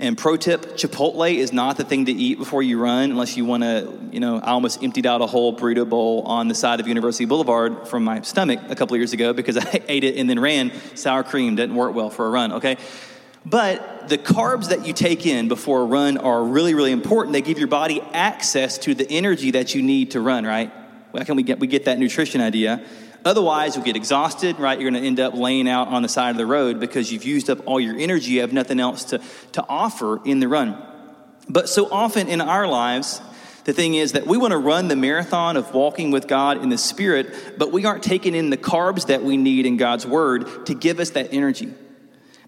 And 0.00 0.16
pro 0.16 0.38
tip, 0.38 0.78
Chipotle 0.78 1.34
is 1.36 1.52
not 1.52 1.76
the 1.76 1.84
thing 1.84 2.06
to 2.06 2.12
eat 2.12 2.38
before 2.38 2.62
you 2.62 2.80
run 2.80 3.10
unless 3.10 3.36
you 3.36 3.44
want 3.44 3.64
to, 3.64 3.92
you 4.10 4.18
know, 4.18 4.38
I 4.38 4.52
almost 4.52 4.82
emptied 4.82 5.04
out 5.04 5.20
a 5.20 5.26
whole 5.26 5.54
burrito 5.54 5.86
bowl 5.86 6.22
on 6.22 6.48
the 6.48 6.54
side 6.54 6.80
of 6.80 6.88
University 6.88 7.26
Boulevard 7.26 7.86
from 7.86 8.04
my 8.04 8.22
stomach 8.22 8.60
a 8.70 8.74
couple 8.74 8.96
years 8.96 9.12
ago 9.12 9.34
because 9.34 9.58
I 9.58 9.82
ate 9.88 10.04
it 10.04 10.16
and 10.16 10.28
then 10.28 10.40
ran. 10.40 10.72
Sour 10.94 11.22
cream 11.22 11.54
didn't 11.54 11.76
work 11.76 11.94
well 11.94 12.08
for 12.08 12.26
a 12.26 12.30
run, 12.30 12.52
okay? 12.54 12.78
But 13.44 14.08
the 14.08 14.16
carbs 14.16 14.70
that 14.70 14.86
you 14.86 14.94
take 14.94 15.26
in 15.26 15.48
before 15.48 15.82
a 15.82 15.84
run 15.84 16.16
are 16.16 16.42
really, 16.42 16.72
really 16.72 16.92
important. 16.92 17.34
They 17.34 17.42
give 17.42 17.58
your 17.58 17.68
body 17.68 18.00
access 18.14 18.78
to 18.78 18.94
the 18.94 19.06
energy 19.10 19.50
that 19.50 19.74
you 19.74 19.82
need 19.82 20.12
to 20.12 20.20
run, 20.22 20.46
right? 20.46 20.72
How 21.14 21.24
can 21.24 21.36
we 21.36 21.42
get, 21.42 21.58
we 21.58 21.66
get 21.66 21.84
that 21.84 21.98
nutrition 21.98 22.40
idea? 22.40 22.82
Otherwise, 23.24 23.76
you'll 23.76 23.84
get 23.84 23.96
exhausted, 23.96 24.58
right? 24.58 24.80
You're 24.80 24.90
going 24.90 25.02
to 25.02 25.06
end 25.06 25.20
up 25.20 25.34
laying 25.34 25.68
out 25.68 25.88
on 25.88 26.02
the 26.02 26.08
side 26.08 26.30
of 26.30 26.36
the 26.36 26.46
road 26.46 26.80
because 26.80 27.12
you've 27.12 27.24
used 27.24 27.50
up 27.50 27.66
all 27.66 27.78
your 27.78 27.96
energy. 27.98 28.32
You 28.32 28.40
have 28.40 28.52
nothing 28.52 28.80
else 28.80 29.04
to, 29.06 29.20
to 29.52 29.64
offer 29.68 30.20
in 30.24 30.40
the 30.40 30.48
run. 30.48 30.80
But 31.48 31.68
so 31.68 31.90
often 31.90 32.28
in 32.28 32.40
our 32.40 32.66
lives, 32.66 33.20
the 33.64 33.72
thing 33.72 33.94
is 33.94 34.12
that 34.12 34.26
we 34.26 34.38
want 34.38 34.52
to 34.52 34.58
run 34.58 34.88
the 34.88 34.96
marathon 34.96 35.56
of 35.56 35.74
walking 35.74 36.10
with 36.10 36.26
God 36.26 36.62
in 36.62 36.70
the 36.70 36.78
Spirit, 36.78 37.58
but 37.58 37.72
we 37.72 37.84
aren't 37.84 38.02
taking 38.02 38.34
in 38.34 38.50
the 38.50 38.56
carbs 38.56 39.06
that 39.08 39.22
we 39.22 39.36
need 39.36 39.66
in 39.66 39.76
God's 39.76 40.06
Word 40.06 40.66
to 40.66 40.74
give 40.74 40.98
us 40.98 41.10
that 41.10 41.32
energy. 41.32 41.72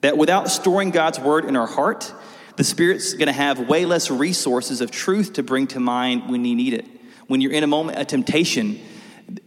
That 0.00 0.16
without 0.16 0.48
storing 0.48 0.90
God's 0.90 1.20
Word 1.20 1.44
in 1.44 1.54
our 1.56 1.66
heart, 1.66 2.12
the 2.56 2.64
Spirit's 2.64 3.12
going 3.12 3.26
to 3.26 3.32
have 3.32 3.68
way 3.68 3.84
less 3.84 4.10
resources 4.10 4.80
of 4.80 4.90
truth 4.90 5.34
to 5.34 5.42
bring 5.42 5.66
to 5.68 5.80
mind 5.80 6.30
when 6.30 6.44
you 6.44 6.54
need 6.54 6.72
it. 6.72 6.86
When 7.26 7.40
you're 7.40 7.52
in 7.52 7.64
a 7.64 7.68
moment 7.68 7.98
of 7.98 8.06
temptation, 8.06 8.80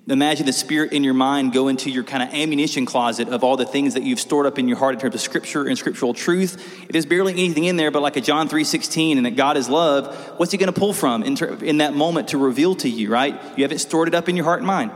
imagine 0.07 0.45
the 0.45 0.53
spirit 0.53 0.93
in 0.93 1.03
your 1.03 1.13
mind 1.13 1.53
go 1.53 1.67
into 1.67 1.89
your 1.89 2.03
kind 2.03 2.23
of 2.23 2.33
ammunition 2.33 2.85
closet 2.85 3.29
of 3.29 3.43
all 3.43 3.57
the 3.57 3.65
things 3.65 3.95
that 3.95 4.03
you've 4.03 4.19
stored 4.19 4.45
up 4.45 4.59
in 4.59 4.67
your 4.67 4.77
heart 4.77 4.93
in 4.93 4.99
terms 4.99 5.15
of 5.15 5.21
scripture 5.21 5.67
and 5.67 5.77
scriptural 5.77 6.13
truth. 6.13 6.55
If 6.83 6.89
there's 6.89 7.05
barely 7.05 7.33
anything 7.33 7.65
in 7.65 7.75
there 7.75 7.91
but 7.91 8.01
like 8.01 8.15
a 8.15 8.21
john 8.21 8.47
3.16 8.47 9.17
and 9.17 9.25
that 9.25 9.35
god 9.35 9.57
is 9.57 9.69
love 9.69 10.15
what's 10.37 10.51
he 10.51 10.57
going 10.57 10.71
to 10.71 10.79
pull 10.79 10.93
from 10.93 11.23
in, 11.23 11.35
ter- 11.35 11.55
in 11.55 11.77
that 11.77 11.93
moment 11.93 12.29
to 12.29 12.37
reveal 12.37 12.75
to 12.75 12.89
you 12.89 13.09
right? 13.09 13.39
You 13.57 13.63
haven't 13.63 13.79
stored 13.79 14.07
it 14.07 14.15
up 14.15 14.29
in 14.29 14.35
your 14.35 14.45
heart 14.45 14.59
and 14.59 14.67
mind. 14.67 14.91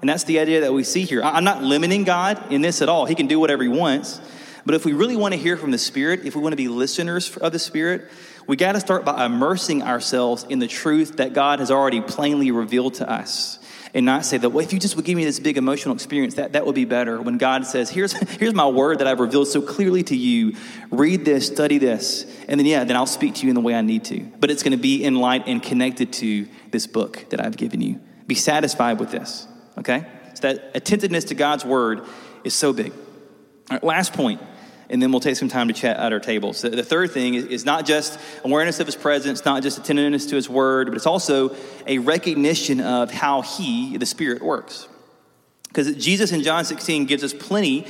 And 0.00 0.08
that's 0.08 0.24
the 0.24 0.38
idea 0.38 0.62
that 0.62 0.72
we 0.72 0.84
see 0.84 1.04
here. 1.04 1.22
I'm 1.22 1.44
not 1.44 1.62
limiting 1.62 2.04
god 2.04 2.52
in 2.52 2.60
this 2.60 2.82
at 2.82 2.88
all. 2.88 3.06
He 3.06 3.14
can 3.14 3.26
do 3.26 3.40
whatever 3.40 3.62
he 3.62 3.70
wants. 3.70 4.20
But 4.66 4.74
if 4.74 4.84
we 4.84 4.92
really 4.92 5.16
want 5.16 5.32
to 5.34 5.40
hear 5.40 5.56
from 5.56 5.70
the 5.70 5.78
spirit 5.78 6.24
if 6.24 6.34
we 6.34 6.42
want 6.42 6.52
to 6.52 6.56
be 6.56 6.68
listeners 6.68 7.36
of 7.36 7.52
the 7.52 7.58
spirit 7.58 8.10
we 8.46 8.56
got 8.56 8.72
to 8.72 8.80
start 8.80 9.04
by 9.04 9.24
immersing 9.24 9.82
ourselves 9.82 10.44
in 10.44 10.58
the 10.58 10.66
truth 10.66 11.16
that 11.16 11.32
god 11.32 11.60
has 11.60 11.70
already 11.70 12.00
plainly 12.00 12.50
revealed 12.50 12.94
to 12.94 13.10
us 13.10 13.58
and 13.94 14.04
not 14.04 14.26
say 14.26 14.36
that, 14.36 14.50
well, 14.50 14.64
if 14.64 14.72
you 14.72 14.80
just 14.80 14.96
would 14.96 15.04
give 15.04 15.16
me 15.16 15.24
this 15.24 15.38
big 15.38 15.56
emotional 15.56 15.94
experience, 15.94 16.34
that, 16.34 16.52
that 16.52 16.66
would 16.66 16.74
be 16.74 16.84
better. 16.84 17.22
When 17.22 17.38
God 17.38 17.64
says, 17.64 17.88
here's, 17.88 18.12
here's 18.38 18.52
my 18.52 18.66
word 18.66 18.98
that 18.98 19.06
I've 19.06 19.20
revealed 19.20 19.46
so 19.46 19.62
clearly 19.62 20.02
to 20.04 20.16
you, 20.16 20.56
read 20.90 21.24
this, 21.24 21.46
study 21.46 21.78
this, 21.78 22.26
and 22.48 22.58
then, 22.58 22.66
yeah, 22.66 22.82
then 22.82 22.96
I'll 22.96 23.06
speak 23.06 23.36
to 23.36 23.42
you 23.44 23.50
in 23.50 23.54
the 23.54 23.60
way 23.60 23.74
I 23.74 23.82
need 23.82 24.04
to. 24.06 24.20
But 24.40 24.50
it's 24.50 24.64
going 24.64 24.72
to 24.72 24.82
be 24.82 25.04
in 25.04 25.14
light 25.14 25.44
and 25.46 25.62
connected 25.62 26.12
to 26.14 26.48
this 26.72 26.88
book 26.88 27.26
that 27.30 27.40
I've 27.44 27.56
given 27.56 27.80
you. 27.80 28.00
Be 28.26 28.34
satisfied 28.34 28.98
with 28.98 29.12
this, 29.12 29.46
okay? 29.78 30.06
So 30.34 30.52
that 30.52 30.72
attentiveness 30.74 31.24
to 31.26 31.36
God's 31.36 31.64
word 31.64 32.02
is 32.42 32.52
so 32.52 32.72
big. 32.72 32.92
Last 33.80 34.12
point 34.12 34.40
and 34.90 35.02
then 35.02 35.10
we'll 35.10 35.20
take 35.20 35.36
some 35.36 35.48
time 35.48 35.68
to 35.68 35.74
chat 35.74 35.96
at 35.96 36.12
our 36.12 36.20
tables. 36.20 36.62
The, 36.62 36.82
third 36.82 37.10
thing 37.10 37.34
is, 37.34 37.46
is, 37.46 37.64
not 37.64 37.86
just 37.86 38.18
awareness 38.44 38.80
of 38.80 38.86
his 38.86 38.96
presence, 38.96 39.44
not 39.44 39.62
just 39.62 39.78
attentiveness 39.78 40.26
to 40.26 40.36
his 40.36 40.48
word, 40.48 40.88
but 40.88 40.96
it's 40.96 41.06
also 41.06 41.54
a 41.86 41.98
recognition 41.98 42.80
of 42.80 43.10
how 43.10 43.42
he, 43.42 43.96
the 43.96 44.06
Spirit, 44.06 44.42
works. 44.42 44.88
Because 45.68 45.94
Jesus 45.96 46.32
in 46.32 46.42
John 46.42 46.64
16 46.64 47.06
gives 47.06 47.24
us 47.24 47.32
plenty 47.32 47.86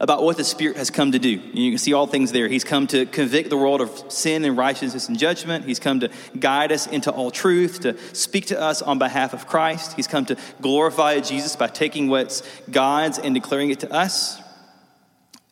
about 0.00 0.22
what 0.22 0.36
the 0.36 0.44
Spirit 0.44 0.76
has 0.76 0.90
come 0.90 1.12
to 1.12 1.18
do. 1.18 1.30
You 1.30 1.72
can 1.72 1.78
see 1.78 1.92
all 1.92 2.06
things 2.06 2.32
there. 2.32 2.48
He's 2.48 2.64
come 2.64 2.86
to 2.88 3.06
convict 3.06 3.50
the 3.50 3.56
world 3.56 3.80
of 3.80 4.12
sin 4.12 4.44
and 4.44 4.56
righteousness 4.56 5.08
and 5.08 5.18
judgment. 5.18 5.64
He's 5.64 5.80
come 5.80 6.00
to 6.00 6.10
guide 6.38 6.72
us 6.72 6.86
into 6.86 7.10
all 7.10 7.30
truth, 7.30 7.80
to 7.80 7.96
speak 8.14 8.46
to 8.46 8.60
us 8.60 8.80
on 8.80 8.98
behalf 8.98 9.34
of 9.34 9.46
Christ. 9.46 9.94
He's 9.94 10.06
come 10.06 10.24
to 10.26 10.36
glorify 10.60 11.20
Jesus 11.20 11.56
by 11.56 11.68
taking 11.68 12.08
what's 12.08 12.42
God's 12.70 13.18
and 13.18 13.34
declaring 13.34 13.70
it 13.70 13.80
to 13.80 13.92
us. 13.92 14.40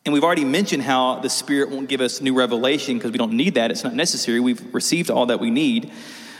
And 0.07 0.13
we've 0.13 0.23
already 0.23 0.45
mentioned 0.45 0.83
how 0.83 1.19
the 1.19 1.29
Spirit 1.29 1.69
won't 1.69 1.89
give 1.89 1.99
us 1.99 2.21
new 2.21 2.33
revelation 2.33 2.97
because 2.97 3.11
we 3.11 3.17
don't 3.17 3.33
need 3.33 3.55
that. 3.55 3.71
It's 3.71 3.83
not 3.83 3.93
necessary. 3.93 4.39
We've 4.39 4.73
received 4.73 5.11
all 5.11 5.25
that 5.25 5.41
we 5.41 5.49
need. 5.49 5.91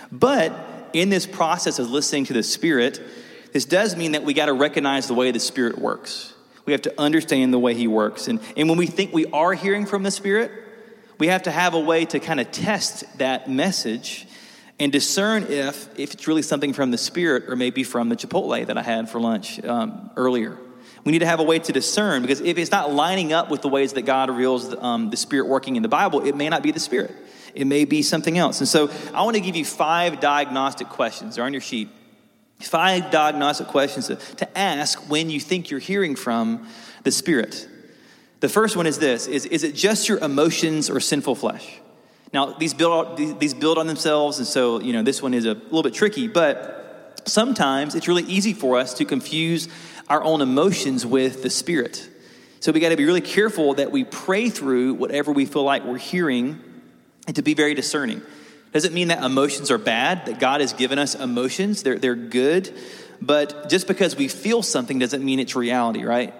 But 0.09 0.89
in 0.93 1.09
this 1.09 1.25
process 1.25 1.77
of 1.77 1.91
listening 1.91 2.23
to 2.27 2.33
the 2.33 2.43
Spirit, 2.43 3.01
this 3.51 3.65
does 3.65 3.97
mean 3.97 4.13
that 4.13 4.23
we 4.23 4.33
got 4.33 4.45
to 4.45 4.53
recognize 4.53 5.09
the 5.09 5.15
way 5.15 5.31
the 5.31 5.41
Spirit 5.41 5.79
works. 5.79 6.33
We 6.63 6.71
have 6.71 6.83
to 6.83 6.93
understand 6.97 7.53
the 7.53 7.59
way 7.59 7.73
He 7.73 7.87
works. 7.87 8.29
And, 8.29 8.39
and 8.55 8.69
when 8.69 8.77
we 8.77 8.87
think 8.87 9.13
we 9.13 9.25
are 9.25 9.53
hearing 9.53 9.85
from 9.85 10.03
the 10.03 10.11
Spirit, 10.11 10.49
we 11.17 11.27
have 11.27 11.43
to 11.43 11.51
have 11.51 11.73
a 11.73 11.79
way 11.81 12.05
to 12.05 12.21
kind 12.21 12.39
of 12.39 12.49
test 12.53 13.17
that 13.17 13.49
message 13.49 14.27
and 14.79 14.93
discern 14.93 15.43
if, 15.43 15.89
if 15.99 16.13
it's 16.13 16.25
really 16.25 16.41
something 16.41 16.71
from 16.71 16.91
the 16.91 16.97
Spirit 16.97 17.49
or 17.49 17.57
maybe 17.57 17.83
from 17.83 18.07
the 18.07 18.15
Chipotle 18.15 18.65
that 18.65 18.77
I 18.77 18.81
had 18.81 19.09
for 19.09 19.19
lunch 19.19 19.61
um, 19.65 20.09
earlier. 20.15 20.57
We 21.07 21.13
need 21.13 21.19
to 21.19 21.25
have 21.25 21.39
a 21.39 21.43
way 21.43 21.57
to 21.57 21.71
discern 21.71 22.21
because 22.21 22.41
if 22.41 22.57
it's 22.57 22.69
not 22.69 22.91
lining 22.91 23.31
up 23.31 23.49
with 23.49 23.61
the 23.61 23.69
ways 23.69 23.93
that 23.93 24.01
God 24.01 24.29
reveals 24.29 24.75
um, 24.75 25.09
the 25.09 25.15
Spirit 25.15 25.47
working 25.47 25.77
in 25.77 25.81
the 25.81 25.87
Bible, 25.87 26.27
it 26.27 26.35
may 26.35 26.49
not 26.49 26.61
be 26.61 26.71
the 26.71 26.81
Spirit. 26.81 27.15
It 27.55 27.63
may 27.63 27.85
be 27.85 28.01
something 28.01 28.37
else. 28.37 28.59
And 28.59 28.67
so 28.67 28.91
I 29.13 29.23
want 29.23 29.37
to 29.37 29.39
give 29.41 29.55
you 29.55 29.63
five 29.63 30.19
diagnostic 30.19 30.89
questions. 30.89 31.35
They're 31.35 31.45
on 31.45 31.53
your 31.53 31.61
sheet. 31.61 31.87
Five 32.59 33.09
diagnostic 33.09 33.67
questions 33.67 34.07
to, 34.07 34.17
to 34.17 34.57
ask 34.57 35.09
when 35.09 35.29
you 35.29 35.39
think 35.39 35.71
you're 35.71 35.79
hearing 35.79 36.17
from 36.17 36.67
the 37.03 37.11
Spirit. 37.11 37.69
The 38.41 38.49
first 38.49 38.75
one 38.75 38.85
is 38.85 38.99
this 38.99 39.27
is, 39.27 39.45
is 39.45 39.63
it 39.63 39.75
just 39.75 40.09
your 40.09 40.17
emotions 40.17 40.89
or 40.89 40.99
sinful 40.99 41.35
flesh? 41.35 41.79
Now, 42.33 42.47
these 42.47 42.73
build, 42.73 43.15
these 43.39 43.53
build 43.53 43.77
on 43.77 43.87
themselves, 43.87 44.39
and 44.39 44.45
so, 44.45 44.81
you 44.81 44.91
know, 44.91 45.03
this 45.03 45.21
one 45.21 45.33
is 45.33 45.45
a 45.45 45.53
little 45.53 45.83
bit 45.83 45.93
tricky, 45.93 46.27
but 46.27 47.21
sometimes 47.25 47.95
it's 47.95 48.09
really 48.09 48.23
easy 48.23 48.51
for 48.51 48.77
us 48.77 48.93
to 48.95 49.05
confuse 49.05 49.69
our 50.09 50.23
own 50.23 50.41
emotions 50.41 51.05
with 51.05 51.43
the 51.43 51.49
Spirit. 51.49 52.09
So 52.59 52.71
we 52.71 52.79
got 52.79 52.89
to 52.89 52.97
be 52.97 53.05
really 53.05 53.21
careful 53.21 53.75
that 53.75 53.91
we 53.91 54.03
pray 54.03 54.49
through 54.49 54.95
whatever 54.95 55.31
we 55.31 55.45
feel 55.45 55.63
like 55.63 55.83
we're 55.83 55.97
hearing 55.97 56.61
and 57.27 57.35
to 57.35 57.41
be 57.41 57.53
very 57.53 57.73
discerning. 57.73 58.21
Doesn't 58.73 58.93
mean 58.93 59.09
that 59.09 59.23
emotions 59.23 59.71
are 59.71 59.77
bad, 59.77 60.25
that 60.25 60.39
God 60.39 60.61
has 60.61 60.73
given 60.73 60.99
us 60.99 61.15
emotions, 61.15 61.83
they're, 61.83 61.99
they're 61.99 62.15
good. 62.15 62.73
But 63.21 63.69
just 63.69 63.87
because 63.87 64.15
we 64.15 64.27
feel 64.27 64.61
something 64.61 64.99
doesn't 64.99 65.23
mean 65.23 65.39
it's 65.39 65.55
reality, 65.55 66.03
right? 66.03 66.33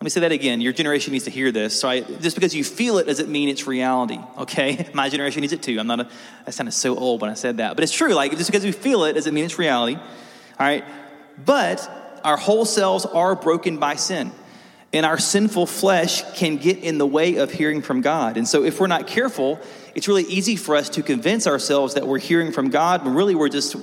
Let 0.00 0.04
me 0.04 0.10
say 0.10 0.20
that 0.20 0.32
again. 0.32 0.60
Your 0.60 0.72
generation 0.72 1.12
needs 1.12 1.24
to 1.24 1.30
hear 1.30 1.50
this. 1.50 1.78
So 1.78 1.88
I, 1.88 2.00
just 2.00 2.36
because 2.36 2.54
you 2.54 2.62
feel 2.62 2.98
it 2.98 3.04
doesn't 3.04 3.28
mean 3.28 3.48
it's 3.48 3.66
reality, 3.66 4.20
okay? 4.38 4.88
My 4.94 5.08
generation 5.08 5.40
needs 5.40 5.52
it 5.52 5.62
too. 5.62 5.78
I'm 5.80 5.88
not 5.88 6.00
a, 6.00 6.08
I 6.46 6.50
sounded 6.50 6.72
so 6.72 6.96
old 6.96 7.20
when 7.20 7.30
I 7.30 7.34
said 7.34 7.56
that. 7.56 7.74
But 7.74 7.82
it's 7.82 7.92
true. 7.92 8.14
Like, 8.14 8.30
just 8.30 8.48
because 8.48 8.64
we 8.64 8.72
feel 8.72 9.04
it 9.04 9.14
doesn't 9.14 9.34
mean 9.34 9.44
it's 9.44 9.58
reality, 9.58 9.96
all 9.96 10.04
right? 10.60 10.84
But 11.44 11.90
our 12.24 12.36
whole 12.36 12.64
selves 12.64 13.06
are 13.06 13.34
broken 13.34 13.78
by 13.78 13.96
sin. 13.96 14.32
And 14.92 15.04
our 15.04 15.18
sinful 15.18 15.66
flesh 15.66 16.22
can 16.32 16.56
get 16.56 16.78
in 16.78 16.96
the 16.96 17.06
way 17.06 17.36
of 17.36 17.52
hearing 17.52 17.82
from 17.82 18.00
God. 18.00 18.38
And 18.38 18.48
so, 18.48 18.64
if 18.64 18.80
we're 18.80 18.86
not 18.86 19.06
careful, 19.06 19.60
it's 19.94 20.08
really 20.08 20.22
easy 20.24 20.56
for 20.56 20.76
us 20.76 20.88
to 20.90 21.02
convince 21.02 21.46
ourselves 21.46 21.94
that 21.94 22.06
we're 22.06 22.18
hearing 22.18 22.52
from 22.52 22.70
God, 22.70 23.04
but 23.04 23.10
really 23.10 23.34
we're 23.34 23.50
just 23.50 23.76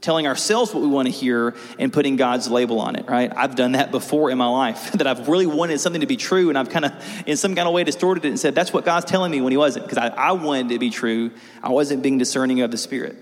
telling 0.00 0.26
ourselves 0.26 0.72
what 0.72 0.80
we 0.82 0.88
want 0.88 1.06
to 1.06 1.12
hear 1.12 1.54
and 1.78 1.92
putting 1.92 2.16
God's 2.16 2.50
label 2.50 2.80
on 2.80 2.96
it, 2.96 3.06
right? 3.06 3.32
I've 3.36 3.54
done 3.54 3.72
that 3.72 3.90
before 3.90 4.30
in 4.30 4.38
my 4.38 4.48
life, 4.48 4.92
that 4.92 5.06
I've 5.06 5.28
really 5.28 5.46
wanted 5.46 5.80
something 5.80 6.00
to 6.00 6.06
be 6.06 6.16
true, 6.16 6.48
and 6.48 6.58
I've 6.58 6.70
kind 6.70 6.86
of, 6.86 6.92
in 7.26 7.36
some 7.36 7.54
kind 7.54 7.68
of 7.68 7.74
way, 7.74 7.84
distorted 7.84 8.24
it 8.24 8.28
and 8.28 8.40
said, 8.40 8.54
that's 8.54 8.72
what 8.72 8.84
God's 8.84 9.06
telling 9.06 9.30
me 9.30 9.40
when 9.40 9.52
He 9.52 9.56
wasn't, 9.56 9.86
because 9.86 9.98
I, 9.98 10.08
I 10.08 10.32
wanted 10.32 10.66
it 10.66 10.74
to 10.74 10.78
be 10.78 10.90
true. 10.90 11.30
I 11.62 11.70
wasn't 11.70 12.02
being 12.02 12.18
discerning 12.18 12.60
of 12.60 12.70
the 12.70 12.78
Spirit. 12.78 13.16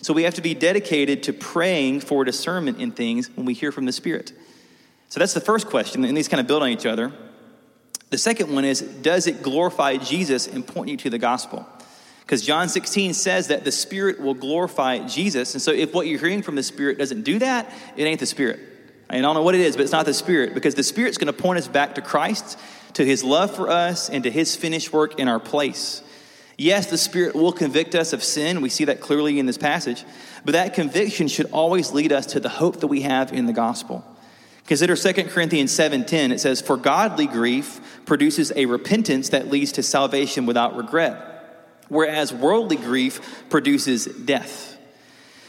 So 0.00 0.12
we 0.12 0.22
have 0.22 0.34
to 0.34 0.42
be 0.42 0.54
dedicated 0.54 1.24
to 1.24 1.32
praying 1.32 2.00
for 2.00 2.24
discernment 2.24 2.78
in 2.78 2.92
things 2.92 3.30
when 3.34 3.46
we 3.46 3.54
hear 3.54 3.72
from 3.72 3.84
the 3.84 3.92
Spirit. 3.92 4.32
So 5.08 5.20
that's 5.20 5.34
the 5.34 5.40
first 5.40 5.66
question, 5.68 6.04
and 6.04 6.16
these 6.16 6.28
kind 6.28 6.40
of 6.40 6.46
build 6.46 6.62
on 6.62 6.68
each 6.68 6.86
other. 6.86 7.12
The 8.10 8.18
second 8.18 8.54
one 8.54 8.64
is 8.64 8.80
Does 8.80 9.26
it 9.26 9.42
glorify 9.42 9.96
Jesus 9.96 10.46
and 10.46 10.66
point 10.66 10.90
you 10.90 10.96
to 10.98 11.10
the 11.10 11.18
gospel? 11.18 11.66
Because 12.20 12.42
John 12.42 12.68
16 12.68 13.14
says 13.14 13.48
that 13.48 13.64
the 13.64 13.72
Spirit 13.72 14.20
will 14.20 14.34
glorify 14.34 14.98
Jesus. 15.06 15.54
And 15.54 15.62
so 15.62 15.72
if 15.72 15.94
what 15.94 16.06
you're 16.06 16.20
hearing 16.20 16.42
from 16.42 16.56
the 16.56 16.62
Spirit 16.62 16.98
doesn't 16.98 17.22
do 17.22 17.38
that, 17.38 17.72
it 17.96 18.04
ain't 18.04 18.20
the 18.20 18.26
Spirit. 18.26 18.60
I 19.08 19.20
don't 19.22 19.34
know 19.34 19.42
what 19.42 19.54
it 19.54 19.62
is, 19.62 19.76
but 19.76 19.82
it's 19.82 19.92
not 19.92 20.04
the 20.04 20.12
Spirit 20.12 20.52
because 20.52 20.74
the 20.74 20.82
Spirit's 20.82 21.16
going 21.16 21.32
to 21.32 21.32
point 21.32 21.58
us 21.58 21.68
back 21.68 21.94
to 21.94 22.02
Christ, 22.02 22.58
to 22.94 23.04
His 23.04 23.24
love 23.24 23.56
for 23.56 23.70
us, 23.70 24.10
and 24.10 24.24
to 24.24 24.30
His 24.30 24.54
finished 24.54 24.92
work 24.92 25.18
in 25.18 25.26
our 25.26 25.40
place. 25.40 26.02
Yes, 26.60 26.86
the 26.86 26.98
Spirit 26.98 27.36
will 27.36 27.52
convict 27.52 27.94
us 27.94 28.12
of 28.12 28.24
sin. 28.24 28.60
We 28.60 28.68
see 28.68 28.84
that 28.86 29.00
clearly 29.00 29.38
in 29.38 29.46
this 29.46 29.56
passage. 29.56 30.04
But 30.44 30.52
that 30.52 30.74
conviction 30.74 31.28
should 31.28 31.46
always 31.52 31.92
lead 31.92 32.12
us 32.12 32.26
to 32.26 32.40
the 32.40 32.48
hope 32.48 32.80
that 32.80 32.88
we 32.88 33.02
have 33.02 33.32
in 33.32 33.46
the 33.46 33.52
gospel. 33.52 34.04
Consider 34.66 34.96
2 34.96 35.30
Corinthians 35.30 35.70
7:10. 35.70 36.32
It 36.32 36.40
says, 36.40 36.60
"For 36.60 36.76
godly 36.76 37.26
grief 37.26 37.80
produces 38.06 38.52
a 38.56 38.66
repentance 38.66 39.28
that 39.28 39.48
leads 39.48 39.70
to 39.72 39.84
salvation 39.84 40.46
without 40.46 40.76
regret, 40.76 41.16
whereas 41.88 42.32
worldly 42.32 42.76
grief 42.76 43.20
produces 43.48 44.06
death." 44.06 44.76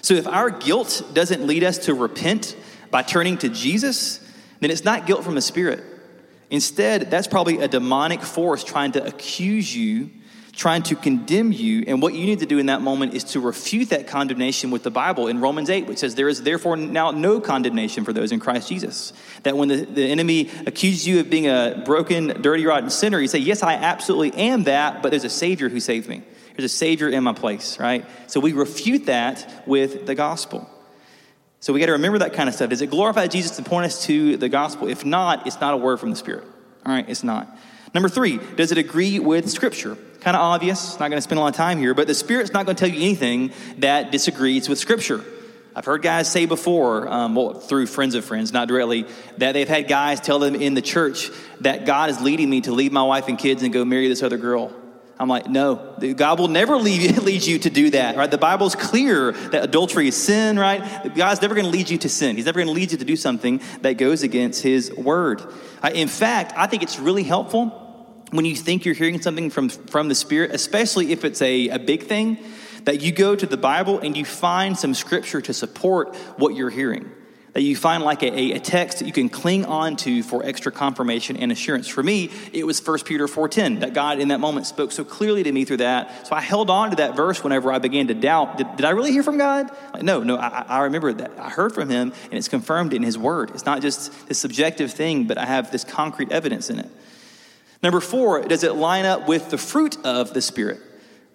So 0.04 0.13
if 0.13 0.28
our 0.28 0.52
guilt 0.52 1.02
doesn't 1.13 1.45
lead 1.45 1.63
us 1.63 1.80
to 1.80 1.95
repent 1.95 2.56
by 2.91 3.02
turning 3.02 3.38
to 3.39 3.50
Jesus, 3.50 4.19
then 4.60 4.69
it's 4.69 4.86
not 4.86 5.08
guilt 5.08 5.24
from 5.24 5.36
the 5.36 5.41
Spirit. 5.41 5.84
Instead, 6.52 7.10
that's 7.10 7.28
probably 7.28 7.58
a 7.58 7.67
demonic 7.67 8.22
force 8.22 8.63
trying 8.63 8.91
to 8.91 9.04
accuse 9.06 9.76
you 9.76 10.12
trying 10.60 10.84
to 10.84 10.93
condemn 10.93 11.54
you. 11.54 11.86
And 11.88 12.02
what 12.02 12.13
you 12.13 12.26
need 12.26 12.39
to 12.39 12.45
do 12.45 12.60
in 12.60 12.65
that 12.65 12.82
moment 12.82 13.13
is 13.13 13.24
to 13.24 13.39
refute 13.39 13.91
that 13.91 14.08
condemnation 14.08 14.72
with 14.72 14.84
the 14.84 14.91
Bible 14.91 15.28
in 15.28 15.39
Romans 15.39 15.69
8, 15.69 15.88
which 15.88 16.00
says, 16.00 16.15
There 16.15 16.28
is 16.28 16.43
therefore 16.43 16.76
now 16.76 17.12
no 17.12 17.39
condemnation 17.39 18.04
for 18.04 18.12
those 18.12 18.34
in 18.34 18.41
Christ 18.41 18.67
Jesus. 18.67 19.13
That 19.43 19.56
when 19.56 19.69
the, 19.69 19.86
the 19.86 20.04
enemy 20.04 20.50
accuses 20.67 21.08
you 21.08 21.22
of 21.22 21.30
being 21.30 21.48
a 21.48 21.82
broken, 21.86 22.41
dirty, 22.41 22.65
rotten 22.65 22.89
sinner, 22.89 23.22
you 23.22 23.30
say, 23.30 23.39
Yes, 23.39 23.63
I 23.63 23.76
absolutely 23.76 24.34
am 24.34 24.65
that, 24.65 25.02
but 25.02 25.12
there's 25.12 25.24
a 25.24 25.30
Savior 25.30 25.69
who 25.69 25.80
saved 25.80 26.10
me. 26.10 26.24
There's 26.58 26.69
a 26.69 26.76
Savior 26.76 27.08
in 27.08 27.24
my 27.24 27.32
place, 27.32 27.80
right? 27.80 28.06
So 28.28 28.41
we 28.41 28.52
refute 28.52 29.06
that 29.06 29.63
with 29.65 30.08
the 30.08 30.13
gospel. 30.13 30.69
So 31.62 31.72
we 31.72 31.80
got 31.80 31.86
to 31.86 31.93
remember 31.93 32.19
that 32.19 32.34
kind 32.34 32.50
of 32.50 32.56
stuff. 32.56 32.69
Does 32.69 32.82
it 32.82 32.89
glorify 32.89 33.28
Jesus 33.28 33.56
to 33.56 33.63
point 33.63 33.86
us 33.86 34.06
to 34.08 34.36
the 34.36 34.50
gospel? 34.50 34.89
If 34.89 35.06
not, 35.06 35.48
it's 35.48 35.62
not 35.62 35.74
a 35.74 35.78
word 35.78 36.02
from 36.02 36.10
the 36.10 36.17
Spirit. 36.17 36.43
All 36.86 36.91
right, 36.91 37.08
it's 37.08 37.24
not. 37.24 37.58
Number 37.93 38.10
three, 38.10 38.41
does 38.58 38.74
it 38.74 38.78
agree 38.78 39.19
with 39.19 39.50
Scripture? 39.50 39.98
Kind 40.21 40.36
of 40.36 40.41
obvious, 40.41 40.99
not 40.99 41.10
going 41.10 41.17
to 41.17 41.21
spend 41.21 41.39
a 41.39 41.41
lot 41.41 41.49
of 41.49 41.55
time 41.55 41.77
here, 41.77 41.93
but 41.93 42.08
the 42.08 42.13
Spirit's 42.13 42.51
not 42.51 42.65
going 42.65 42.75
to 42.75 42.79
tell 42.79 42.93
you 42.93 43.01
anything 43.01 43.51
that 43.77 44.12
disagrees 44.12 44.67
with 44.67 44.77
Scripture. 44.77 45.23
I've 45.75 45.86
heard 45.86 46.01
guys 46.01 46.29
say 46.29 46.45
before, 46.45 47.08
um, 47.08 47.36
well, 47.36 47.53
through 47.53 47.86
friends 47.86 48.15
of 48.15 48.25
friends, 48.25 48.51
not 48.51 48.67
directly, 48.67 49.05
that 49.38 49.53
they've 49.53 49.67
had 49.67 49.88
guys 49.88 50.19
tell 50.19 50.39
them 50.39 50.55
in 50.55 50.73
the 50.73 50.82
church 50.82 51.29
that 51.62 51.86
God 51.86 52.10
is 52.10 52.19
leading 52.19 52.49
me 52.49 52.62
to 52.62 52.73
leave 52.73 52.91
my 52.91 53.03
wife 53.03 53.29
and 53.29 53.39
kids 53.39 53.63
and 53.63 53.71
go 53.71 53.86
marry 53.86 54.10
this 54.10 54.21
other 54.21 54.38
girl. 54.38 54.73
I'm 55.17 55.29
like, 55.29 55.47
no, 55.47 55.95
God 56.15 56.39
will 56.39 56.47
never 56.49 56.75
lead, 56.75 57.17
lead 57.23 57.45
you 57.45 57.60
to 57.60 57.69
do 57.69 57.91
that, 57.91 58.17
right? 58.17 58.29
The 58.29 58.38
Bible's 58.38 58.75
clear 58.75 59.32
that 59.32 59.63
adultery 59.63 60.10
is 60.10 60.17
sin, 60.17 60.60
right? 60.60 61.15
God's 61.15 61.41
never 61.41 61.55
going 61.55 61.65
to 61.65 61.71
lead 61.71 61.89
you 61.89 61.97
to 61.99 62.10
sin. 62.10 62.36
He's 62.36 62.45
never 62.45 62.58
going 62.60 62.67
to 62.67 62.73
lead 62.73 62.91
you 62.91 62.97
to 62.97 63.05
do 63.05 63.15
something 63.15 63.62
that 63.82 63.93
goes 63.93 64.23
against 64.23 64.63
His 64.63 64.93
word. 64.93 65.41
In 65.93 66.10
fact, 66.10 66.53
I 66.58 66.67
think 66.67 66.84
it's 66.84 66.99
really 66.99 67.23
helpful 67.23 67.88
when 68.31 68.45
you 68.45 68.55
think 68.55 68.85
you're 68.85 68.95
hearing 68.95 69.21
something 69.21 69.49
from, 69.49 69.69
from 69.69 70.07
the 70.07 70.15
Spirit, 70.15 70.51
especially 70.51 71.11
if 71.11 71.25
it's 71.25 71.41
a, 71.41 71.69
a 71.69 71.79
big 71.79 72.03
thing, 72.03 72.37
that 72.85 73.01
you 73.01 73.11
go 73.11 73.35
to 73.35 73.45
the 73.45 73.57
Bible 73.57 73.99
and 73.99 74.15
you 74.15 74.25
find 74.25 74.77
some 74.77 74.93
scripture 74.93 75.41
to 75.41 75.53
support 75.53 76.15
what 76.37 76.55
you're 76.55 76.69
hearing 76.69 77.11
that 77.53 77.61
you 77.61 77.75
find 77.75 78.03
like 78.03 78.21
a, 78.23 78.51
a, 78.53 78.59
text 78.59 78.99
that 78.99 79.05
you 79.05 79.11
can 79.11 79.29
cling 79.29 79.65
on 79.65 79.95
to 79.95 80.21
for 80.23 80.45
extra 80.45 80.71
confirmation 80.71 81.35
and 81.37 81.51
assurance. 81.51 81.87
For 81.87 82.03
me, 82.03 82.29
it 82.53 82.65
was 82.65 82.85
1 82.85 82.99
Peter 82.99 83.27
4.10, 83.27 83.79
that 83.79 83.93
God 83.93 84.19
in 84.19 84.27
that 84.29 84.39
moment 84.39 84.67
spoke 84.67 84.91
so 84.91 85.03
clearly 85.03 85.43
to 85.43 85.51
me 85.51 85.65
through 85.65 85.77
that. 85.77 86.27
So 86.27 86.35
I 86.35 86.41
held 86.41 86.69
on 86.69 86.91
to 86.91 86.95
that 86.97 87.15
verse 87.15 87.43
whenever 87.43 87.71
I 87.71 87.79
began 87.79 88.07
to 88.07 88.13
doubt, 88.13 88.57
did, 88.57 88.75
did 88.75 88.85
I 88.85 88.91
really 88.91 89.11
hear 89.11 89.23
from 89.23 89.37
God? 89.37 89.69
Like, 89.93 90.03
no, 90.03 90.21
no, 90.23 90.37
I, 90.37 90.65
I 90.67 90.81
remember 90.83 91.11
that. 91.13 91.31
I 91.39 91.49
heard 91.49 91.73
from 91.73 91.89
him 91.89 92.13
and 92.25 92.33
it's 92.33 92.47
confirmed 92.47 92.93
in 92.93 93.03
his 93.03 93.17
word. 93.17 93.51
It's 93.51 93.65
not 93.65 93.81
just 93.81 94.27
this 94.27 94.37
subjective 94.37 94.93
thing, 94.93 95.25
but 95.25 95.37
I 95.37 95.45
have 95.45 95.71
this 95.71 95.83
concrete 95.83 96.31
evidence 96.31 96.69
in 96.69 96.79
it. 96.79 96.89
Number 97.81 98.01
four, 98.01 98.41
does 98.41 98.63
it 98.63 98.75
line 98.75 99.05
up 99.05 99.27
with 99.27 99.49
the 99.49 99.57
fruit 99.57 99.97
of 100.05 100.33
the 100.33 100.41
Spirit? 100.41 100.81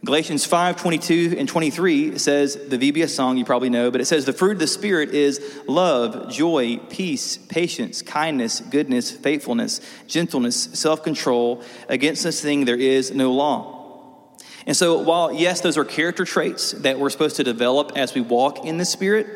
Galatians 0.04 0.44
5 0.44 0.76
22 0.76 1.36
and 1.38 1.48
23 1.48 2.18
says, 2.18 2.56
the 2.68 2.76
VBS 2.76 3.08
song 3.08 3.38
you 3.38 3.44
probably 3.46 3.70
know, 3.70 3.90
but 3.90 4.02
it 4.02 4.04
says, 4.04 4.26
The 4.26 4.34
fruit 4.34 4.52
of 4.52 4.58
the 4.58 4.66
Spirit 4.66 5.10
is 5.14 5.40
love, 5.66 6.30
joy, 6.30 6.76
peace, 6.90 7.38
patience, 7.38 8.02
kindness, 8.02 8.60
goodness, 8.60 9.10
faithfulness, 9.10 9.80
gentleness, 10.06 10.64
self 10.78 11.02
control. 11.02 11.62
Against 11.88 12.22
this 12.22 12.42
thing 12.42 12.66
there 12.66 12.76
is 12.76 13.12
no 13.12 13.32
law. 13.32 14.34
And 14.66 14.76
so, 14.76 14.98
while 14.98 15.32
yes, 15.32 15.62
those 15.62 15.78
are 15.78 15.84
character 15.84 16.26
traits 16.26 16.72
that 16.72 16.98
we're 16.98 17.10
supposed 17.10 17.36
to 17.36 17.44
develop 17.44 17.92
as 17.96 18.14
we 18.14 18.20
walk 18.20 18.66
in 18.66 18.76
the 18.76 18.84
Spirit, 18.84 19.26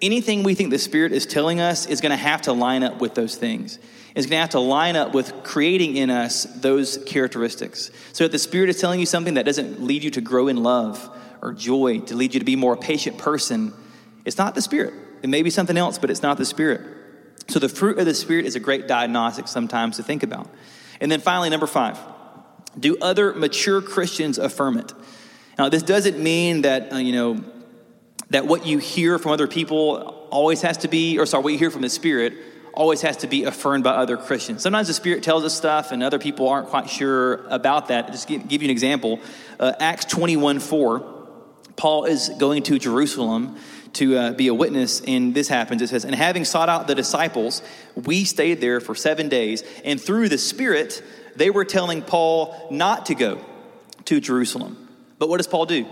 anything 0.00 0.42
we 0.42 0.54
think 0.54 0.70
the 0.70 0.78
Spirit 0.78 1.12
is 1.12 1.26
telling 1.26 1.60
us 1.60 1.86
is 1.86 2.00
going 2.00 2.10
to 2.10 2.16
have 2.16 2.42
to 2.42 2.52
line 2.52 2.82
up 2.82 3.00
with 3.00 3.14
those 3.14 3.36
things 3.36 3.78
is 4.18 4.26
going 4.26 4.38
to 4.38 4.40
have 4.40 4.50
to 4.50 4.60
line 4.60 4.96
up 4.96 5.14
with 5.14 5.44
creating 5.44 5.96
in 5.96 6.10
us 6.10 6.42
those 6.42 6.98
characteristics. 7.06 7.90
So 8.12 8.24
if 8.24 8.32
the 8.32 8.38
Spirit 8.38 8.68
is 8.68 8.80
telling 8.80 8.98
you 8.98 9.06
something 9.06 9.34
that 9.34 9.46
doesn't 9.46 9.80
lead 9.80 10.02
you 10.02 10.10
to 10.10 10.20
grow 10.20 10.48
in 10.48 10.62
love 10.62 11.08
or 11.40 11.52
joy, 11.52 12.00
to 12.00 12.16
lead 12.16 12.34
you 12.34 12.40
to 12.40 12.44
be 12.44 12.56
more 12.56 12.72
a 12.72 12.76
patient 12.76 13.16
person, 13.16 13.72
it's 14.24 14.36
not 14.36 14.56
the 14.56 14.62
Spirit. 14.62 14.92
It 15.22 15.28
may 15.28 15.42
be 15.42 15.50
something 15.50 15.76
else, 15.76 15.98
but 15.98 16.10
it's 16.10 16.22
not 16.22 16.36
the 16.36 16.44
Spirit. 16.44 16.80
So 17.46 17.60
the 17.60 17.68
fruit 17.68 17.98
of 17.98 18.06
the 18.06 18.14
Spirit 18.14 18.44
is 18.44 18.56
a 18.56 18.60
great 18.60 18.88
diagnostic 18.88 19.46
sometimes 19.46 19.98
to 19.98 20.02
think 20.02 20.24
about. 20.24 20.48
And 21.00 21.12
then 21.12 21.20
finally, 21.20 21.48
number 21.48 21.68
five, 21.68 21.98
do 22.78 22.96
other 23.00 23.32
mature 23.34 23.80
Christians 23.80 24.36
affirm 24.36 24.78
it? 24.78 24.92
Now, 25.56 25.68
this 25.68 25.84
doesn't 25.84 26.18
mean 26.18 26.62
that, 26.62 26.92
uh, 26.92 26.96
you 26.96 27.12
know, 27.12 27.44
that 28.30 28.46
what 28.46 28.66
you 28.66 28.78
hear 28.78 29.18
from 29.18 29.32
other 29.32 29.46
people 29.46 30.26
always 30.30 30.62
has 30.62 30.78
to 30.78 30.88
be, 30.88 31.18
or 31.18 31.26
sorry, 31.26 31.42
what 31.42 31.52
you 31.52 31.58
hear 31.58 31.70
from 31.70 31.82
the 31.82 31.88
Spirit 31.88 32.34
always 32.74 33.00
has 33.02 33.16
to 33.18 33.26
be 33.26 33.44
affirmed 33.44 33.82
by 33.82 33.90
other 33.90 34.16
Christians. 34.16 34.62
Sometimes 34.62 34.86
the 34.86 34.94
Spirit 34.94 35.22
tells 35.22 35.44
us 35.44 35.54
stuff 35.54 35.90
and 35.90 36.02
other 36.02 36.18
people 36.18 36.48
aren't 36.48 36.68
quite 36.68 36.88
sure 36.88 37.46
about 37.48 37.88
that. 37.88 38.08
Just 38.12 38.28
give, 38.28 38.46
give 38.46 38.62
you 38.62 38.66
an 38.66 38.70
example. 38.70 39.18
Uh, 39.58 39.72
Acts 39.80 40.04
21 40.04 40.60
4, 40.60 41.00
Paul 41.76 42.04
is 42.04 42.28
going 42.28 42.62
to 42.64 42.78
Jerusalem 42.78 43.56
to 43.94 44.16
uh, 44.16 44.32
be 44.32 44.48
a 44.48 44.54
witness, 44.54 45.00
and 45.00 45.34
this 45.34 45.48
happens. 45.48 45.80
It 45.82 45.88
says, 45.88 46.04
And 46.04 46.14
having 46.14 46.44
sought 46.44 46.68
out 46.68 46.86
the 46.86 46.94
disciples, 46.94 47.62
we 47.96 48.24
stayed 48.24 48.60
there 48.60 48.80
for 48.80 48.94
seven 48.94 49.28
days, 49.28 49.64
and 49.84 50.00
through 50.00 50.28
the 50.28 50.38
Spirit, 50.38 51.02
they 51.36 51.50
were 51.50 51.64
telling 51.64 52.02
Paul 52.02 52.68
not 52.70 53.06
to 53.06 53.14
go 53.14 53.44
to 54.04 54.20
Jerusalem. 54.20 54.88
But 55.18 55.28
what 55.28 55.38
does 55.38 55.46
Paul 55.46 55.66
do? 55.66 55.86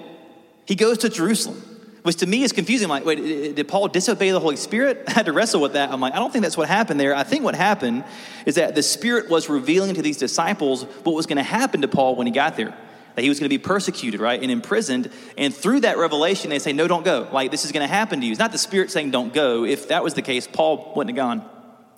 He 0.67 0.75
goes 0.75 0.99
to 0.99 1.09
Jerusalem 1.09 1.76
which 2.07 2.17
to 2.19 2.27
me 2.27 2.45
is 2.45 2.53
confusing. 2.53 2.87
I'm 2.87 2.91
like, 2.91 3.05
wait, 3.05 3.57
did 3.57 3.67
Paul 3.67 3.89
disobey 3.89 4.31
the 4.31 4.39
Holy 4.39 4.55
Spirit? 4.55 5.03
I 5.09 5.11
had 5.11 5.27
to 5.27 5.33
wrestle 5.33 5.61
with 5.61 5.73
that. 5.73 5.91
I'm 5.91 6.01
like, 6.01 6.15
I 6.15 6.19
don't 6.19 6.33
think 6.33 6.45
that's 6.45 6.57
what 6.57 6.69
happened 6.69 7.01
there. 7.01 7.17
I 7.17 7.25
think 7.25 7.43
what 7.43 7.57
happened 7.57 8.05
is 8.47 8.55
that 8.55 8.77
the 8.77 8.83
Spirit 8.83 9.29
was 9.29 9.49
revealing 9.49 9.97
to 9.97 10.03
these 10.03 10.17
disciples 10.17 10.85
what 11.03 11.17
was 11.17 11.27
going 11.27 11.39
to 11.39 11.43
happen 11.43 11.83
to 11.83 11.89
Paul 11.89 12.15
when 12.15 12.29
he 12.29 12.33
got 12.33 12.57
there. 12.57 12.73
That 13.17 13.23
he 13.23 13.29
was 13.29 13.41
going 13.41 13.51
to 13.51 13.59
be 13.59 13.59
persecuted, 13.59 14.21
right, 14.21 14.41
and 14.41 14.53
imprisoned. 14.53 15.11
And 15.37 15.53
through 15.53 15.81
that 15.81 15.99
revelation, 15.99 16.49
they 16.49 16.61
say, 16.61 16.73
no, 16.73 16.87
don't 16.87 17.05
go. 17.05 17.29
Like, 17.33 17.51
this 17.51 17.65
is 17.65 17.73
going 17.73 17.87
to 17.87 17.93
happen 17.93 18.21
to 18.21 18.27
you. 18.27 18.31
It's 18.31 18.39
not 18.39 18.53
the 18.53 18.59
Spirit 18.59 18.93
saying, 18.93 19.11
don't 19.11 19.35
go. 19.35 19.65
If 19.65 19.89
that 19.89 20.05
was 20.05 20.15
the 20.15 20.23
case, 20.23 20.47
Paul 20.47 20.93
wouldn't 20.95 21.17
have 21.17 21.25
gone. 21.25 21.51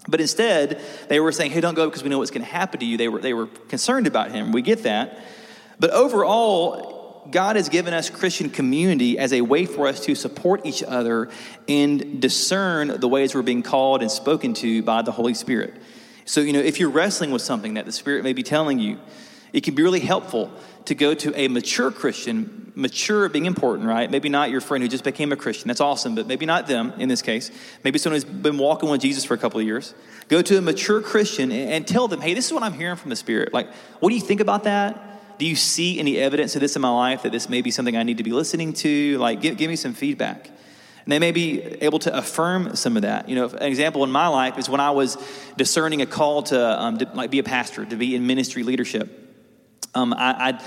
But 0.08 0.22
instead, 0.22 0.80
they 1.08 1.20
were 1.20 1.32
saying, 1.32 1.50
hey, 1.50 1.60
don't 1.60 1.74
go 1.74 1.86
because 1.86 2.02
we 2.02 2.08
know 2.08 2.18
what's 2.18 2.30
going 2.30 2.44
to 2.44 2.50
happen 2.50 2.80
to 2.80 2.86
you. 2.86 2.96
They 2.96 3.08
were, 3.08 3.20
they 3.20 3.34
were 3.34 3.46
concerned 3.46 4.06
about 4.06 4.30
him. 4.30 4.52
We 4.52 4.62
get 4.62 4.84
that. 4.84 5.18
But 5.78 5.90
overall, 5.90 6.97
God 7.30 7.56
has 7.56 7.68
given 7.68 7.94
us 7.94 8.10
Christian 8.10 8.50
community 8.50 9.18
as 9.18 9.32
a 9.32 9.40
way 9.40 9.66
for 9.66 9.86
us 9.86 10.00
to 10.04 10.14
support 10.14 10.64
each 10.64 10.82
other 10.82 11.28
and 11.68 12.20
discern 12.20 13.00
the 13.00 13.08
ways 13.08 13.34
we're 13.34 13.42
being 13.42 13.62
called 13.62 14.02
and 14.02 14.10
spoken 14.10 14.54
to 14.54 14.82
by 14.82 15.02
the 15.02 15.12
Holy 15.12 15.34
Spirit. 15.34 15.74
So, 16.24 16.40
you 16.40 16.52
know, 16.52 16.60
if 16.60 16.78
you're 16.80 16.90
wrestling 16.90 17.30
with 17.30 17.42
something 17.42 17.74
that 17.74 17.86
the 17.86 17.92
Spirit 17.92 18.24
may 18.24 18.32
be 18.32 18.42
telling 18.42 18.78
you, 18.78 18.98
it 19.52 19.62
can 19.62 19.74
be 19.74 19.82
really 19.82 20.00
helpful 20.00 20.50
to 20.84 20.94
go 20.94 21.14
to 21.14 21.38
a 21.38 21.48
mature 21.48 21.90
Christian, 21.90 22.72
mature 22.74 23.28
being 23.28 23.46
important, 23.46 23.88
right? 23.88 24.10
Maybe 24.10 24.28
not 24.28 24.50
your 24.50 24.60
friend 24.60 24.82
who 24.82 24.88
just 24.88 25.04
became 25.04 25.32
a 25.32 25.36
Christian. 25.36 25.68
That's 25.68 25.80
awesome, 25.80 26.14
but 26.14 26.26
maybe 26.26 26.46
not 26.46 26.66
them 26.66 26.92
in 26.98 27.08
this 27.08 27.22
case. 27.22 27.50
Maybe 27.84 27.98
someone 27.98 28.20
who's 28.20 28.30
been 28.30 28.58
walking 28.58 28.88
with 28.88 29.00
Jesus 29.00 29.24
for 29.24 29.34
a 29.34 29.38
couple 29.38 29.60
of 29.60 29.66
years. 29.66 29.94
Go 30.28 30.42
to 30.42 30.58
a 30.58 30.60
mature 30.60 31.00
Christian 31.02 31.50
and 31.50 31.86
tell 31.86 32.08
them, 32.08 32.20
hey, 32.20 32.34
this 32.34 32.46
is 32.46 32.52
what 32.52 32.62
I'm 32.62 32.74
hearing 32.74 32.96
from 32.96 33.10
the 33.10 33.16
Spirit. 33.16 33.52
Like, 33.52 33.72
what 34.00 34.10
do 34.10 34.14
you 34.14 34.20
think 34.20 34.40
about 34.40 34.64
that? 34.64 35.17
Do 35.38 35.46
you 35.46 35.56
see 35.56 35.98
any 35.98 36.18
evidence 36.18 36.54
of 36.56 36.60
this 36.60 36.76
in 36.76 36.82
my 36.82 36.90
life 36.90 37.22
that 37.22 37.32
this 37.32 37.48
may 37.48 37.62
be 37.62 37.70
something 37.70 37.96
I 37.96 38.02
need 38.02 38.18
to 38.18 38.24
be 38.24 38.32
listening 38.32 38.72
to? 38.74 39.18
Like, 39.18 39.40
give, 39.40 39.56
give 39.56 39.70
me 39.70 39.76
some 39.76 39.94
feedback. 39.94 40.48
And 40.48 41.12
they 41.12 41.18
may 41.18 41.32
be 41.32 41.62
able 41.62 42.00
to 42.00 42.16
affirm 42.16 42.76
some 42.76 42.96
of 42.96 43.02
that. 43.02 43.28
You 43.28 43.36
know, 43.36 43.46
an 43.46 43.62
example 43.62 44.04
in 44.04 44.10
my 44.10 44.28
life 44.28 44.58
is 44.58 44.68
when 44.68 44.80
I 44.80 44.90
was 44.90 45.16
discerning 45.56 46.02
a 46.02 46.06
call 46.06 46.42
to, 46.44 46.82
um, 46.82 46.98
to 46.98 47.08
like 47.14 47.30
be 47.30 47.38
a 47.38 47.44
pastor, 47.44 47.86
to 47.86 47.96
be 47.96 48.14
in 48.14 48.26
ministry 48.26 48.62
leadership. 48.62 49.36
Um, 49.94 50.12
I, 50.12 50.50
I 50.50 50.62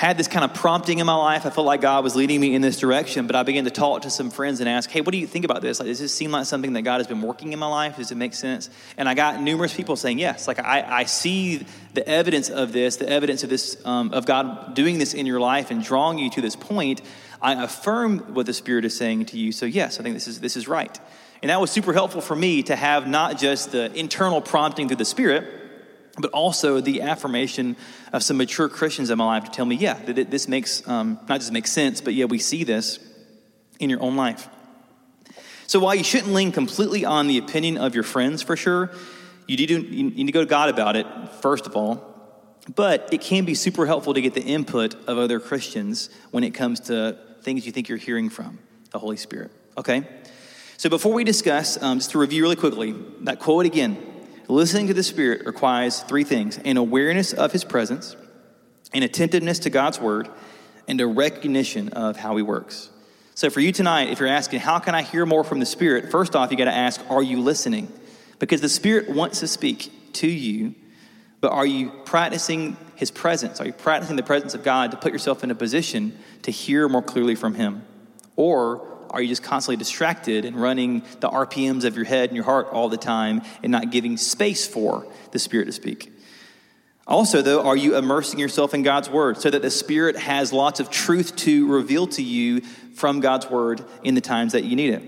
had 0.00 0.16
this 0.16 0.28
kind 0.28 0.46
of 0.46 0.54
prompting 0.54 0.98
in 0.98 1.04
my 1.04 1.14
life. 1.14 1.44
I 1.44 1.50
felt 1.50 1.66
like 1.66 1.82
God 1.82 2.02
was 2.02 2.16
leading 2.16 2.40
me 2.40 2.54
in 2.54 2.62
this 2.62 2.78
direction, 2.78 3.26
but 3.26 3.36
I 3.36 3.42
began 3.42 3.64
to 3.64 3.70
talk 3.70 4.00
to 4.02 4.10
some 4.10 4.30
friends 4.30 4.60
and 4.60 4.66
ask, 4.66 4.88
hey, 4.88 5.02
what 5.02 5.12
do 5.12 5.18
you 5.18 5.26
think 5.26 5.44
about 5.44 5.60
this? 5.60 5.78
Like, 5.78 5.88
does 5.88 5.98
this 5.98 6.14
seem 6.14 6.30
like 6.30 6.46
something 6.46 6.72
that 6.72 6.80
God 6.82 7.00
has 7.00 7.06
been 7.06 7.20
working 7.20 7.52
in 7.52 7.58
my 7.58 7.66
life? 7.66 7.98
Does 7.98 8.10
it 8.10 8.14
make 8.14 8.32
sense? 8.32 8.70
And 8.96 9.06
I 9.06 9.12
got 9.12 9.42
numerous 9.42 9.74
people 9.74 9.96
saying, 9.96 10.18
yes. 10.18 10.48
Like, 10.48 10.58
I, 10.58 11.00
I 11.00 11.04
see 11.04 11.66
the 11.92 12.08
evidence 12.08 12.48
of 12.48 12.72
this, 12.72 12.96
the 12.96 13.10
evidence 13.10 13.44
of 13.44 13.50
this, 13.50 13.76
um, 13.84 14.14
of 14.14 14.24
God 14.24 14.74
doing 14.74 14.96
this 14.96 15.12
in 15.12 15.26
your 15.26 15.38
life 15.38 15.70
and 15.70 15.84
drawing 15.84 16.16
you 16.16 16.30
to 16.30 16.40
this 16.40 16.56
point. 16.56 17.02
I 17.42 17.62
affirm 17.62 18.20
what 18.32 18.46
the 18.46 18.54
Spirit 18.54 18.86
is 18.86 18.96
saying 18.96 19.26
to 19.26 19.36
you. 19.36 19.52
So, 19.52 19.66
yes, 19.66 20.00
I 20.00 20.02
think 20.02 20.14
this 20.14 20.28
is, 20.28 20.40
this 20.40 20.56
is 20.56 20.66
right. 20.66 20.98
And 21.42 21.50
that 21.50 21.60
was 21.60 21.70
super 21.70 21.92
helpful 21.92 22.22
for 22.22 22.34
me 22.34 22.62
to 22.62 22.74
have 22.74 23.06
not 23.06 23.36
just 23.36 23.72
the 23.72 23.94
internal 23.94 24.40
prompting 24.40 24.88
through 24.88 24.96
the 24.96 25.04
Spirit, 25.04 25.59
but 26.18 26.30
also 26.32 26.80
the 26.80 27.02
affirmation 27.02 27.76
of 28.12 28.22
some 28.22 28.36
mature 28.36 28.68
Christians 28.68 29.10
in 29.10 29.18
my 29.18 29.24
life 29.24 29.44
to 29.44 29.50
tell 29.50 29.64
me, 29.64 29.76
yeah, 29.76 29.94
that 29.94 30.30
this 30.30 30.48
makes, 30.48 30.86
um, 30.88 31.18
not 31.28 31.40
just 31.40 31.52
makes 31.52 31.70
sense, 31.70 32.00
but 32.00 32.14
yeah, 32.14 32.24
we 32.24 32.38
see 32.38 32.64
this 32.64 32.98
in 33.78 33.90
your 33.90 34.02
own 34.02 34.16
life. 34.16 34.48
So 35.66 35.78
while 35.78 35.94
you 35.94 36.02
shouldn't 36.02 36.32
lean 36.32 36.50
completely 36.50 37.04
on 37.04 37.28
the 37.28 37.38
opinion 37.38 37.78
of 37.78 37.94
your 37.94 38.02
friends 38.02 38.42
for 38.42 38.56
sure, 38.56 38.90
you 39.46 39.56
need, 39.56 39.68
to, 39.68 39.80
you 39.80 40.02
need 40.10 40.26
to 40.26 40.32
go 40.32 40.40
to 40.40 40.46
God 40.46 40.68
about 40.68 40.96
it, 40.96 41.06
first 41.40 41.66
of 41.66 41.76
all. 41.76 42.06
But 42.74 43.08
it 43.12 43.20
can 43.20 43.44
be 43.44 43.54
super 43.54 43.86
helpful 43.86 44.14
to 44.14 44.20
get 44.20 44.34
the 44.34 44.42
input 44.42 44.94
of 45.08 45.16
other 45.16 45.40
Christians 45.40 46.10
when 46.30 46.44
it 46.44 46.50
comes 46.50 46.80
to 46.80 47.18
things 47.42 47.66
you 47.66 47.72
think 47.72 47.88
you're 47.88 47.98
hearing 47.98 48.30
from 48.30 48.58
the 48.90 48.98
Holy 48.98 49.16
Spirit. 49.16 49.50
Okay? 49.78 50.06
So 50.76 50.88
before 50.88 51.12
we 51.12 51.24
discuss, 51.24 51.80
um, 51.82 51.98
just 51.98 52.10
to 52.12 52.18
review 52.18 52.42
really 52.42 52.56
quickly, 52.56 52.94
that 53.20 53.38
quote 53.38 53.66
again 53.66 54.09
Listening 54.50 54.88
to 54.88 54.94
the 54.94 55.04
Spirit 55.04 55.46
requires 55.46 56.00
three 56.00 56.24
things 56.24 56.58
an 56.58 56.76
awareness 56.76 57.32
of 57.32 57.52
His 57.52 57.62
presence, 57.62 58.16
an 58.92 59.04
attentiveness 59.04 59.60
to 59.60 59.70
God's 59.70 60.00
Word, 60.00 60.28
and 60.88 61.00
a 61.00 61.06
recognition 61.06 61.90
of 61.90 62.16
how 62.16 62.36
He 62.36 62.42
works. 62.42 62.90
So, 63.36 63.48
for 63.48 63.60
you 63.60 63.70
tonight, 63.70 64.08
if 64.08 64.18
you're 64.18 64.28
asking, 64.28 64.58
how 64.58 64.80
can 64.80 64.96
I 64.96 65.02
hear 65.02 65.24
more 65.24 65.44
from 65.44 65.60
the 65.60 65.66
Spirit? 65.66 66.10
First 66.10 66.34
off, 66.34 66.50
you 66.50 66.56
got 66.56 66.64
to 66.64 66.74
ask, 66.74 67.00
are 67.08 67.22
you 67.22 67.40
listening? 67.40 67.92
Because 68.40 68.60
the 68.60 68.68
Spirit 68.68 69.08
wants 69.08 69.38
to 69.38 69.46
speak 69.46 70.12
to 70.14 70.26
you, 70.26 70.74
but 71.40 71.52
are 71.52 71.64
you 71.64 71.90
practicing 72.04 72.76
His 72.96 73.12
presence? 73.12 73.60
Are 73.60 73.66
you 73.66 73.72
practicing 73.72 74.16
the 74.16 74.24
presence 74.24 74.54
of 74.54 74.64
God 74.64 74.90
to 74.90 74.96
put 74.96 75.12
yourself 75.12 75.44
in 75.44 75.52
a 75.52 75.54
position 75.54 76.18
to 76.42 76.50
hear 76.50 76.88
more 76.88 77.02
clearly 77.02 77.36
from 77.36 77.54
Him? 77.54 77.84
Or 78.34 78.98
are 79.10 79.20
you 79.20 79.28
just 79.28 79.42
constantly 79.42 79.76
distracted 79.76 80.44
and 80.44 80.56
running 80.56 81.02
the 81.20 81.28
RPMs 81.28 81.84
of 81.84 81.96
your 81.96 82.04
head 82.04 82.30
and 82.30 82.36
your 82.36 82.44
heart 82.44 82.68
all 82.70 82.88
the 82.88 82.96
time 82.96 83.42
and 83.62 83.72
not 83.72 83.90
giving 83.90 84.16
space 84.16 84.66
for 84.66 85.06
the 85.32 85.38
Spirit 85.38 85.66
to 85.66 85.72
speak? 85.72 86.12
Also, 87.06 87.42
though, 87.42 87.66
are 87.66 87.76
you 87.76 87.96
immersing 87.96 88.38
yourself 88.38 88.72
in 88.72 88.82
God's 88.82 89.10
Word 89.10 89.36
so 89.36 89.50
that 89.50 89.62
the 89.62 89.70
Spirit 89.70 90.16
has 90.16 90.52
lots 90.52 90.78
of 90.78 90.90
truth 90.90 91.34
to 91.36 91.66
reveal 91.66 92.06
to 92.08 92.22
you 92.22 92.60
from 92.94 93.18
God's 93.20 93.50
Word 93.50 93.84
in 94.04 94.14
the 94.14 94.20
times 94.20 94.52
that 94.52 94.64
you 94.64 94.76
need 94.76 94.94
it? 94.94 95.02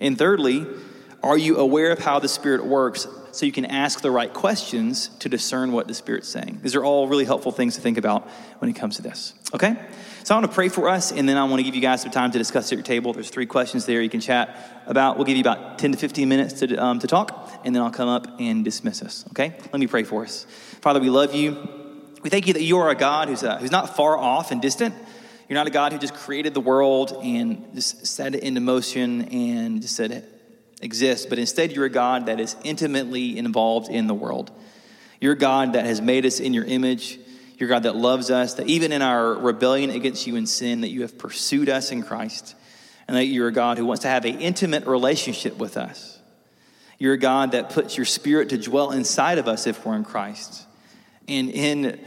And 0.00 0.16
thirdly, 0.16 0.66
are 1.22 1.36
you 1.36 1.58
aware 1.58 1.92
of 1.92 1.98
how 1.98 2.18
the 2.18 2.28
Spirit 2.28 2.64
works 2.64 3.06
so 3.32 3.46
you 3.46 3.52
can 3.52 3.64
ask 3.64 4.00
the 4.00 4.10
right 4.10 4.32
questions 4.32 5.08
to 5.18 5.28
discern 5.28 5.72
what 5.72 5.88
the 5.88 5.94
Spirit's 5.94 6.28
saying? 6.28 6.60
These 6.62 6.74
are 6.74 6.84
all 6.84 7.08
really 7.08 7.24
helpful 7.24 7.50
things 7.50 7.74
to 7.76 7.80
think 7.80 7.98
about 7.98 8.28
when 8.58 8.70
it 8.70 8.74
comes 8.74 8.96
to 8.96 9.02
this. 9.02 9.34
Okay? 9.54 9.74
So 10.24 10.34
I 10.34 10.38
want 10.38 10.50
to 10.50 10.54
pray 10.54 10.68
for 10.68 10.88
us, 10.88 11.10
and 11.10 11.28
then 11.28 11.36
I 11.36 11.44
want 11.44 11.58
to 11.58 11.64
give 11.64 11.74
you 11.74 11.80
guys 11.80 12.02
some 12.02 12.10
time 12.10 12.30
to 12.30 12.38
discuss 12.38 12.70
at 12.70 12.76
your 12.76 12.84
table. 12.84 13.12
There's 13.12 13.30
three 13.30 13.46
questions 13.46 13.86
there 13.86 14.02
you 14.02 14.10
can 14.10 14.20
chat 14.20 14.82
about. 14.86 15.16
We'll 15.16 15.24
give 15.24 15.36
you 15.36 15.40
about 15.40 15.78
10 15.78 15.92
to 15.92 15.98
15 15.98 16.28
minutes 16.28 16.60
to, 16.60 16.76
um, 16.76 16.98
to 17.00 17.06
talk, 17.06 17.50
and 17.64 17.74
then 17.74 17.82
I'll 17.82 17.90
come 17.90 18.08
up 18.08 18.38
and 18.38 18.64
dismiss 18.64 19.02
us. 19.02 19.24
Okay? 19.30 19.56
Let 19.72 19.80
me 19.80 19.86
pray 19.86 20.04
for 20.04 20.22
us. 20.22 20.46
Father, 20.80 21.00
we 21.00 21.10
love 21.10 21.34
you. 21.34 21.56
We 22.22 22.30
thank 22.30 22.46
you 22.46 22.52
that 22.52 22.62
you 22.62 22.78
are 22.78 22.90
a 22.90 22.94
God 22.94 23.28
who's, 23.28 23.42
uh, 23.42 23.56
who's 23.58 23.72
not 23.72 23.96
far 23.96 24.16
off 24.16 24.52
and 24.52 24.62
distant. 24.62 24.94
You're 25.48 25.58
not 25.58 25.66
a 25.66 25.70
God 25.70 25.92
who 25.92 25.98
just 25.98 26.14
created 26.14 26.54
the 26.54 26.60
world 26.60 27.18
and 27.22 27.74
just 27.74 28.06
set 28.06 28.34
it 28.34 28.42
into 28.42 28.60
motion 28.60 29.22
and 29.22 29.82
just 29.82 29.96
said 29.96 30.10
exists, 30.82 31.26
but 31.26 31.38
instead 31.38 31.72
you're 31.72 31.86
a 31.86 31.90
God 31.90 32.26
that 32.26 32.40
is 32.40 32.56
intimately 32.64 33.38
involved 33.38 33.88
in 33.88 34.06
the 34.06 34.14
world. 34.14 34.50
You're 35.20 35.36
God 35.36 35.74
that 35.74 35.86
has 35.86 36.00
made 36.00 36.26
us 36.26 36.40
in 36.40 36.52
your 36.52 36.64
image. 36.64 37.18
You're 37.56 37.68
God 37.68 37.84
that 37.84 37.94
loves 37.94 38.30
us, 38.30 38.54
that 38.54 38.66
even 38.66 38.90
in 38.90 39.02
our 39.02 39.34
rebellion 39.34 39.90
against 39.90 40.26
you 40.26 40.34
in 40.34 40.46
sin, 40.46 40.80
that 40.80 40.88
you 40.88 41.02
have 41.02 41.16
pursued 41.16 41.68
us 41.68 41.92
in 41.92 42.02
Christ, 42.02 42.56
and 43.06 43.16
that 43.16 43.26
you're 43.26 43.48
a 43.48 43.52
God 43.52 43.78
who 43.78 43.86
wants 43.86 44.02
to 44.02 44.08
have 44.08 44.24
an 44.24 44.40
intimate 44.40 44.84
relationship 44.86 45.56
with 45.58 45.76
us. 45.76 46.18
You're 46.98 47.14
a 47.14 47.18
God 47.18 47.52
that 47.52 47.70
puts 47.70 47.96
your 47.96 48.06
spirit 48.06 48.48
to 48.48 48.58
dwell 48.58 48.90
inside 48.90 49.38
of 49.38 49.46
us 49.46 49.66
if 49.68 49.84
we're 49.86 49.94
in 49.94 50.04
Christ. 50.04 50.66
And 51.28 51.50
in, 51.50 52.00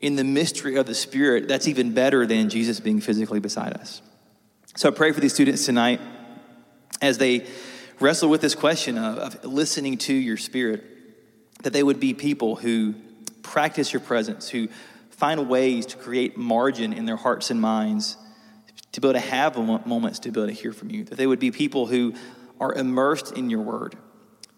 in 0.00 0.16
the 0.16 0.24
mystery 0.24 0.76
of 0.76 0.86
the 0.86 0.94
Spirit, 0.94 1.48
that's 1.48 1.66
even 1.66 1.94
better 1.94 2.26
than 2.26 2.50
Jesus 2.50 2.80
being 2.80 3.00
physically 3.00 3.40
beside 3.40 3.74
us. 3.74 4.02
So 4.76 4.88
I 4.88 4.92
pray 4.92 5.12
for 5.12 5.20
these 5.20 5.32
students 5.32 5.64
tonight 5.64 6.00
as 7.00 7.18
they 7.18 7.46
wrestle 8.00 8.30
with 8.30 8.40
this 8.40 8.54
question 8.54 8.98
of, 8.98 9.18
of 9.18 9.44
listening 9.44 9.98
to 9.98 10.14
your 10.14 10.36
Spirit, 10.36 10.84
that 11.62 11.72
they 11.72 11.82
would 11.82 12.00
be 12.00 12.14
people 12.14 12.56
who 12.56 12.94
practice 13.42 13.92
your 13.92 14.00
presence, 14.00 14.48
who 14.48 14.68
find 15.10 15.48
ways 15.48 15.86
to 15.86 15.96
create 15.96 16.36
margin 16.36 16.92
in 16.92 17.04
their 17.04 17.16
hearts 17.16 17.50
and 17.50 17.60
minds 17.60 18.16
to 18.92 19.00
be 19.00 19.08
able 19.08 19.20
to 19.20 19.26
have 19.26 19.56
moments 19.86 20.18
to 20.20 20.30
be 20.30 20.40
able 20.40 20.48
to 20.48 20.54
hear 20.54 20.72
from 20.72 20.90
you. 20.90 21.04
That 21.04 21.16
they 21.16 21.26
would 21.26 21.38
be 21.38 21.50
people 21.50 21.86
who 21.86 22.14
are 22.58 22.74
immersed 22.74 23.32
in 23.32 23.50
your 23.50 23.60
word, 23.60 23.96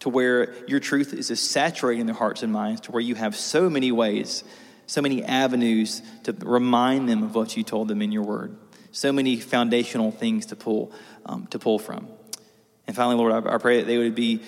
to 0.01 0.09
where 0.09 0.55
your 0.67 0.81
truth 0.81 1.13
is 1.13 1.29
saturating 1.41 2.07
their 2.07 2.15
hearts 2.15 2.43
and 2.43 2.53
minds, 2.53 2.83
to 2.83 2.93
where 2.93 3.03
you 3.03 3.15
have 3.15 3.37
so 3.37 3.69
many 3.69 3.93
ways, 3.93 4.43
so 4.87 5.03
many 5.03 5.23
avenues 5.23 6.03
to 6.25 6.33
remind 6.33 7.09
them 7.09 7.23
of 7.23 7.35
what 7.35 7.57
you 7.57 7.63
told 7.63 7.89
them 7.89 8.03
in 8.03 8.11
your 8.11 8.25
word, 8.25 8.57
so 8.91 9.13
many 9.13 9.37
foundational 9.37 10.11
things 10.11 10.47
to 10.47 10.57
pull 10.57 10.93
um, 11.27 11.47
to 11.49 11.59
pull 11.59 11.79
from. 11.79 12.09
And 12.87 12.97
finally, 12.97 13.17
Lord, 13.17 13.33
I, 13.33 13.55
I, 13.55 13.59
pray 13.59 13.79
that 13.79 13.87
they 13.87 13.99
would 13.99 14.15
be 14.15 14.43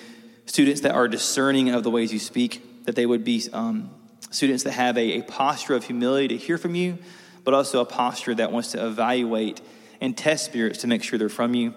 students 0.46 0.82
that 0.82 0.92
are 0.92 1.08
discerning 1.08 1.70
of 1.70 1.82
the 1.82 1.90
ways 1.90 2.12
you 2.12 2.18
speak, 2.18 2.84
that 2.84 2.96
they 2.96 3.06
would 3.06 3.24
be 3.24 3.42
um, 3.52 3.90
students 4.30 4.64
that 4.64 4.72
have 4.72 4.98
a, 4.98 5.18
a 5.18 5.22
posture 5.22 5.74
of 5.74 5.84
humility 5.84 6.28
to 6.28 6.36
hear 6.36 6.58
from 6.58 6.74
you, 6.74 6.98
but 7.44 7.54
also 7.54 7.80
a 7.80 7.84
posture 7.84 8.34
that 8.34 8.50
wants 8.52 8.72
to 8.72 8.84
evaluate 8.84 9.60
and 10.00 10.16
test 10.16 10.44
spirits 10.44 10.80
to 10.80 10.86
make 10.86 11.02
sure 11.02 11.18
they're 11.18 11.28
from 11.28 11.54
you, 11.54 11.74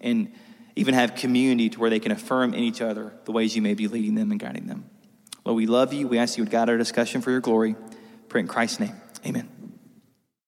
and 0.00 0.32
even 0.76 0.94
have 0.94 1.14
community 1.14 1.70
to 1.70 1.80
where 1.80 1.90
they 1.90 1.98
can 1.98 2.12
affirm 2.12 2.52
in 2.52 2.60
each 2.60 2.82
other 2.82 3.14
the 3.24 3.32
ways 3.32 3.56
you 3.56 3.62
may 3.62 3.74
be 3.74 3.88
leading 3.88 4.14
them 4.14 4.30
and 4.30 4.38
guiding 4.38 4.66
them. 4.66 4.84
Lord, 5.44 5.56
we 5.56 5.66
love 5.66 5.92
you. 5.92 6.06
We 6.06 6.18
ask 6.18 6.36
you 6.36 6.44
would 6.44 6.50
guide 6.50 6.68
our 6.68 6.76
discussion 6.76 7.22
for 7.22 7.30
your 7.30 7.40
glory. 7.40 7.76
Pray 8.28 8.42
in 8.42 8.48
Christ's 8.48 8.80
name. 8.80 8.96
Amen. 9.24 9.55